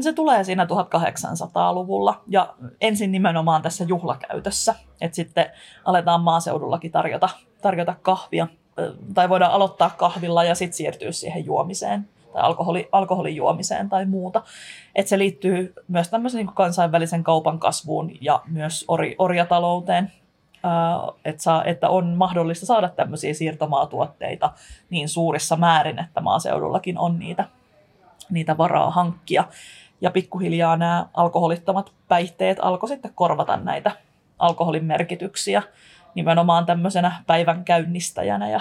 Se 0.00 0.12
tulee 0.12 0.44
siinä 0.44 0.64
1800-luvulla 0.64 2.22
ja 2.28 2.54
ensin 2.80 3.12
nimenomaan 3.12 3.62
tässä 3.62 3.84
juhlakäytössä, 3.84 4.74
että 5.00 5.16
sitten 5.16 5.46
aletaan 5.84 6.20
maaseudullakin 6.20 6.92
tarjota, 6.92 7.28
tarjota 7.62 7.94
kahvia 8.02 8.46
tai 9.14 9.28
voidaan 9.28 9.52
aloittaa 9.52 9.90
kahvilla 9.90 10.44
ja 10.44 10.54
sitten 10.54 10.76
siirtyä 10.76 11.12
siihen 11.12 11.44
juomiseen 11.44 12.08
tai 12.32 12.42
alkoholi, 12.42 12.88
alkoholin 12.92 13.36
juomiseen 13.36 13.88
tai 13.88 14.06
muuta. 14.06 14.42
Et 14.94 15.08
se 15.08 15.18
liittyy 15.18 15.72
myös 15.88 16.08
tämmöisen 16.08 16.38
niin 16.38 16.54
kansainvälisen 16.54 17.24
kaupan 17.24 17.58
kasvuun 17.58 18.10
ja 18.20 18.42
myös 18.46 18.84
ori, 18.88 19.14
orjatalouteen, 19.18 20.12
että, 21.24 21.42
saa, 21.42 21.64
että 21.64 21.88
on 21.88 22.06
mahdollista 22.06 22.66
saada 22.66 22.88
tämmöisiä 22.88 23.34
siirtomaatuotteita 23.34 24.52
niin 24.90 25.08
suurissa 25.08 25.56
määrin, 25.56 25.98
että 25.98 26.20
maaseudullakin 26.20 26.98
on 26.98 27.18
niitä, 27.18 27.44
niitä 28.30 28.58
varaa 28.58 28.90
hankkia. 28.90 29.44
Ja 30.00 30.10
pikkuhiljaa 30.10 30.76
nämä 30.76 31.06
alkoholittomat 31.14 31.92
päihteet 32.08 32.58
alkoi 32.60 32.88
sitten 32.88 33.12
korvata 33.14 33.56
näitä 33.56 33.90
alkoholin 34.38 34.84
merkityksiä 34.84 35.62
nimenomaan 36.14 36.66
tämmöisenä 36.66 37.22
päivän 37.26 37.64
käynnistäjänä 37.64 38.50
ja 38.50 38.60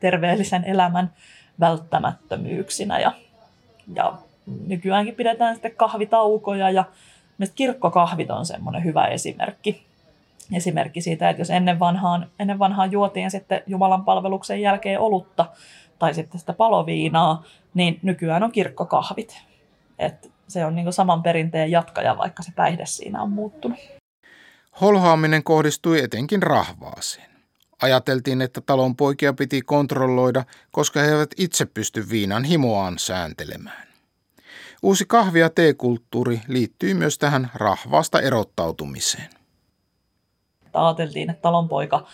terveellisen 0.00 0.64
elämän 0.64 1.12
välttämättömyyksinä. 1.60 3.00
Ja, 3.00 3.12
ja 3.94 4.12
nykyäänkin 4.66 5.14
pidetään 5.14 5.54
sitten 5.54 5.76
kahvitaukoja 5.76 6.70
ja 6.70 6.84
kirkkokahvit 7.54 8.30
on 8.30 8.46
semmoinen 8.46 8.84
hyvä 8.84 9.06
esimerkki. 9.06 9.86
Esimerkki 10.52 11.00
siitä, 11.00 11.30
että 11.30 11.40
jos 11.40 11.50
ennen 11.50 11.78
vanhaan, 11.78 12.30
ennen 12.38 12.58
vanhaan 12.58 12.92
juotiin 12.92 13.30
sitten 13.30 13.62
Jumalan 13.66 14.04
palveluksen 14.04 14.60
jälkeen 14.60 15.00
olutta 15.00 15.46
tai 15.98 16.14
sitten 16.14 16.40
sitä 16.40 16.52
paloviinaa, 16.52 17.44
niin 17.74 17.98
nykyään 18.02 18.42
on 18.42 18.52
kirkkokahvit. 18.52 19.42
Et 19.98 20.32
se 20.48 20.64
on 20.64 20.74
niin 20.74 20.92
saman 20.92 21.22
perinteen 21.22 21.70
jatkaja, 21.70 22.18
vaikka 22.18 22.42
se 22.42 22.52
päihde 22.56 22.86
siinä 22.86 23.22
on 23.22 23.30
muuttunut. 23.30 23.78
Holhoaminen 24.80 25.44
kohdistui 25.44 26.00
etenkin 26.00 26.42
rahvaaseen. 26.42 27.35
Ajateltiin, 27.82 28.42
että 28.42 28.60
talonpoikia 28.60 29.32
piti 29.32 29.62
kontrolloida, 29.62 30.44
koska 30.70 31.00
he 31.00 31.10
eivät 31.10 31.30
itse 31.38 31.66
pysty 31.66 32.10
viinan 32.10 32.44
himoaan 32.44 32.98
sääntelemään. 32.98 33.86
Uusi 34.82 35.04
kahvi- 35.08 35.40
ja 35.40 35.50
teekulttuuri 35.50 36.40
liittyy 36.48 36.94
myös 36.94 37.18
tähän 37.18 37.50
rahvaasta 37.54 38.20
erottautumiseen. 38.20 39.30
Ajateltiin, 40.72 41.30
että 41.30 41.42
talonpoika 41.42 42.06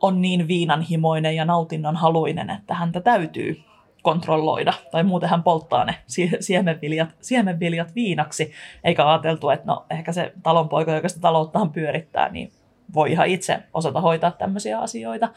on 0.00 0.20
niin 0.20 0.48
viinanhimoinen 0.48 1.36
ja 1.36 1.44
nautinnon 1.44 1.96
haluinen, 1.96 2.50
että 2.50 2.74
häntä 2.74 3.00
täytyy 3.00 3.62
kontrolloida, 4.02 4.72
tai 4.90 5.02
muuten 5.02 5.28
hän 5.28 5.42
polttaa 5.42 5.84
ne 5.84 5.94
siemenviljat, 6.40 7.08
siemenviljat 7.20 7.94
viinaksi, 7.94 8.52
eikä 8.84 9.08
ajateltu, 9.08 9.50
että 9.50 9.66
no 9.66 9.86
ehkä 9.90 10.12
se 10.12 10.32
talonpoika, 10.42 10.94
joka 10.94 11.08
sitä 11.08 11.20
talouttaan 11.20 11.72
pyörittää, 11.72 12.28
niin 12.28 12.52
voi 12.94 13.12
ihan 13.12 13.26
itse 13.26 13.58
osata 13.74 14.00
hoitaa 14.00 14.30
tämmöisiä 14.30 14.78
asioita. 14.78 15.28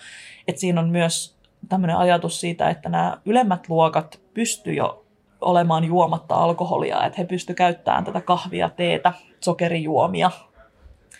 Et 0.47 0.57
siinä 0.57 0.81
on 0.81 0.89
myös 0.89 1.35
tämmöinen 1.69 1.97
ajatus 1.97 2.39
siitä, 2.39 2.69
että 2.69 2.89
nämä 2.89 3.17
ylemmät 3.25 3.69
luokat 3.69 4.19
pystyy 4.33 4.73
jo 4.73 5.05
olemaan 5.41 5.83
juomatta 5.83 6.35
alkoholia, 6.35 7.05
että 7.05 7.21
he 7.21 7.25
pystyivät 7.25 7.57
käyttämään 7.57 8.03
tätä 8.03 8.21
kahvia, 8.21 8.69
teetä, 8.69 9.13
sokerijuomia. 9.39 10.31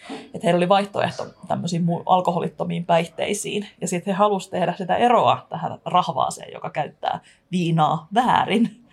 Että 0.10 0.40
heillä 0.44 0.58
oli 0.58 0.70
vaihtoehto 0.70 1.26
tämmöisiin 1.48 1.86
alkoholittomiin 2.06 2.86
päihteisiin. 2.86 3.68
Ja 3.82 3.88
sitten 3.88 4.14
he 4.14 4.18
halusivat 4.18 4.52
tehdä 4.52 4.74
sitä 4.78 4.96
eroa 4.96 5.46
tähän 5.50 5.80
rahvaaseen, 5.86 6.54
joka 6.54 6.70
käyttää 6.70 7.20
viinaa 7.52 8.08
väärin. 8.14 8.86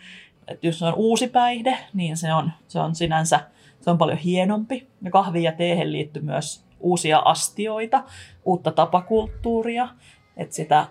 Että 0.49 0.67
jos 0.67 0.79
se 0.79 0.85
on 0.85 0.95
uusi 0.95 1.29
päihde, 1.29 1.79
niin 1.95 2.17
se 2.17 2.35
on, 2.35 2.53
se 2.69 2.81
on 2.81 2.95
sinänsä 2.95 3.41
se 3.81 3.91
on 3.91 3.99
paljon 3.99 4.19
hienompi. 4.19 4.89
Ja 5.03 5.11
kahvi 5.11 5.43
ja 5.43 5.53
teehen 5.53 5.93
liittyy 5.93 6.23
myös 6.23 6.68
uusia 6.81 7.19
astioita, 7.19 8.05
uutta 8.45 8.73
tapakulttuuria, 8.73 9.89
että 10.37 10.55
sitä 10.55 10.87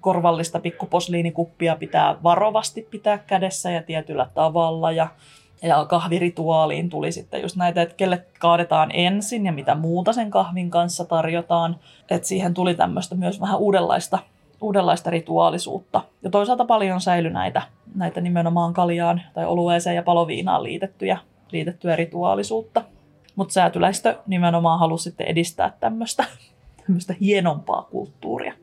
korvallista 0.00 0.60
pikkuposliinikuppia 0.60 1.76
pitää 1.76 2.16
varovasti 2.22 2.88
pitää 2.90 3.18
kädessä 3.18 3.70
ja 3.70 3.82
tietyllä 3.82 4.26
tavalla. 4.34 4.92
Ja, 4.92 5.08
ja 5.62 5.84
kahvirituaaliin 5.84 6.90
tuli 6.90 7.12
sitten 7.12 7.42
just 7.42 7.56
näitä, 7.56 7.82
että 7.82 7.94
kelle 7.94 8.24
kaadetaan 8.38 8.90
ensin 8.94 9.46
ja 9.46 9.52
mitä 9.52 9.74
muuta 9.74 10.12
sen 10.12 10.30
kahvin 10.30 10.70
kanssa 10.70 11.04
tarjotaan. 11.04 11.76
Että 12.10 12.28
siihen 12.28 12.54
tuli 12.54 12.74
tämmöistä 12.74 13.14
myös 13.14 13.40
vähän 13.40 13.58
uudenlaista, 13.58 14.18
uudenlaista 14.60 15.10
rituaalisuutta. 15.10 16.02
Ja 16.22 16.30
toisaalta 16.30 16.64
paljon 16.64 17.00
säilyi 17.00 17.32
näitä, 17.32 17.62
näitä 17.94 18.20
nimenomaan 18.20 18.74
kaljaan 18.74 19.22
tai 19.34 19.46
olueeseen 19.46 19.96
ja 19.96 20.02
paloviinaan 20.02 20.62
liitettyjä, 20.62 21.18
liitettyä 21.52 21.96
rituaalisuutta. 21.96 22.82
Mutta 23.36 23.52
säätyläistö 23.52 24.18
nimenomaan 24.26 24.78
halusi 24.78 25.04
sitten 25.04 25.26
edistää 25.26 25.76
tämmöistä, 25.80 26.24
tämmöistä 26.86 27.14
hienompaa 27.20 27.82
kulttuuria. 27.82 28.54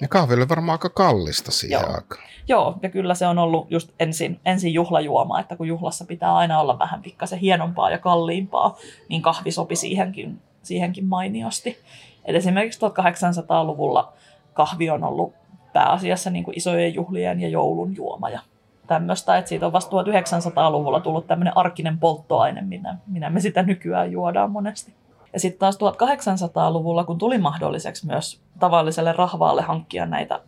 Ja 0.00 0.08
kahvi 0.08 0.34
oli 0.34 0.48
varmaan 0.48 0.74
aika 0.74 0.88
kallista 0.88 1.50
siihen 1.50 1.80
Joo. 1.80 1.94
aikaan. 1.94 2.24
Joo, 2.48 2.78
ja 2.82 2.88
kyllä 2.88 3.14
se 3.14 3.26
on 3.26 3.38
ollut 3.38 3.70
just 3.70 3.90
ensin, 4.00 4.40
ensin 4.44 4.74
juhlajuoma, 4.74 5.40
että 5.40 5.56
kun 5.56 5.68
juhlassa 5.68 6.04
pitää 6.04 6.36
aina 6.36 6.60
olla 6.60 6.78
vähän 6.78 7.02
pikkasen 7.02 7.38
hienompaa 7.38 7.90
ja 7.90 7.98
kalliimpaa, 7.98 8.76
niin 9.08 9.22
kahvi 9.22 9.50
sopi 9.50 9.76
siihenkin, 9.76 10.42
siihenkin 10.62 11.06
mainiosti. 11.06 11.78
Et 12.24 12.36
esimerkiksi 12.36 12.80
1800-luvulla 12.80 14.12
kahvi 14.52 14.90
on 14.90 15.04
ollut 15.04 15.32
pääasiassa 15.72 16.30
niin 16.30 16.44
kuin 16.44 16.56
isojen 16.56 16.94
juhlien 16.94 17.40
ja 17.40 17.48
joulun 17.48 17.96
juoma 17.96 18.30
ja 18.30 18.40
tämmöistä, 18.86 19.38
että 19.38 19.48
siitä 19.48 19.66
on 19.66 19.72
vasta 19.72 19.96
1900-luvulla 20.02 21.00
tullut 21.00 21.26
tämmöinen 21.26 21.56
arkinen 21.56 21.98
polttoaine, 21.98 22.62
minä, 22.62 22.98
minä 23.06 23.30
me 23.30 23.40
sitä 23.40 23.62
nykyään 23.62 24.12
juodaan 24.12 24.50
monesti. 24.50 24.94
Ja 25.32 25.40
sitten 25.40 25.58
taas 25.58 25.76
1800-luvulla, 25.76 27.04
kun 27.04 27.18
tuli 27.18 27.38
mahdolliseksi 27.38 28.06
myös 28.06 28.40
tavalliselle 28.58 29.12
rahvaalle 29.12 29.62
hankkia 29.62 30.06
näitä 30.06 30.40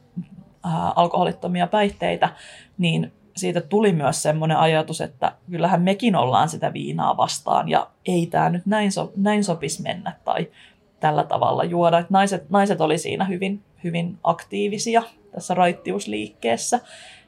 ää, 0.65 0.93
alkoholittomia 0.97 1.67
päihteitä, 1.67 2.29
niin 2.79 3.13
siitä 3.37 3.61
tuli 3.61 3.93
myös 3.93 4.23
semmoinen 4.23 4.57
ajatus, 4.57 5.01
että 5.01 5.33
kyllähän 5.51 5.83
mekin 5.83 6.17
ollaan 6.17 6.49
sitä 6.49 6.73
viinaa 6.73 7.17
vastaan 7.17 7.69
ja 7.69 7.91
ei 8.07 8.27
tämä 8.27 8.51
nyt 8.51 8.67
näin, 8.67 8.93
so, 8.93 9.13
näin 9.17 9.45
sopisi 9.45 9.83
mennä 9.83 10.13
tai 10.25 10.49
tällä 11.01 11.25
tavalla 11.25 11.65
juoda. 11.65 11.99
Et 11.99 12.11
naiset, 12.11 12.51
naiset 12.51 12.81
oli 12.81 12.99
siinä 12.99 13.25
hyvin, 13.25 13.63
hyvin 13.85 14.19
aktiivisia 14.25 15.03
tässä 15.37 15.55
raittiusliikkeessä. 15.55 16.81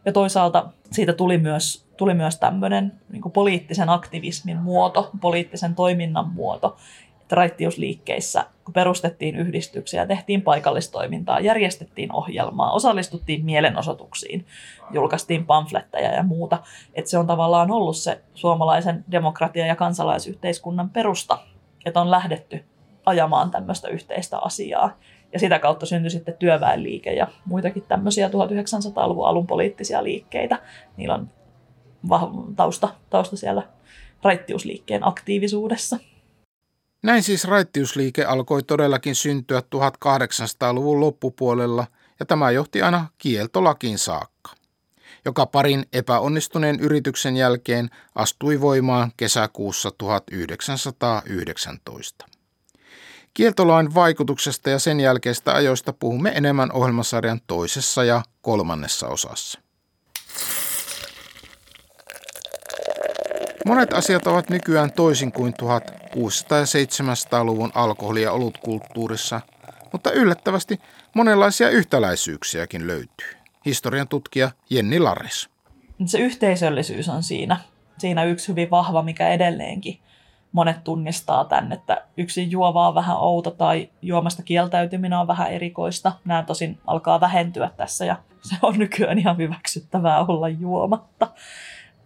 Ja 0.04 0.12
toisaalta 0.12 0.68
siitä 0.92 1.12
tuli 1.12 1.38
myös, 1.38 1.86
tuli 1.96 2.14
myös 2.14 2.38
tämmöinen 2.38 2.92
niin 3.12 3.22
poliittisen 3.32 3.88
aktivismin 3.88 4.56
muoto, 4.56 5.10
poliittisen 5.20 5.74
toiminnan 5.74 6.28
muoto, 6.28 6.76
että 7.22 7.36
raittiusliikkeissä, 7.36 8.46
kun 8.64 8.74
perustettiin 8.74 9.36
yhdistyksiä, 9.36 10.06
tehtiin 10.06 10.42
paikallistoimintaa, 10.42 11.40
järjestettiin 11.40 12.14
ohjelmaa, 12.14 12.72
osallistuttiin 12.72 13.44
mielenosoituksiin, 13.44 14.46
julkaistiin 14.90 15.46
pamfletteja 15.46 16.14
ja 16.14 16.22
muuta. 16.22 16.58
Että 16.94 17.10
se 17.10 17.18
on 17.18 17.26
tavallaan 17.26 17.70
ollut 17.70 17.96
se 17.96 18.20
suomalaisen 18.34 19.04
demokratia- 19.10 19.66
ja 19.66 19.76
kansalaisyhteiskunnan 19.76 20.90
perusta, 20.90 21.38
että 21.84 22.00
on 22.00 22.10
lähdetty 22.10 22.64
ajamaan 23.06 23.50
tämmöistä 23.50 23.88
yhteistä 23.88 24.38
asiaa. 24.38 24.98
Ja 25.32 25.38
sitä 25.38 25.58
kautta 25.58 25.86
syntyi 25.86 26.10
sitten 26.10 26.36
työväenliike 26.38 27.12
ja 27.12 27.28
muitakin 27.44 27.82
tämmöisiä 27.82 28.28
1900-luvun 28.28 29.26
alun 29.26 29.46
poliittisia 29.46 30.04
liikkeitä. 30.04 30.58
Niillä 30.96 31.14
on 31.14 31.30
vahva 32.08 32.44
tausta, 32.56 32.88
tausta 33.10 33.36
siellä 33.36 33.62
raittiusliikkeen 34.22 35.06
aktiivisuudessa. 35.06 35.98
Näin 37.02 37.22
siis 37.22 37.44
raittiusliike 37.44 38.24
alkoi 38.24 38.62
todellakin 38.62 39.14
syntyä 39.14 39.60
1800-luvun 39.60 41.00
loppupuolella 41.00 41.86
ja 42.20 42.26
tämä 42.26 42.50
johti 42.50 42.82
aina 42.82 43.06
kieltolakiin 43.18 43.98
saakka, 43.98 44.50
joka 45.24 45.46
parin 45.46 45.86
epäonnistuneen 45.92 46.80
yrityksen 46.80 47.36
jälkeen 47.36 47.88
astui 48.14 48.60
voimaan 48.60 49.12
kesäkuussa 49.16 49.90
1919. 49.98 52.26
Kieltolain 53.38 53.94
vaikutuksesta 53.94 54.70
ja 54.70 54.78
sen 54.78 55.00
jälkeistä 55.00 55.54
ajoista 55.54 55.92
puhumme 55.92 56.32
enemmän 56.34 56.72
ohjelmasarjan 56.72 57.40
toisessa 57.46 58.04
ja 58.04 58.22
kolmannessa 58.42 59.08
osassa. 59.08 59.60
Monet 63.66 63.92
asiat 63.92 64.26
ovat 64.26 64.50
nykyään 64.50 64.92
toisin 64.92 65.32
kuin 65.32 65.54
1600- 65.62 65.66
ja 66.50 66.64
700-luvun 66.64 67.72
alkoholi- 67.74 68.22
ja 68.22 68.32
olutkulttuurissa, 68.32 69.40
mutta 69.92 70.10
yllättävästi 70.12 70.80
monenlaisia 71.14 71.70
yhtäläisyyksiäkin 71.70 72.86
löytyy. 72.86 73.28
Historian 73.64 74.08
tutkija 74.08 74.50
Jenni 74.70 74.98
Lares. 74.98 75.48
Se 76.06 76.18
yhteisöllisyys 76.18 77.08
on 77.08 77.22
siinä, 77.22 77.60
siinä 77.98 78.24
yksi 78.24 78.48
hyvin 78.48 78.70
vahva, 78.70 79.02
mikä 79.02 79.28
edelleenkin 79.28 79.98
monet 80.52 80.84
tunnistaa 80.84 81.44
tämän, 81.44 81.72
että 81.72 82.04
yksin 82.16 82.50
juova 82.50 82.88
on 82.88 82.94
vähän 82.94 83.16
outo 83.16 83.50
tai 83.50 83.88
juomasta 84.02 84.42
kieltäytyminen 84.42 85.18
on 85.18 85.26
vähän 85.26 85.52
erikoista. 85.52 86.12
Nämä 86.24 86.42
tosin 86.42 86.78
alkaa 86.86 87.20
vähentyä 87.20 87.70
tässä 87.76 88.04
ja 88.04 88.16
se 88.42 88.56
on 88.62 88.78
nykyään 88.78 89.18
ihan 89.18 89.36
hyväksyttävää 89.36 90.24
olla 90.24 90.48
juomatta. 90.48 91.28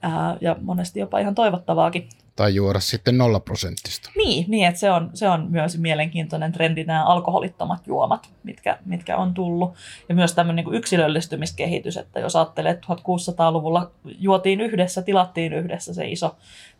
Ää, 0.02 0.36
ja 0.40 0.56
monesti 0.60 1.00
jopa 1.00 1.18
ihan 1.18 1.34
toivottavaakin. 1.34 2.08
Tai 2.36 2.54
juoda 2.54 2.80
sitten 2.80 3.18
nolla 3.18 3.40
prosenttista. 3.40 4.10
Niin, 4.16 4.44
niin 4.48 4.66
että 4.66 4.80
se 4.80 4.90
on, 4.90 5.10
se 5.14 5.28
on 5.28 5.46
myös 5.50 5.78
mielenkiintoinen 5.78 6.52
trendi, 6.52 6.84
nämä 6.84 7.04
alkoholittomat 7.04 7.86
juomat, 7.86 8.30
mitkä, 8.42 8.78
mitkä 8.84 9.16
on 9.16 9.34
tullut. 9.34 9.74
Ja 10.08 10.14
myös 10.14 10.34
tämmöinen 10.34 10.64
niin 10.64 10.74
yksilöllistymiskehitys, 10.74 11.96
että 11.96 12.20
jos 12.20 12.36
ajattelee, 12.36 12.72
että 12.72 12.86
1600-luvulla 12.94 13.90
juotiin 14.04 14.60
yhdessä, 14.60 15.02
tilattiin 15.02 15.52
yhdessä 15.52 15.94
se 15.94 16.08
iso, 16.08 16.36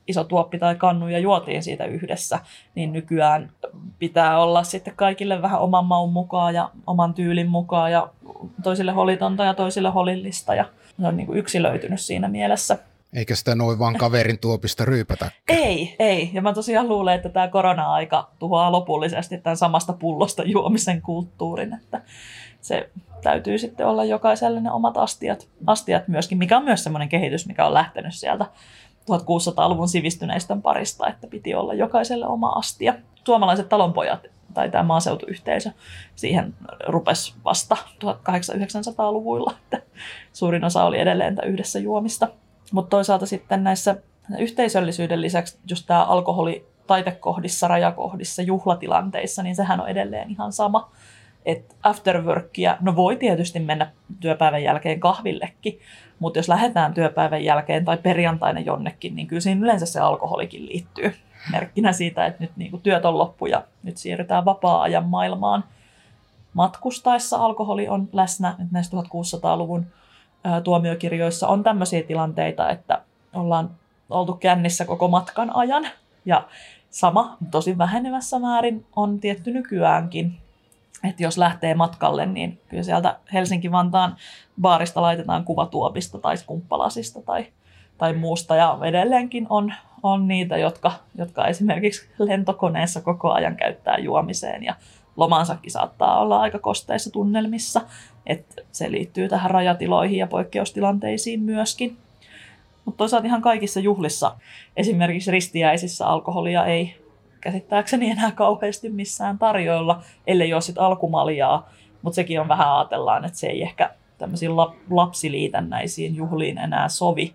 iso 0.09 0.25
tuoppi 0.25 0.59
tai 0.59 0.75
kannu 0.75 1.09
ja 1.09 1.19
juotiin 1.19 1.63
siitä 1.63 1.85
yhdessä, 1.85 2.39
niin 2.75 2.93
nykyään 2.93 3.51
pitää 3.99 4.39
olla 4.39 4.63
sitten 4.63 4.97
kaikille 4.97 5.43
vähän 5.43 5.61
oman 5.61 5.85
maun 5.85 6.13
mukaan 6.13 6.55
ja 6.55 6.71
oman 6.87 7.15
tyylin 7.15 7.49
mukaan 7.49 7.93
ja 7.93 8.09
toisille 8.63 8.93
holitonta 8.93 9.45
ja 9.45 9.55
toisille 9.55 9.91
holillista 9.91 10.55
ja 10.55 10.65
se 11.01 11.07
on 11.07 11.17
niin 11.17 11.27
kuin 11.27 11.39
yksilöitynyt 11.39 12.01
siinä 12.01 12.29
mielessä. 12.29 12.79
Eikä 13.13 13.35
sitä 13.35 13.55
noin 13.55 13.79
vaan 13.79 13.97
kaverin 13.97 14.39
tuopista 14.39 14.85
ryypätä. 14.85 15.31
Ei, 15.49 15.97
ei. 15.99 16.31
Ja 16.33 16.43
mä 16.43 16.53
tosiaan 16.53 16.89
luulen, 16.89 17.15
että 17.15 17.29
tämä 17.29 17.49
korona-aika 17.49 18.31
tuhoaa 18.39 18.73
lopullisesti 18.73 19.39
tämän 19.39 19.57
samasta 19.57 19.93
pullosta 19.93 20.43
juomisen 20.43 21.03
kulttuurin, 21.03 21.75
että 21.75 22.03
se 22.61 22.91
täytyy 23.23 23.59
sitten 23.59 23.87
olla 23.87 24.05
jokaiselle 24.05 24.61
ne 24.61 24.71
omat 24.71 24.97
astiat, 24.97 25.49
astiat 25.67 26.09
myöskin, 26.09 26.39
mikä 26.39 26.57
on 26.57 26.65
myös 26.65 26.85
semmoinen 26.85 27.09
kehitys, 27.09 27.47
mikä 27.47 27.67
on 27.67 27.75
lähtenyt 27.75 28.15
sieltä 28.15 28.47
1600-luvun 29.11 29.89
sivistyneistön 29.89 30.63
parista, 30.63 31.09
että 31.09 31.27
piti 31.27 31.55
olla 31.55 31.75
jokaiselle 31.75 32.27
oma 32.27 32.49
astia. 32.49 32.95
Suomalaiset 33.27 33.69
talonpojat 33.69 34.27
tai 34.55 34.71
tämä 34.71 34.85
maaseutuyhteisö 34.85 35.71
siihen 36.15 36.55
rupesi 36.87 37.35
vasta 37.45 37.77
1800-900-luvuilla, 38.05 39.55
että 39.63 39.83
suurin 40.33 40.65
osa 40.65 40.85
oli 40.85 41.01
edelleen 41.01 41.37
yhdessä 41.47 41.79
juomista. 41.79 42.29
Mutta 42.73 42.91
toisaalta 42.91 43.27
sitten 43.27 43.65
näissä 43.65 43.97
yhteisöllisyyden 44.39 45.21
lisäksi 45.21 45.59
just 45.71 45.87
tämä 45.87 46.05
alkoholi 46.05 46.67
taitekohdissa, 46.87 47.69
rajakohdissa, 47.69 48.43
juhlatilanteissa, 48.43 49.43
niin 49.43 49.57
sehän 49.57 49.81
on 49.81 49.89
edelleen 49.89 50.31
ihan 50.31 50.53
sama. 50.53 50.91
Että 51.47 51.75
afterworkia, 51.83 52.77
no 52.81 52.97
voi 52.97 53.17
tietysti 53.17 53.61
mennä 53.61 53.91
työpäivän 54.21 54.63
jälkeen 54.63 55.01
kahvillekin, 55.01 55.81
mutta 56.19 56.39
jos 56.39 56.49
lähdetään 56.49 56.95
työpäivän 56.95 57.45
jälkeen 57.45 57.85
tai 57.85 57.97
perjantaina 57.97 58.61
jonnekin, 58.61 59.17
niin 59.17 59.27
kyllä 59.27 59.41
siinä 59.41 59.61
yleensä 59.61 59.87
se 59.87 60.01
alkoholikin 60.01 60.67
liittyy 60.67 61.15
merkkinä 61.53 61.93
siitä, 61.93 62.27
että 62.27 62.45
nyt 62.45 62.51
niin 62.57 62.81
työt 62.83 63.05
on 63.05 63.19
loppu 63.19 63.47
ja 63.47 63.65
nyt 63.83 63.97
siirrytään 63.97 64.45
vapaa-ajan 64.45 65.07
maailmaan. 65.07 65.65
Matkustaessa 66.55 67.37
alkoholi 67.37 67.89
on 67.89 68.09
läsnä, 68.13 68.49
että 68.49 68.65
näissä 68.71 68.97
1600-luvun 68.97 69.87
tuomiokirjoissa 70.65 71.49
on 71.49 71.63
tämmöisiä 71.63 72.03
tilanteita, 72.03 72.71
että 72.71 73.03
ollaan 73.35 73.71
oltu 74.11 74.35
kännissä 74.35 74.85
koko 74.85 75.09
matkan 75.09 75.57
ajan. 75.57 75.87
Ja 76.25 76.45
sama, 76.91 77.37
tosi 77.51 77.79
vähenevässä 77.79 78.39
määrin, 78.39 78.87
on 78.97 79.21
tietty 79.21 79.51
nykyäänkin. 79.51 80.39
Että 81.09 81.23
jos 81.23 81.39
lähtee 81.39 81.75
matkalle, 81.75 82.27
niin 82.27 82.61
kyllä 82.69 82.83
sieltä 82.83 83.19
Helsinki-Vantaan 83.33 84.17
baarista 84.61 85.03
laitetaan 85.03 85.45
kuvatuopista 85.45 86.19
tai 86.19 86.35
kumppalasista 86.47 87.23
tai, 87.23 87.47
tai 87.99 88.13
muusta. 88.13 88.57
Ja 88.57 88.79
edelleenkin 88.83 89.47
on, 89.51 89.75
on 90.03 90.29
niitä, 90.29 90.57
jotka, 90.57 90.93
jotka 91.15 91.47
esimerkiksi 91.47 92.09
lentokoneessa 92.19 93.01
koko 93.01 93.33
ajan 93.33 93.57
käyttää 93.57 93.99
juomiseen 93.99 94.65
ja 94.65 94.75
lomansakin 95.17 95.71
saattaa 95.71 96.21
olla 96.21 96.41
aika 96.41 96.59
kosteissa 96.59 97.11
tunnelmissa. 97.11 97.81
että 98.27 98.63
se 98.73 98.91
liittyy 98.91 99.29
tähän 99.29 99.51
rajatiloihin 99.51 100.19
ja 100.19 100.27
poikkeustilanteisiin 100.27 101.41
myöskin. 101.41 101.97
Mutta 102.85 102.99
toisaalta 102.99 103.27
ihan 103.27 103.43
kaikissa 103.43 103.81
juhlissa, 103.81 104.37
esimerkiksi 104.77 105.31
ristiäisissä 105.31 106.07
alkoholia 106.07 106.67
ei 106.67 107.02
käsittääkseni 107.43 108.11
enää 108.11 108.31
kauheasti 108.31 108.89
missään 108.89 109.39
tarjoilla, 109.39 110.03
ellei 110.27 110.53
ole 110.53 110.61
sitten 110.61 110.85
alkumaljaa 110.85 111.69
Mutta 112.03 112.15
sekin 112.15 112.41
on 112.41 112.49
vähän 112.49 112.77
ajatellaan, 112.77 113.25
että 113.25 113.39
se 113.39 113.47
ei 113.47 113.63
ehkä 113.63 113.95
tämmöisiin 114.19 114.57
la- 114.57 114.75
lapsiliitännäisiin 114.91 116.17
juhliin 116.17 116.59
enää 116.59 116.89
sovi. 116.89 117.35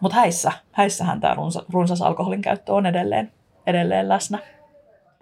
Mutta 0.00 0.16
häissä, 0.16 0.52
häissähän 0.72 1.20
tämä 1.20 1.34
runsa, 1.34 1.64
runsas 1.72 2.02
alkoholin 2.02 2.42
käyttö 2.42 2.72
on 2.72 2.86
edelleen, 2.86 3.32
edelleen 3.66 4.08
läsnä. 4.08 4.38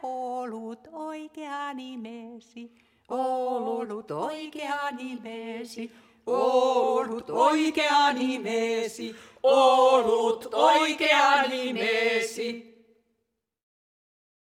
Olut 0.03 0.89
oikea 0.93 1.73
nimesi, 1.73 2.73
olut 3.09 4.11
oikea 4.11 4.91
nimesi, 4.91 5.93
olut 6.27 7.31
oikea 7.31 8.13
nimesi, 8.13 9.17
olut 9.43 10.49
oikea 10.53 11.43
nimesi. 11.43 12.74